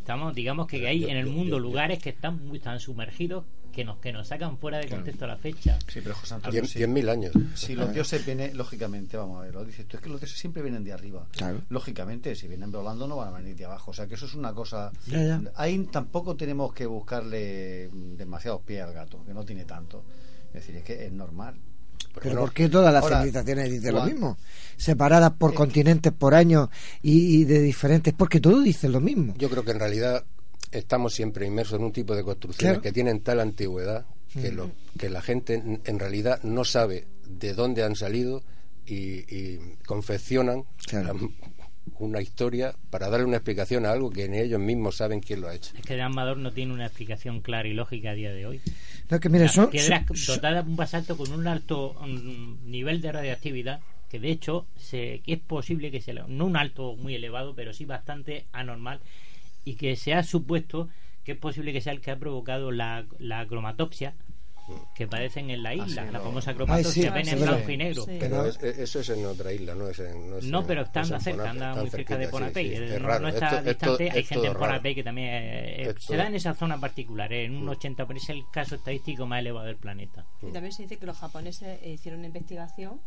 [0.01, 3.99] Estamos, digamos que hay en el mundo lugares que están muy tan sumergidos que nos,
[3.99, 5.79] que nos sacan fuera de contexto la fecha.
[5.87, 6.83] Sí, pero José Antonio, sí.
[6.83, 7.33] años.
[7.55, 10.39] Si los dioses vienen, lógicamente, vamos a ver, lo dices tú, es que los dioses
[10.39, 11.27] siempre vienen de arriba.
[11.33, 11.61] Claro.
[11.69, 13.91] Lógicamente, si vienen volando no van a venir de abajo.
[13.91, 14.91] O sea que eso es una cosa.
[15.07, 15.43] Ya, ya.
[15.55, 20.03] Ahí tampoco tenemos que buscarle demasiados pies al gato, que no tiene tanto.
[20.49, 21.55] Es decir, es que es normal.
[22.23, 24.37] Pero ¿por qué todas las Ahora, civilizaciones dicen lo mismo?
[24.77, 26.69] Separadas por continentes, por años
[27.03, 29.35] y, y de diferentes, porque todos dicen lo mismo.
[29.39, 30.25] Yo creo que en realidad
[30.73, 32.83] estamos siempre inmersos en un tipo de construcciones Claro.
[32.83, 37.53] que tienen tal antigüedad que, lo, que la gente en, en realidad no sabe de
[37.55, 38.43] dónde han salido
[38.87, 41.19] y, y confeccionan Claro.
[42.05, 45.49] Una historia para darle una explicación a algo que ni ellos mismos saben quién lo
[45.49, 45.73] ha hecho.
[45.77, 48.61] Es que de Amador no tiene una explicación clara y lógica a día de hoy.
[49.11, 51.95] No, que mire, Las son, piedras son- son- dotadas de un basalto con un alto
[52.01, 56.57] mm, nivel de radioactividad que de hecho se, que es posible que sea no un
[56.57, 58.99] alto muy elevado pero sí bastante anormal
[59.65, 60.89] y que se ha supuesto
[61.25, 64.15] que es posible que sea el que ha provocado la, la cromatopsia
[64.95, 66.25] que padecen en la isla, sí, la no.
[66.25, 68.05] famosa cromatopsia sí, ven sí, en blanco y negro.
[68.05, 68.17] Sí.
[68.21, 70.31] Pero es- es- eso es en otra isla, no es en.
[70.31, 72.69] No, es No, en- pero es está en anda cerca, anda muy cerca de Ponapey.
[72.69, 73.21] sí, es no, raro.
[73.21, 74.11] no está Esto- esto- distante.
[74.11, 74.55] Hay es gente en.
[74.55, 77.69] Ponapey que también eh, eh, Esto- se da en esa zona particular, eh, en un
[77.69, 80.25] 80, pero es el caso estadístico más elevado del planeta.
[80.43, 83.01] Y también se dice que los japoneses eh, hicieron una investigación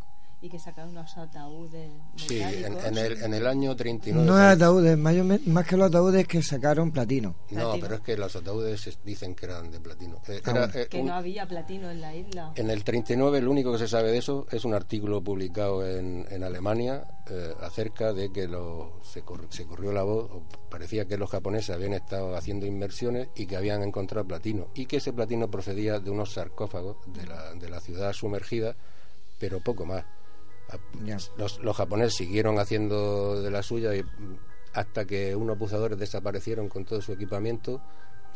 [0.43, 4.27] y que sacaron unos ataúdes Sí, en, el, en el año 39.
[4.27, 7.33] no es ataúdes, mayor- más que los ataúdes que sacaron platino.
[7.49, 7.77] No, Platino.
[7.79, 10.17] pero es que los ataúdes es- dicen que eran de platino.
[10.27, 12.51] Eh, Ah, era, eh, que un- no había platino en la isla.
[12.55, 16.25] En el 39 lo único que se sabe de eso es un artículo publicado en,
[16.29, 21.05] en Alemania eh, acerca de que lo, se, cor- se corrió la voz, o parecía
[21.05, 25.13] que los japoneses habían estado haciendo inversiones y que habían encontrado platino y que ese
[25.13, 28.75] platino procedía de unos sarcófagos de la, de la ciudad sumergida,
[29.39, 30.03] pero poco más.
[31.37, 33.91] Los, japoneses siguieron haciendo de la suya
[34.73, 37.81] hasta que unos buceadores desaparecieron con todo su equipamiento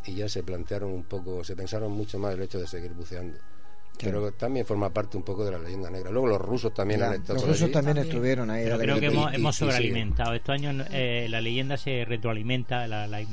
[0.04, 3.38] y ya se plantearon un poco, se pensaron mucho más el hecho de seguir buceando.
[4.06, 6.10] Pero también forma parte un poco de la leyenda negra.
[6.10, 7.72] Luego los rusos también Ya, han estado los rusos allí.
[7.72, 8.64] también estuvieron ahí.
[8.64, 10.34] Pero creo que hemos, y- hemos sobrealimentado.
[10.34, 12.86] Estos años eh, la leyenda se retroalimenta.
[12.86, 13.24] La, la-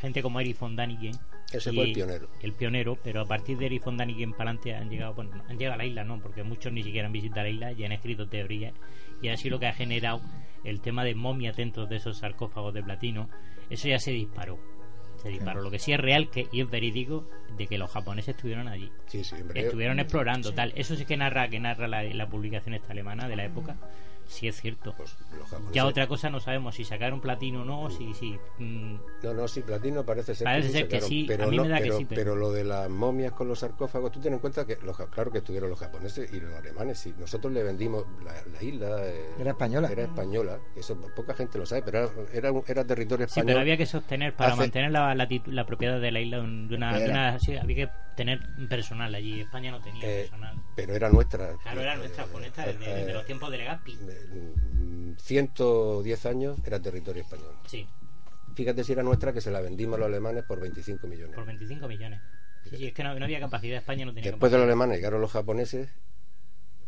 [0.00, 1.12] gente como Erich von Däniken.
[1.52, 2.28] Ese fue el pionero.
[2.42, 5.56] El pionero, pero a partir de Erich von Däniken para adelante han llegado, bueno, han
[5.58, 7.92] llegado a la isla, no, porque muchos ni siquiera han visitado la isla y han
[7.92, 8.74] escrito teorías.
[9.22, 10.20] Y así lo que ha generado
[10.64, 13.28] el tema de momias dentro de esos sarcófagos de platino.
[13.70, 14.58] Eso ya se disparó.
[15.22, 15.62] Se disparó.
[15.62, 18.90] Lo que sí es real que, y es verídico de que los japoneses estuvieron allí.
[19.06, 19.36] Sí, sí.
[19.54, 20.72] Estuvieron explorando tal.
[20.76, 23.76] Eso sí que narra, que narra la, la publicación esta alemana de la época.
[24.28, 24.92] Sí, es cierto.
[24.96, 28.38] Pues los japoneses- Ya otra cosa no sabemos si sacaron platino o no, si, si
[28.58, 31.46] mm, No, no, sí, platino parece ser Parece sí ser que sacaron, sí, pero a
[31.46, 34.10] mí no- me da que sí, pero- pero lo de las momias con los sarcófagos,
[34.12, 37.14] tú ten en cuenta que, los, claro que estuvieron los japoneses y los alemanes, sí,
[37.18, 38.98] nosotros le vendimos la, la isla...
[39.06, 39.88] eh, Era española.
[39.90, 43.46] Era española, eso poca gente lo sabe, pero era, era, un- era territorio Sí, español.
[43.46, 46.98] pero había que sostener, para Hace- mantener la, la, propiedad de la isla de una,
[46.98, 49.40] de una- sí, había que tener personal allí.
[49.40, 50.56] España no tenía Eh, personal.
[50.74, 51.56] pero era nuestra.
[51.62, 53.94] Claro, era nuestra, fue nuestra desde, eh, desde los tiempos de Legazpi.
[53.96, 57.54] Mm, 110 años era territorio español.
[57.66, 57.86] Sí,
[58.54, 61.34] Fíjate si era nuestra que se la vendimos a los alemanes por 25 millones.
[61.34, 62.20] por 25 millones.
[62.64, 64.96] Sí, sí, es que no, no había capacidad, España no tenía Después de los alemanes
[64.96, 65.90] llegaron los japoneses.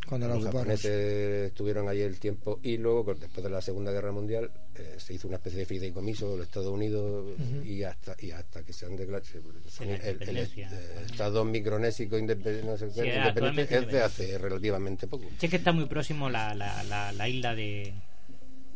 [0.09, 0.61] Cuando la los ocuparon.
[0.75, 5.13] japoneses estuvieron ahí el tiempo y luego, después de la Segunda Guerra Mundial, eh, se
[5.13, 7.63] hizo una especie de fideicomiso los Estados Unidos Ujú.
[7.63, 10.69] y hasta y hasta que se han declarado la el, el- independencia.
[10.73, 14.01] eh, Estado micronésico independ- no sé qué, Sí, independiente es de independiente.
[14.01, 15.25] hace relativamente poco.
[15.37, 17.93] Sí, es que está muy próximo la, la, la, la isla de,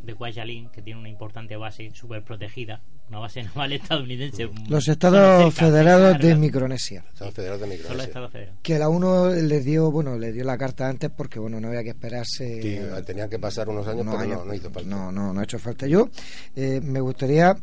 [0.04, 4.50] de Kwajalein, que tiene una importante base súper protegida, una base naval estadounidense.
[4.70, 7.04] Los Estados cerca, Federados cerca, de Micronesia.
[7.14, 8.08] Estados Federados de Son los Micronesia.
[8.08, 8.60] Estados Federados.
[8.64, 11.68] Que a la uno les dio, bueno, les dio la carta antes porque, bueno, no
[11.68, 12.62] había que esperarse.
[12.62, 14.40] Sí, tenían que pasar unos años, unos pero años.
[14.40, 14.90] no, no hizo falta.
[14.90, 15.86] No, no, no ha hecho falta.
[15.86, 16.10] Yo
[16.56, 17.56] eh, me gustaría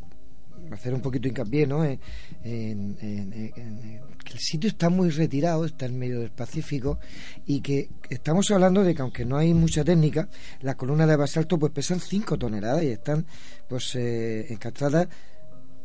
[0.77, 1.85] hacer un poquito hincapié, ¿no?
[1.85, 1.99] En,
[2.45, 6.99] en- en- que el sitio está muy retirado, está en medio del Pacífico
[7.47, 10.29] y que estamos hablando de que aunque no hay mucha técnica,
[10.61, 13.25] las columnas de basalto pues pesan 5 toneladas y están
[13.69, 15.09] pues eh, encastradas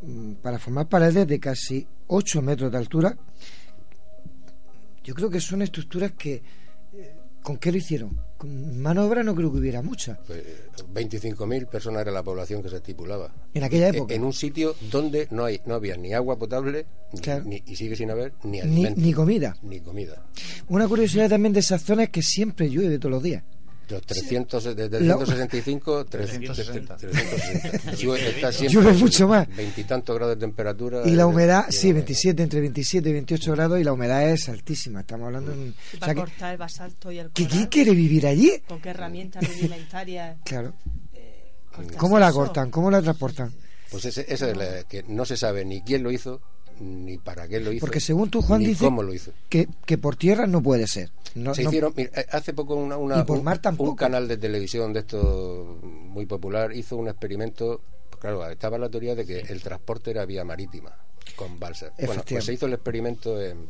[0.02, 3.16] mm, para formar paredes de casi 8 metros de altura.
[5.02, 6.42] Yo creo que son estructuras que eh,
[7.46, 8.18] ¿con qué lo hicieron?
[8.36, 10.18] Con mano de obra no creo que hubiera mucha.
[10.26, 10.42] Pues,
[10.92, 13.32] 25.000 personas era la población que se estipulaba.
[13.54, 14.14] En aquella En- época.
[14.14, 17.44] En un sitio donde no hay no había ni agua potable, ni- Claro.
[17.44, 19.00] ni- y sigue sin haber, ni Ni, alimento.
[19.00, 19.56] ni comida.
[19.62, 20.26] Ni comida.
[20.68, 23.44] Una curiosidad también de esas zonas es que siempre llueve todos los días.
[23.88, 26.96] Los 300, desde La- 365, 360.
[26.96, 27.92] 360.
[27.92, 29.48] Llueve- está siempre Llueve mucho más.
[29.56, 31.02] Veintitantos grados de temperatura.
[31.06, 33.92] Y la eh, humedad, y sí, no- 27, entre 27 y 28 grados y la
[33.92, 35.00] humedad es altísima.
[35.00, 35.68] Estamos hablando en...
[35.92, 37.50] Y o para sea que- cortar el basalto y el ¿que coral.
[37.58, 38.52] ¿Quién quiere vivir allí?
[38.66, 40.36] ¿Con qué herramientas rudimentarias?
[40.44, 40.74] Claro.
[41.74, 42.70] cortas ¿Cómo la cortan?
[42.70, 43.52] ¿Cómo la transportan?
[43.90, 46.40] Pues ese, ese es la- que no se sabe ni quién lo hizo,
[46.80, 47.80] ni para qué lo hizo.
[47.80, 49.32] Porque según tú, Juan, dice cómo lo hizo.
[49.48, 51.10] que, que por tierra no puede ser.
[51.34, 54.26] No- se no- hicieron, mira, eh, hace poco una, una- por un, mar un canal
[54.28, 57.82] de televisión de esto muy popular hizo un experimento,
[58.18, 60.92] claro, estaba la teoría de que el transporte era vía marítima,
[61.36, 61.92] con balsa.
[61.98, 63.68] Bueno, pues se hizo el experimento en,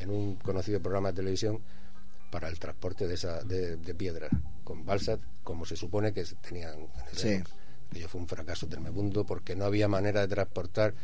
[0.00, 1.60] en un conocido programa de televisión
[2.30, 4.30] para el transporte de, esa, de, de piedras,
[4.64, 7.28] con balsas, como se supone que se tenían en esa Sí.
[7.28, 7.50] época.
[7.90, 10.94] Aquello fue un fracaso tremendo porque no había manera de transportar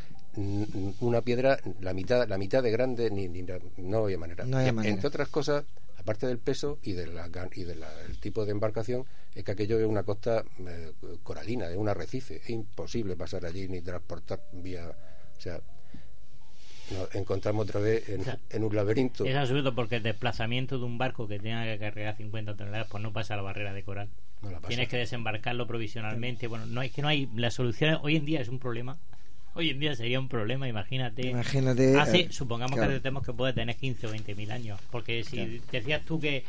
[1.01, 3.45] una piedra la mitad la mitad de grande ni, ni
[3.79, 4.45] no había manera.
[4.45, 4.95] No había En- manera.
[4.95, 5.65] Entre otras cosas,
[5.97, 7.29] aparte del peso y de la
[7.97, 9.05] del tipo de embarcación,
[9.35, 10.93] es que aquello es una costa eh,
[11.23, 14.89] coralina, es un arrecife, es imposible pasar allí ni transportar vía,
[15.37, 15.61] o sea,
[16.93, 19.25] nos encontramos otra vez en, en un laberinto.
[19.25, 23.03] Es absurdo porque el desplazamiento de un barco que tenga que cargar 50 toneladas pues
[23.03, 24.09] no pasa la barrera de coral.
[24.43, 24.69] No la pasa.
[24.69, 26.47] Tienes que desembarcarlo provisionalmente.
[26.47, 28.99] Bueno, no es que no hay la solución hoy en día es un problema.
[29.55, 31.27] Hoy en día sería un problema, imagínate.
[31.29, 32.89] Imagínate, Hace, eh, supongamos claro.
[32.91, 34.79] que aceptemos que puede tener 15 o 20 mil años.
[34.93, 35.53] Porque si Claro.
[35.73, 36.45] decías tú que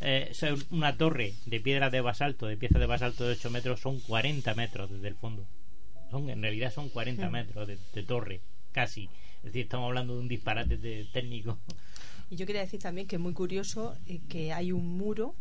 [0.00, 0.32] eh,
[0.70, 4.54] una torre de piedras de basalto, de piezas de basalto de 8 metros, son 40
[4.54, 5.46] metros desde el fondo.
[6.10, 7.32] Son, en realidad son 40 Mm.
[7.32, 8.40] metros de, de torre,
[8.72, 9.08] casi.
[9.38, 11.58] Es decir, estamos hablando de un disparate de- técnico.
[12.30, 15.34] Y yo quería decir también que es muy curioso eh, que hay un muro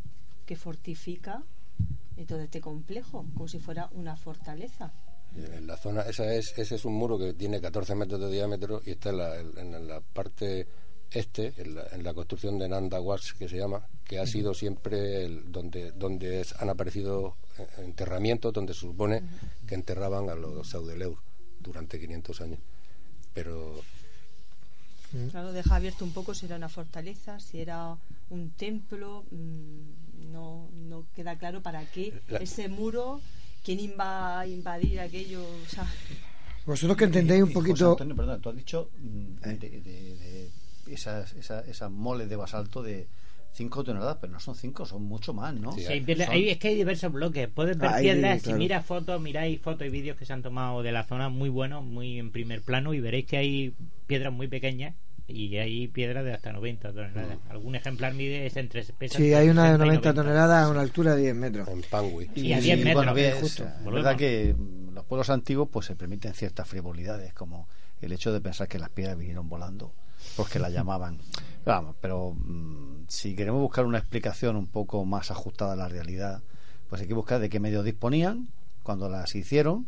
[0.46, 1.44] que fortifica
[2.18, 4.94] eh, todo este complejo, como si fuera una fortaleza.
[5.36, 8.82] En la zona, esa es, ese es un muro que tiene 14 metros de diámetro
[8.86, 10.68] y está en la, en la parte
[11.12, 14.54] este, en la, en la construcción de Nanda Watch, que se llama, que ha sido
[14.54, 19.24] siempre el, donde, donde es- han aparecido eh, enterramientos donde se supone
[19.68, 21.16] que enterraban a los Saudeleur
[21.60, 22.60] durante 500 años.
[23.36, 23.84] Pero
[25.32, 27.96] Claro, deja abierto un poco si era una fortaleza, si era
[28.30, 33.22] un templo, mm, no, no queda claro para qué La- ese muro,
[33.64, 35.88] quién iba a invadir aquello, o sea,
[36.66, 37.92] Vosotros que entendéis un poquito...
[37.92, 42.82] Antonio, perdón, tú has dicho mm, de, de- de esas, esa- esas moles de basalto
[42.84, 43.08] de
[43.56, 45.72] 5 toneladas, pero no son 5, son mucho más, ¿no?
[45.72, 47.48] Sí, hay piedra- Son- hay- es que hay diversos bloques.
[47.48, 48.42] Puedes ver piedras.
[48.44, 48.58] claro.
[48.58, 51.50] Si miras fotos, miráis fotos y vídeos que se han tomado de la zona muy
[51.50, 53.74] buenos, muy en primer plano, y veréis que hay
[54.08, 54.94] piedras muy pequeñas
[55.28, 57.38] y hay piedras de hasta 90 toneladas.
[57.50, 58.84] Algún ejemplar mide es entre.
[58.84, 61.68] pesa Sí, hay una de 60 y 90 toneladas a una altura de 10 metros.
[61.70, 62.30] En Pangui.
[62.36, 63.64] Y a 10 metros, bueno, bien, justo.
[63.64, 67.68] es verdad que mm, los pueblos antiguos pues se permiten ciertas frivolidades, como
[68.02, 69.94] el hecho de pensar que las piedras vinieron volando,
[70.36, 71.20] porque las llamaban.
[71.66, 76.42] Vamos, pero mm, si queremos buscar una explicación un poco más ajustada a la realidad,
[76.90, 78.50] pues hay que buscar de qué medios disponían
[78.84, 79.88] cuando las hicieron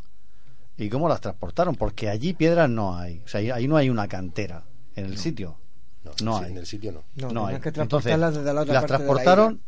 [0.77, 3.21] y cómo las transportaron, porque allí piedras no hay.
[3.25, 4.63] O sea, ahí, ahí no hay una cantera
[4.95, 5.57] en el sitio.
[6.23, 6.51] No, sí, hay.
[6.51, 7.03] En el sitio no.
[7.15, 7.59] No, No hay.
[7.59, 9.61] que Entonces, transportarlas desde la otra las parte de la transportaron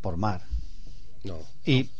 [0.00, 0.42] por mar.
[1.24, 1.38] No.
[1.64, 1.90] Y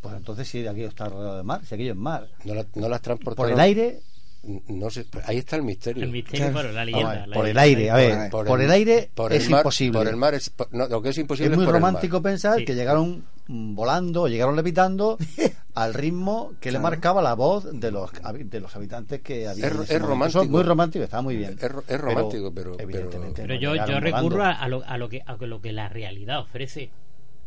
[0.00, 2.28] pues entonces sí, aquello está rodeado de mar, si aquello es mar.
[2.44, 3.50] No, la- no las transportaron.
[3.50, 4.00] Por el aire,
[4.42, 6.02] No sé, ahí está el misterio.
[6.02, 7.10] El misterio, bueno, la leyenda.
[7.12, 9.98] Ver, la por el aire, a ver, por el aire por es el mar- imposible.
[9.98, 11.90] Por el mar es, por- no, lo que es imposible es muy por el mar.
[11.92, 15.18] romántico pensar que llegaron volando, llegaron levitando
[15.74, 19.66] al ritmo que le marcaba la voz de los de los habitantes que había.
[19.66, 20.38] Es- es romántico.
[20.40, 21.58] Eso es muy romántico, está muy bien.
[21.60, 24.96] Es, ro- es romántico, pero, pero, evidentemente Pero no yo, yo recurro a lo, a,
[24.96, 26.90] lo que, a lo que la realidad ofrece.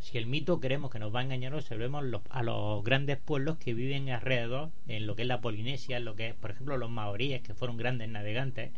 [0.03, 3.57] Si el mito creemos que nos va a engañar, observemos los, a los grandes pueblos
[3.57, 6.75] que viven alrededor, en lo que es la Polinesia, en lo que es, por ejemplo,
[6.77, 8.71] los maoríes, que fueron grandes navegantes.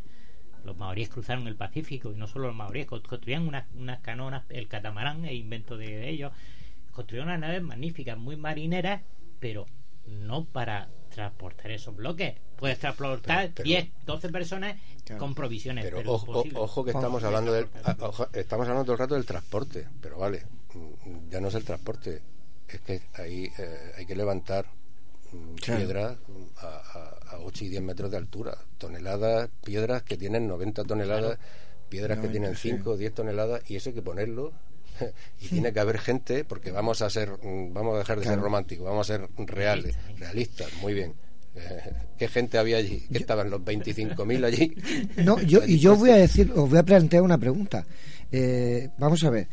[0.64, 4.44] Los maoríes cruzaron el Pacífico y no solo los maoríes, constru- construían unas, unas canonas,
[4.50, 6.32] el catamarán, el invento de, de ellos.
[6.92, 9.02] Construyeron unas naves magníficas, muy marineras,
[9.40, 9.66] pero
[10.06, 12.36] no para transportar esos bloques.
[12.56, 15.20] Puedes transportar Pero- pero- 10, 12 personas Claro.
[15.20, 15.86] con provisiones.
[15.86, 16.60] Pero pero ojo, imposible.
[16.60, 17.68] ojo que estamos hablando del,
[18.00, 20.44] ojo, estamos hablando todo el rato del transporte, pero vale,
[21.30, 22.22] ya no es el transporte,
[22.68, 24.66] es que ahí eh, hay que levantar
[25.32, 25.80] mm, Claro.
[25.80, 30.48] piedras mm, a, a, a 8 y 10 metros de altura, toneladas, piedras que tienen
[30.48, 31.38] 90 toneladas,
[31.90, 32.70] piedras que 90, tienen sí.
[32.72, 34.52] 5 o 10 toneladas y eso hay que ponerlo
[35.42, 38.40] y tiene que haber gente porque vamos a ser mm, vamos a dejar de ser
[38.40, 41.14] románticos vamos a ser reales realistas muy bien
[41.58, 43.08] Eh, ¿Qué gente había allí?
[43.10, 44.76] ¿Que estaban los 25.000 allí?
[45.24, 47.86] No, yo, y yo voy a decir, os voy a plantear una pregunta.
[48.30, 49.48] Eh, vamos a ver.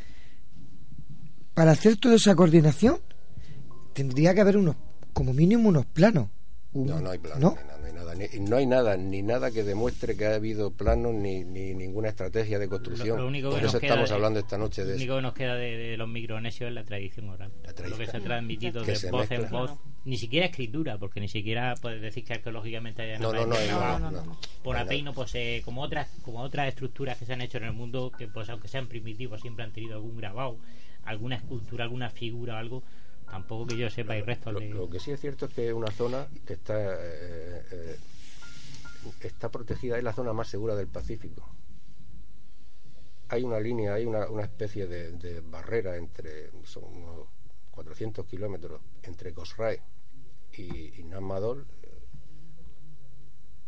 [1.54, 2.98] Para hacer toda esa coordinación,
[3.92, 4.76] tendría que haber unos,
[5.12, 6.28] como mínimo unos planos.
[6.72, 7.54] Un- No, no hay plano, ¿no?
[7.80, 11.12] no hay nada, ni, no hay nada, ni nada que demuestre que ha habido planos
[11.12, 13.18] ni, ni ninguna estrategia de construcción.
[13.18, 15.02] Lo único que Por nos eso queda estamos de- hablando esta noche de Lo eso.
[15.02, 17.52] único que nos queda de, de los micronesios es la tradición oral.
[17.86, 19.72] Lo que se ha transmitido de se voz en voz.
[20.06, 23.98] Ni siquiera escritura, porque ni siquiera puedes decir que arqueológicamente haya No, no, no, nada.
[23.98, 24.38] no, no, no.
[24.64, 27.58] Por No hay API no posee, como otras, como otras estructuras que se han hecho
[27.58, 30.56] en el mundo, que pues aunque sean primitivos, siempre han tenido algún grabado,
[31.04, 32.82] alguna escultura, alguna figura o algo.
[33.30, 34.68] Tampoco que yo sepa, hay restos Lo, de.
[34.68, 37.96] lo que sí es cierto es que es una zona que está eh, eh,
[39.20, 41.48] está protegida, es la zona más segura del Pacífico.
[43.28, 47.28] Hay una línea, hay una, una especie de, de barrera entre, son unos
[47.70, 49.80] 400 kilómetros entre Cosrae
[50.52, 51.66] y, y Namadol,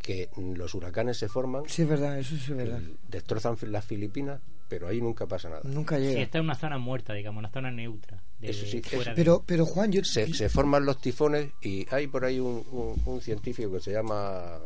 [0.04, 2.78] que los huracanes se forman, Sí, es verdad, eso sí es verdad.
[3.08, 5.62] destrozan las Filipinas, pero ahí nunca pasa nada.
[5.64, 6.20] Nunca Sí, llega.
[6.20, 8.22] esta es una zona muerta, digamos, una zona neutra.
[8.38, 10.04] de Eso sí, fuera de- Pero, pero Juan, yo...
[10.04, 13.92] se, se forman los tifones y hay por ahí un, un- un científico que se
[13.92, 14.58] llama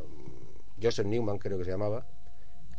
[0.82, 2.04] Joseph Newman, creo que se llamaba,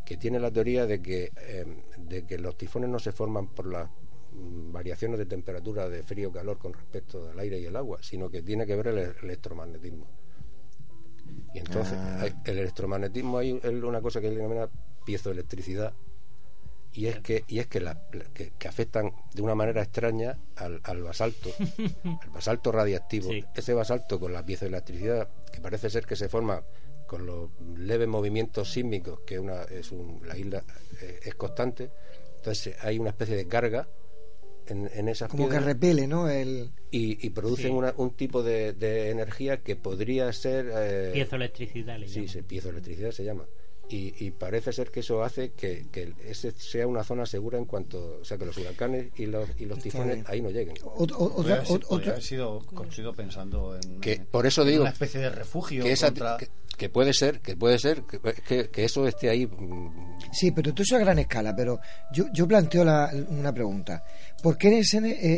[0.06, 1.65] que tiene la teoría de que, eh,
[1.98, 3.90] de que los tifones no se forman por las
[4.34, 7.99] mm, variaciones de temperatura de frío o calor con respecto al aire y el agua,
[8.02, 10.07] sino que tiene que ver el electromagnetismo.
[11.53, 12.26] Y entonces, Ah.
[12.45, 14.69] el electromagnetismo hay es una cosa que él denomina
[15.06, 15.93] piezoelectricidad,
[16.93, 17.99] y es que y es que, la-
[18.34, 21.49] que, que afectan de una manera extraña al, al basalto
[22.03, 23.43] el basalto radiactivo Sí.
[23.56, 26.64] ese basalto con la piezoelectricidad que parece ser que se forma
[27.07, 30.64] con los leves movimientos sísmicos que una es un, la isla
[31.01, 31.91] eh, es constante
[32.38, 33.88] entonces hay una especie de carga
[34.72, 36.30] en, en esas Como que piedras repele, ¿no?
[36.30, 36.72] El...
[36.91, 37.72] y, y producen Sí.
[37.72, 42.28] una- un tipo de, de energía que podría ser eh, Piezoelectricidad, le Sí, llaman.
[42.30, 43.46] sí, piezoelectricidad se llama.
[43.91, 47.66] Y, y parece ser que eso hace que, que ese sea una zona segura en
[47.66, 50.76] cuanto, o sea, que los huracanes y los, y los tifones ahí no lleguen.
[50.84, 55.91] Otra, otra- sido construido pensando en, Que por eso digo una especie de refugio que,
[55.91, 56.48] esa- contra- que,
[56.78, 59.48] que puede ser, que puede ser, que, que- que eso esté ahí.
[59.48, 61.56] mm, Sí, pero todo eso a gran escala.
[61.56, 61.80] Pero
[62.14, 64.03] yo, yo planteo la- una pregunta.
[64.44, 64.98] ¿Por qué en ese,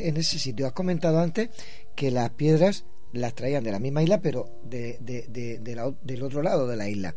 [0.09, 0.67] en ese sitio?
[0.67, 1.49] Has comentado antes
[1.95, 2.83] que las piedras
[3.13, 6.67] las traían de la misma isla, pero de, de- de- de la del otro lado
[6.67, 7.15] de la isla.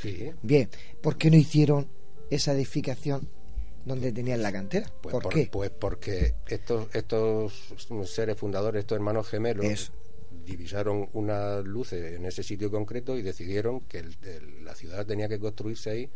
[0.00, 0.68] Sí, Bien,
[1.02, 1.88] ¿por qué no hicieron
[2.30, 3.28] esa edificación
[3.84, 4.90] donde tenían la cantera?
[5.02, 5.48] pues, ¿Por, por- qué?
[5.50, 7.52] pues porque estos, estos
[8.06, 9.92] seres fundadores, estos hermanos gemelos, Eso.
[10.44, 15.28] divisaron unas luces en ese sitio concreto y decidieron que el- el- la ciudad tenía
[15.28, 16.10] que construirse ahí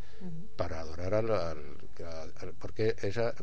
[0.57, 3.35] para adorar al, al- al- porque esa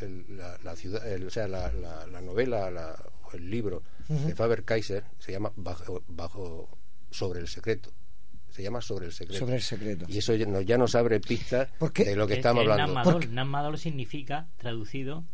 [0.00, 3.82] el- la, la ciudad el- o sea la, la- la novela la- o el libro
[4.08, 6.68] de Faber Kaiser se llama bajo, bajo
[7.10, 7.90] sobre el secreto
[8.56, 10.06] se llama sobre el secreto Sobre el secreto.
[10.08, 12.94] y eso ya nos, ya nos abre pistas de lo que Es- estamos es hablando
[12.94, 13.34] Namadol.
[13.34, 15.24] Namadol significa, traducido,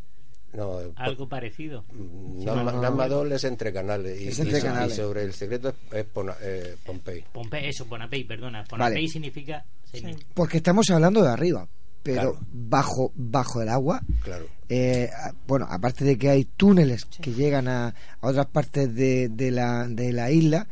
[0.52, 1.84] no, eh, algo parecido.
[1.92, 2.82] No, no.
[2.82, 4.96] Namadol es entre canales y, Es entre y so- y canales.
[4.96, 8.64] sobre el secreto es, es Pona- eh, Pompey Pompey, eso, Bonapey, perdona.
[8.76, 9.06] Vale.
[9.08, 9.64] significa.
[10.34, 11.66] Porque estamos hablando de arriba.
[12.02, 14.00] pero bajo bajo el agua.
[14.24, 14.46] Claro.
[14.68, 15.08] Eh,
[15.46, 17.88] bueno, aparte de que hay túneles que llegan a,
[18.20, 20.66] a otras partes de, de la, de la isla,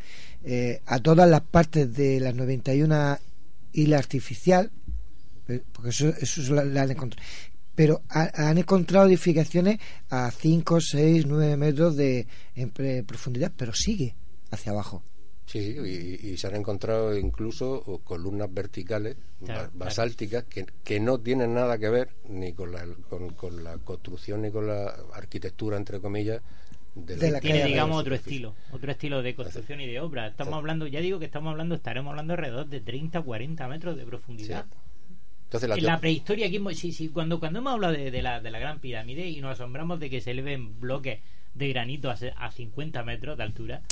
[0.45, 3.19] eh, a todas las partes de las 91
[3.73, 4.71] isla artificial,
[5.49, 7.27] eh, porque eso, eso se la, la han encontrado.
[7.75, 9.79] Pero ha- han encontrado edificaciones
[10.11, 14.15] a 5, 6, 9 metros de en pre- profundidad, pero sigue
[14.51, 15.03] hacia abajo.
[15.47, 19.71] Sí, y, y se han encontrado incluso columnas verticales Claro, ba- claro.
[19.73, 24.43] basálticas que, que no tienen nada que ver ni con la, con, con la construcción
[24.43, 26.41] ni con la arquitectura, entre comillas,
[26.95, 30.27] de, la, tiene digamos otro estilo otro estilo de construcción y de obra.
[30.29, 34.05] Estamos hablando ya digo que estamos hablando estaremos hablando alrededor de 30 40 metros de
[34.05, 34.67] profundidad.
[35.45, 38.23] Entonces, la en la prehistoria aquí hemos- sí, sí, cuando cuando hemos hablado de, de
[38.23, 41.21] la, de la gran pirámide y nos asombramos de que se eleven bloques
[41.55, 43.83] de granito a, se- a 50 metros de altura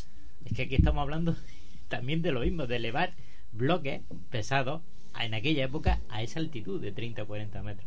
[0.44, 1.34] es que aquí estamos hablando
[1.88, 3.12] también de lo mismo de elevar
[3.52, 4.82] bloques pesados
[5.14, 7.86] a- en aquella época a esa altitud de 30 o 40 metros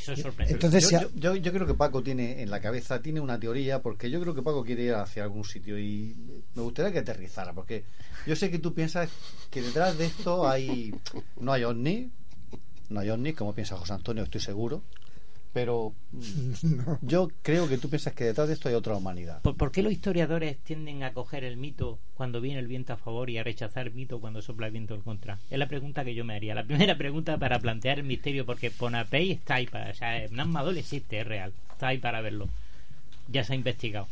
[0.00, 0.66] eso es sorprendente.
[1.02, 4.20] yo- yo- yo creo que Paco tiene en la cabeza tiene una teoría porque yo
[4.20, 6.14] creo que Paco quiere ir hacia algún sitio y
[6.54, 7.84] me gustaría que aterrizara porque
[8.26, 9.10] yo sé que tú piensas
[9.50, 10.94] que detrás de esto hay
[11.40, 12.10] no hay ovni
[12.88, 14.82] no hay ovni como piensa José Antonio estoy seguro
[15.56, 16.52] pero mm,
[17.00, 19.82] yo creo que tú piensas que detrás de esto hay otra humanidad ¿Por, por qué
[19.82, 23.42] los historiadores tienden a coger el mito cuando viene el viento a favor y a
[23.42, 25.38] rechazar el mito cuando sopla el viento en contra?
[25.50, 26.54] Es la pregunta que yo me haría.
[26.54, 29.90] La primera pregunta para plantear el misterio, porque Ponapey está ahí para.
[29.90, 31.54] O sea, Hernán Madol existe, es real.
[31.70, 32.50] Está ahí para verlo.
[33.28, 34.08] Ya se ha investigado.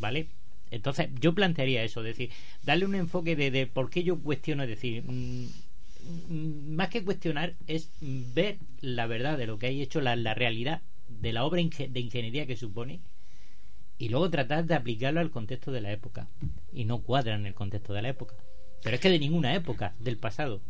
[0.00, 0.26] ¿Vale?
[0.72, 2.30] Entonces, yo plantearía eso, es decir,
[2.64, 5.46] darle un enfoque de, de por qué yo cuestiono, es decir, mm,
[6.28, 10.34] más que cuestionar, es mm, ver la verdad de lo que hay hecho, la, la
[10.34, 13.00] realidad de la obra inge- de ingeniería que supone
[13.98, 16.28] y luego tratar de aplicarlo al contexto de la época.
[16.72, 18.34] Y no cuadra en el contexto de la época.
[18.82, 20.60] Pero es que de ninguna época del pasado.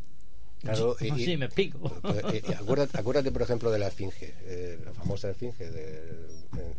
[0.63, 1.79] Claro, no y- sé si me explico.
[2.03, 6.27] Pues, eh, acuérdate, acuérdate, por ejemplo, de la esfinge, eh, la famosa esfinge de,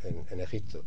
[0.04, 0.84] en, en- en Egipto.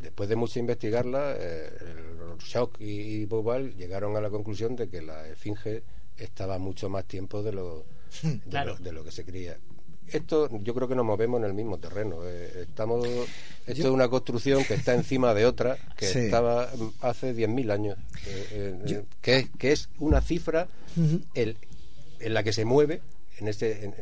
[0.00, 2.84] Después de mucho investigarla, eh, el Shock y,
[3.22, 5.82] y Bobal llegaron a la conclusión de que la esfinge
[6.18, 7.84] estaba mucho más tiempo de lo,
[8.22, 8.74] de, Claro.
[8.76, 9.56] lo, de lo que se creía.
[10.06, 12.20] Esto yo creo que nos movemos en el mismo terreno.
[12.24, 16.18] eh, estamos, esto Yo- es una construcción que está encima de otra que Sí.
[16.20, 16.70] estaba
[17.02, 20.66] hace 10.000 años, eh, eh, que, es- que es una cifra
[21.34, 21.56] el,
[22.20, 23.02] en la que se mueve
[23.38, 23.94] en este en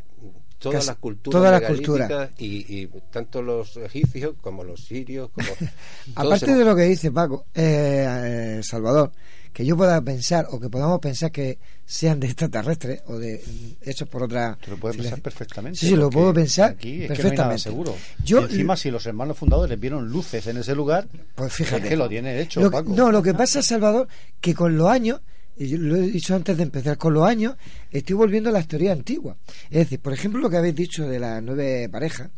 [0.59, 2.31] todas Casi las culturas toda la megalíticas cultura.
[2.39, 5.49] Y, y tanto los egipcios como los sirios como
[6.15, 9.13] Aparte se- de lo que dice Paco, eh, eh, Salvador,
[9.53, 13.43] que yo pueda pensar o que podamos pensar que sean de extraterrestres o de
[13.83, 14.59] hechos por otra.
[14.61, 15.79] Tú lo puedes pensar perfectamente.
[15.79, 17.63] Sí, sí, lo puedo pensar aquí es que no hay nada perfectamente.
[17.63, 17.95] seguro.
[18.25, 21.85] Yo- Y encima, si los hermanos fundadores vieron luces en ese lugar, Pues fíjate.
[21.85, 22.93] es que lo tiene hecho, Lo que- Paco.
[22.95, 24.09] no, lo que pasa, Salvador,
[24.41, 25.21] que con los años,
[25.57, 27.57] y yo lo he dicho antes de empezar, con los años
[27.91, 29.37] estoy volviendo a las teorías antiguas.
[29.71, 32.29] Es decir, por ejemplo, lo que habéis dicho de las nueve parejas,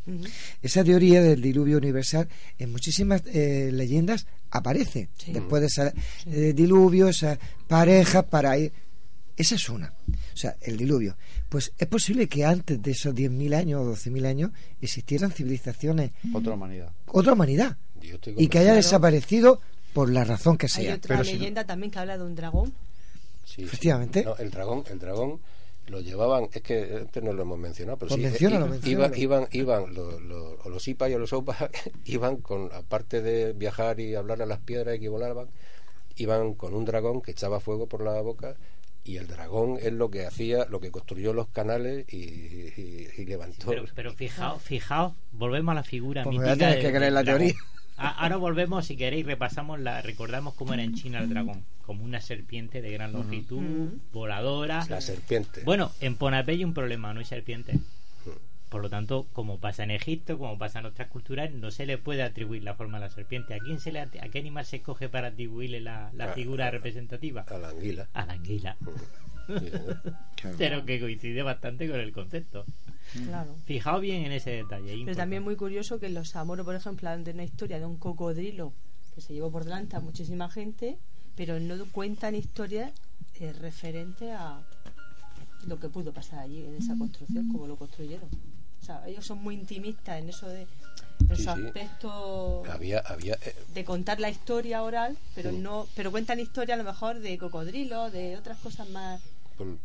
[0.63, 2.29] esa teoría del diluvio universal
[2.59, 5.09] en muchísimas eh, leyendas aparece.
[5.27, 5.93] Después de ese
[6.27, 8.73] eh, diluvio, esas parejas para ir.
[9.37, 9.93] Esa es una.
[10.35, 11.17] O sea, el diluvio.
[11.49, 14.51] Pues es posible que antes de esos 10.000 años o 12.000 años
[14.81, 16.91] existieran civilizaciones, Otra humanidad.
[17.07, 17.77] otra humanidad,
[18.37, 19.61] y que haya desaparecido
[19.93, 20.95] por la razón que Hay sea.
[20.97, 22.75] otra leyenda también que habla de un dragón.
[23.49, 23.63] Sí, sí.
[23.63, 24.25] Efectivamente.
[24.25, 25.41] No, el dragón el dragón
[25.87, 29.17] lo llevaban es que antes no lo hemos mencionado pero Pues sí, menciónalo, i- menciónalo.
[29.17, 31.71] iban iban iban los, los, o los IPA y o los OPA
[32.05, 35.49] iban con aparte de viajar y hablar a las piedras y que volaban
[36.17, 38.55] iban con un dragón que echaba fuego por la boca
[39.05, 43.25] y el dragón es lo que hacía lo que construyó los canales y, y- y
[43.25, 47.25] levantó pero, pero fijaos fijaos volvemos a la figura Pues mítica tener que creer la
[47.25, 47.55] teoría.
[47.99, 52.21] Ahora volvemos si queréis repasamos la recordamos cómo era en China el dragón como una
[52.21, 57.27] serpiente de gran longitud voladora la serpiente Bueno, en Ponapé hay un problema, no hay
[57.27, 57.77] serpientes.
[58.69, 61.97] Por lo tanto, como pasa en Egipto, como pasa en otras culturas, no se le
[61.97, 63.55] puede atribuir la forma a la serpiente.
[63.55, 66.71] ¿A quién se le a qué animal se escoge para atribuirle la, la A- figura
[66.71, 67.47] representativa?
[67.49, 68.77] a la anguila A la anguila.
[69.47, 70.03] señor.
[70.59, 72.67] Pero que coincide bastante con el concepto.
[73.25, 73.55] Claro.
[73.65, 74.85] Fijaos bien en ese detalle.
[74.87, 75.21] Pero importante.
[75.21, 77.97] también muy curioso que en los Amoro, por ejemplo, hablan de una historia de un
[77.97, 78.73] cocodrilo
[79.15, 80.99] que se llevó por delante a muchísima gente,
[81.37, 82.93] pero no cuentan historias
[83.41, 84.61] eh, referentes a
[85.67, 88.29] lo que pudo pasar allí en esa construcción, como lo construyeron.
[88.81, 90.67] O sea, ellos son muy intimistas en eso de
[91.29, 91.49] en Sí, sí.
[91.49, 95.57] aspectos había había eh, de contar la historia oral, pero Sí.
[95.59, 99.21] no, pero cuentan historia a lo mejor de cocodrilo, de otras cosas más.
[99.59, 99.77] por,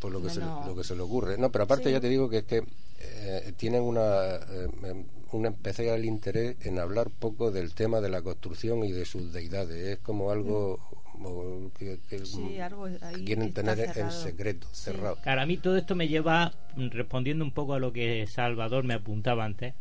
[0.00, 0.66] por lo que No, se no.
[0.66, 1.92] lo que se le ocurre no pero aparte Sí.
[1.92, 2.62] ya te digo que es que
[3.00, 8.20] eh, tienen una eh, em, un especial interés en hablar poco del tema de la
[8.22, 10.78] construcción y de sus deidades es como algo
[11.24, 14.10] o que, que- Sí, algo ahí que quieren tener en cerrado.
[14.22, 14.84] secreto, Sí.
[14.90, 15.16] cerrado.
[15.22, 18.82] Claro, a mí todo esto me lleva, mm, respondiendo un poco a lo que Salvador
[18.84, 19.74] me apuntaba antes,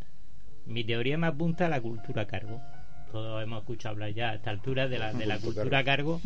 [0.67, 2.61] mi teoría me apunta a la cultura a cargo.
[3.11, 5.83] Todos hemos escuchado hablar ya a esta altura de la, de la Cultura cultura a
[5.83, 6.21] cargo.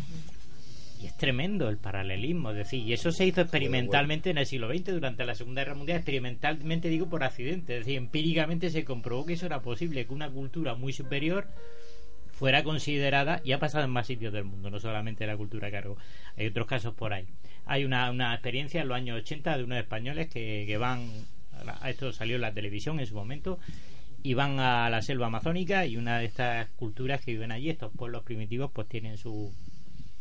[1.02, 4.70] Y es tremendo el paralelismo, es decir, y eso se hizo experimentalmente en el siglo
[4.70, 9.26] XX, durante la Segunda Guerra Mundial, experimentalmente digo por accidente, es decir, empíricamente se comprobó
[9.26, 11.48] que eso era posible, que una cultura muy superior
[12.32, 15.98] fuera considerada, y ha pasado en más sitios del mundo, no solamente la cultura cargo,
[16.38, 17.26] hay otros casos por ahí.
[17.66, 21.10] Hay una, una experiencia en los años 80 de unos españoles que, que van,
[21.82, 23.60] a esto salió en la televisión en su momento,
[24.26, 27.92] y van a la selva amazónica y una de estas culturas que viven allí, estos
[27.94, 29.54] pueblos primitivos, pues tienen su,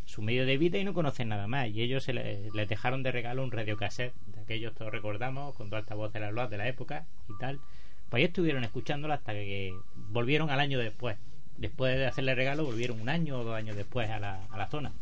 [0.07, 1.69] su medio de vida y no conocen nada más.
[1.69, 5.73] Y ellos se le- les dejaron de regalo un radiocassette, de aquellos todos recordamos, con
[5.75, 7.61] esta voz de las de la época y tal.
[8.09, 11.17] Pues ahí estuvieron escuchándolo hasta que volvieron al año después.
[11.57, 14.67] Después de hacerle regalo, volvieron un año o dos años después a la, a la
[14.69, 14.93] zona.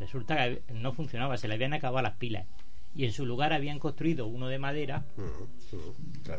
[0.00, 2.46] Resulta que no funcionaba, se le habían acabado las pilas.
[2.94, 5.04] Y en su lugar habían construido uno de madera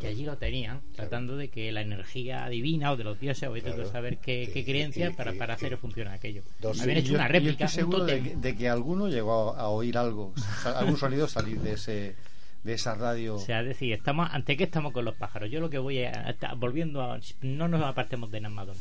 [0.00, 3.54] que allí lo tenían, tratando de que la energía divina o de los dioses, o
[3.54, 3.90] a Claro.
[3.90, 4.62] saber qué, qué
[5.10, 6.42] y- para, para hacer funcionar aquello.
[6.72, 9.08] Sí, Habían hecho yo- una yo réplica, estoy un seguro de, que- de que alguno
[9.08, 10.32] llegó a, oír algo,
[10.64, 12.16] algún sonido salir de ese
[12.62, 13.34] de esa radio.
[13.34, 15.50] O sea, es decir, estamos, ante qué estamos con los pájaros.
[15.50, 18.76] Yo lo que voy a, a- volviendo a, no nos apartemos de Namadón.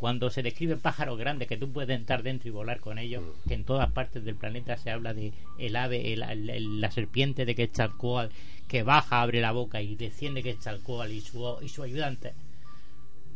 [0.00, 3.52] Cuando se describen pájaros grandes que tú puedes entrar dentro y volar con ellos, que
[3.52, 8.32] en todas partes del planeta se habla de el ave, el- la serpiente de Quetzalcóatl
[8.66, 12.32] que baja, abre la boca y desciende Quetzalcóatl y su, y su ayudante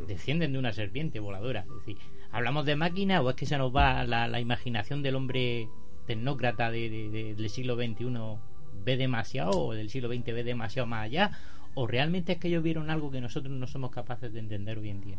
[0.09, 1.67] descienden de una serpiente voladora.
[1.69, 1.97] Es decir,
[2.33, 5.69] ¿hablamos de máquina o es que se nos va la, la imaginación del hombre
[6.07, 8.39] tecnócrata de- de- de- del siglo XXI
[8.85, 11.31] ve demasiado o del siglo XX ve demasiado más allá?
[11.75, 14.89] ¿O realmente es que ellos vieron algo que nosotros no somos capaces de entender hoy
[14.91, 15.19] en día?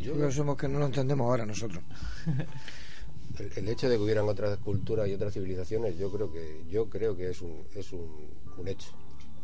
[0.00, 1.82] Yo creo que somos que no lo entendemos ahora nosotros.
[3.38, 6.90] El, el hecho de que hubieran otras culturas y otras civilizaciones, yo creo que yo
[6.90, 8.28] creo que es un es un,
[8.58, 8.88] un hecho.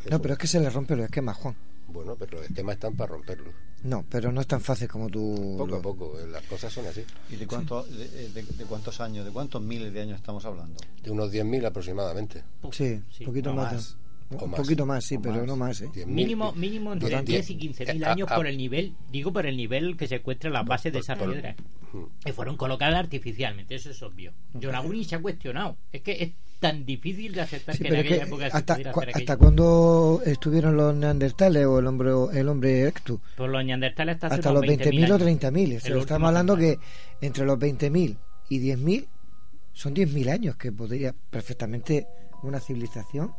[0.04, 1.56] Es No, un- pero es que se le rompe los esquemas, Juan.
[1.88, 3.54] Bueno, pero los esquemas están para romperlos.
[3.84, 5.54] No, pero no es tan fácil como tú.
[5.56, 7.02] Poco lo- a poco, eh, las cosas son así.
[7.30, 10.78] ¿Y de, cuánto, de, de- de cuántos años, de cuántos miles de años estamos hablando?
[11.02, 12.44] De unos 10.000 aproximadamente.
[12.72, 13.72] Sí, un poquito o más.
[13.72, 13.96] más.
[14.30, 14.60] O Un más.
[14.60, 15.46] poquito más, sí, O pero más.
[15.46, 15.88] no más, ¿eh?
[15.88, 16.06] 10.000.
[16.06, 18.94] Mínimo, mínimo entre Diez- 10 y 15 mil eh, años ah, por ah, el nivel,
[19.10, 21.56] digo por el nivel que se encuentra en las bases de esas por- piedras.
[22.22, 24.34] Que fueron colocadas artificialmente, eso es obvio.
[24.62, 25.78] John Aguni se ha cuestionado.
[25.90, 28.74] Es que es tan difícil de aceptar Sí, que en aquella que época se hasta,
[28.74, 33.48] pudiera cua- hacer hasta cuándo estuvieron los neandertales o el hombre el hombre erectus Por
[33.48, 35.22] los neandertales hasta, hasta los 20.000 o años.
[35.22, 36.78] 30.000 El estamos último hablando que
[37.22, 38.18] entre los 20.000
[38.50, 39.06] y 10.000
[39.72, 42.06] son 10.000 años que podría perfectamente
[42.42, 43.32] una civilización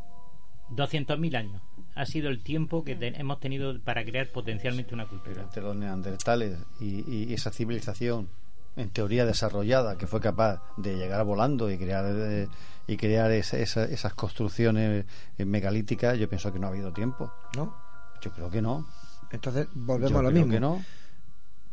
[0.74, 1.62] 200.000 años.
[1.94, 5.42] Ha sido el tiempo que te- hemos tenido para crear potencialmente una cultura.
[5.42, 8.28] entre los neandertales y, y esa civilización
[8.76, 12.48] en teoría desarrollada que fue capaz de llegar volando y crear eh,
[12.86, 15.04] y crear esa- esa- esas construcciones
[15.38, 17.74] eh, megalíticas yo pienso que no ha habido tiempo ¿no?
[18.22, 18.86] yo creo que no
[19.32, 20.84] entonces volvemos Yo a lo creo mismo que no.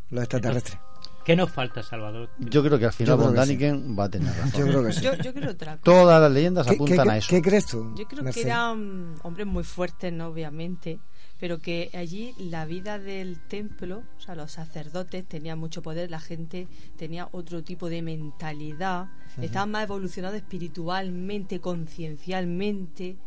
[0.09, 0.79] los extraterrestres
[1.27, 2.29] ¿Qué nos falta, Salvador?
[2.39, 3.35] yo creo que al final Von sí.
[3.35, 5.01] Daniken va a tener razón Yo creo que sí.
[5.03, 5.83] Yo, yo creo otra cosa.
[5.83, 7.93] todas las leyendas ¿Qué- apuntan qué- a eso qué crees tú?
[7.97, 8.45] Yo creo Mercedes?
[8.45, 10.27] que eran hombres muy fuertes, ¿no?
[10.27, 10.99] obviamente,
[11.39, 16.21] pero que allí la vida del templo, o sea, los sacerdotes tenían mucho poder, la
[16.21, 16.67] gente
[16.97, 19.41] tenía otro tipo de mentalidad, Ujú.
[19.45, 23.17] estaban más evolucionados espiritualmente, conciencialmente,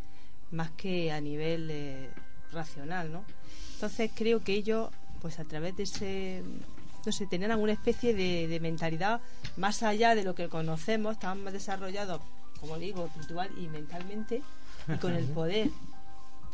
[0.53, 2.11] más que a nivel eh,
[2.51, 3.25] racional, ¿no?
[3.75, 4.89] Entonces creo que ellos,
[5.21, 6.43] pues a través de ese
[7.05, 9.21] no sé, tenían alguna especie de, de mentalidad
[9.57, 12.21] más allá de lo que conocemos, estaban más desarrollados,
[12.61, 14.43] como digo, espiritual y mentalmente,
[14.93, 15.69] y con el poder,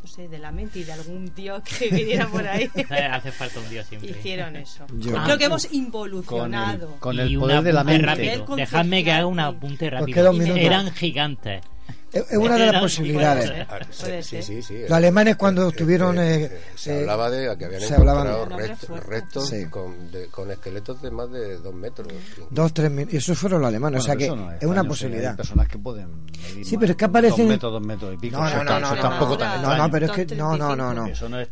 [0.03, 2.71] no sé, de la mente y de algún dios que viniera por ahí.
[3.11, 4.11] Hace falta un día siempre.
[4.11, 4.87] Hicieron eso.
[4.99, 6.97] Yo- Creo que hemos involucionado.
[7.01, 8.07] con el poder de la mente.
[8.07, 8.57] rápido.
[8.57, 10.31] Dejadme que haga un apunte rápido.
[10.31, 10.61] un minuto.
[10.61, 11.63] Eran gigantes.
[12.31, 13.51] Es- una de las posibilidades.
[14.01, 14.79] Puede Sí, sí, sí.
[14.83, 19.05] los alemanes cuando estuvieron eh, Se eh, hablaba de que habían se hablaban- encontrado rest-
[19.07, 19.65] restos Sí.
[19.67, 22.09] con, de- con esqueletos de más de dos metros.
[22.51, 24.85] dos tres mil y esos fueron los alemanes o sea que no es, es una
[24.85, 28.15] posibilidad hay personas que pueden medir Sí, pero es que aparecen- dos metros, dos metros
[28.15, 30.93] y pico No, no, no, tampoco tan no, no, pero es que no, no, no,
[30.95, 31.07] no.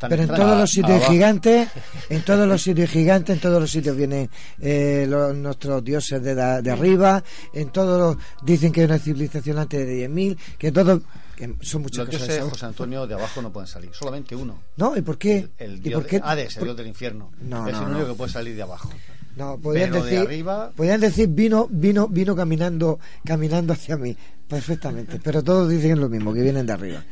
[0.08, 1.68] Pero en todos los sitios gigantes,
[2.08, 4.28] en todos los sitios gigantes, en todos los sitios vienen
[4.60, 7.22] eh, los- nuestros dioses de arriba,
[7.52, 11.02] en todos los, dicen que hay una civilización antes de 10.000, que todo,
[11.36, 12.34] que son muchas Los cosas.
[12.36, 12.50] ¿sabes?
[12.50, 14.60] José Antonio, de abajo no pueden salir, solamente uno.
[14.76, 15.48] No, ¿y por qué?
[15.58, 16.16] El ¿Y dios por qué?
[16.20, 17.30] de Hades, el por- dios del infierno.
[17.42, 18.06] No, es no, el único no.
[18.08, 18.90] que puede salir de abajo.
[19.36, 24.16] No, podían Pero de decir, arriba- podían decir vino, vino, vino caminando, caminando hacia mí,
[24.48, 25.18] perfectamente.
[25.22, 27.02] Pero todos dicen lo mismo, que vienen de arriba.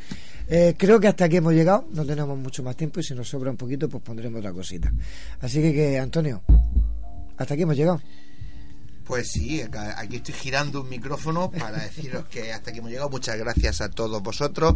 [0.49, 3.29] Eh, creo que hasta aquí hemos llegado, no tenemos mucho más tiempo y si nos
[3.29, 4.93] sobra un poquito, pues pondremos otra cosita.
[5.41, 6.43] Así que, que Antonio,
[7.39, 8.01] hasta aquí hemos llegado.
[9.05, 9.63] Pues sí,
[9.97, 13.11] aquí estoy girando un micrófono para deciros que hasta aquí hemos llegado.
[13.11, 14.75] Muchas gracias a todos vosotros.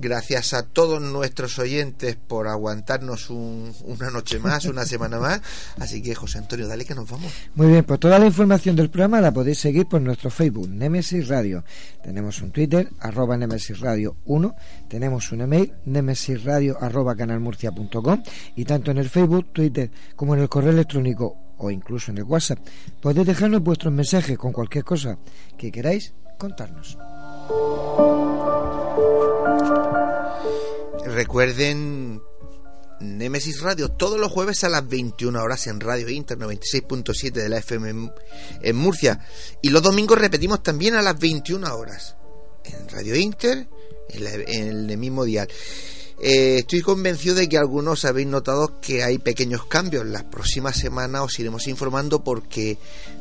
[0.00, 5.40] Gracias a todos nuestros oyentes por aguantarnos un- una noche más, una semana más.
[5.80, 7.32] Así que, José Antonio, dale que nos vamos.
[7.56, 11.26] Muy bien, pues toda la información del programa la podéis seguir por nuestro Facebook, Nemesis
[11.26, 11.64] Radio.
[12.00, 14.54] Tenemos un Twitter, arroba Nemesis Radio 1.
[14.88, 18.22] Tenemos un email, nemesisradio arroba canalmurcia.com.
[18.54, 22.24] Y tanto en el Facebook, Twitter, como en el correo electrónico o incluso en el
[22.24, 22.58] WhatsApp,
[23.00, 25.18] podéis dejarnos vuestros mensajes con cualquier cosa
[25.56, 26.96] que queráis contarnos.
[31.04, 32.20] Recuerden
[33.00, 37.58] Nemesis Radio todos los jueves a las 21 horas en Radio Inter 96.7 de la
[37.58, 38.10] FM
[38.62, 39.20] en- Murcia.
[39.62, 42.16] Y los domingos repetimos también a las 21 horas
[42.64, 43.68] en Radio Inter
[44.10, 45.48] en, la- en el mismo dial.
[46.20, 50.04] Eh, estoy convencido de que algunos habéis notado que hay pequeños cambios.
[50.06, 52.78] Las próximas semanas os iremos informando porque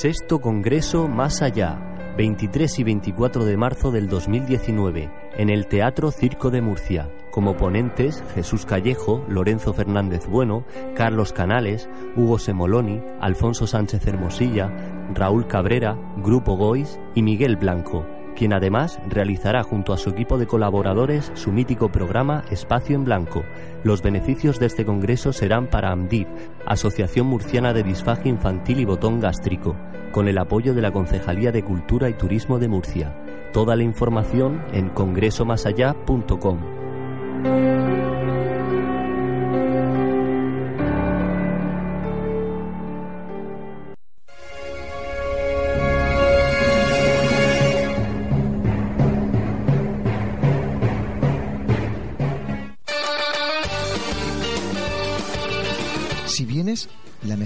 [0.00, 1.78] Sexto Congreso Más Allá,
[2.16, 7.10] 23 y 24 de marzo del 2019, en el Teatro Circo de Murcia.
[7.30, 10.64] Como ponentes, Jesús Callejo, Lorenzo Fernández Bueno,
[10.96, 14.72] Carlos Canales, Hugo Semoloni, Alfonso Sánchez Hermosilla,
[15.12, 20.46] Raúl Cabrera, Grupo Gois y Miguel Blanco, quien además realizará junto a su equipo de
[20.46, 23.44] colaboradores su mítico programa Espacio en Blanco.
[23.84, 26.28] Los beneficios de este congreso serán para AMDIF,
[26.66, 29.76] Asociación Murciana de Disfagia Infantil y Botón Gástrico,
[30.12, 33.14] con el apoyo de la Concejalía de Cultura y Turismo de Murcia.
[33.52, 36.58] Toda la información en congresomasallá.com.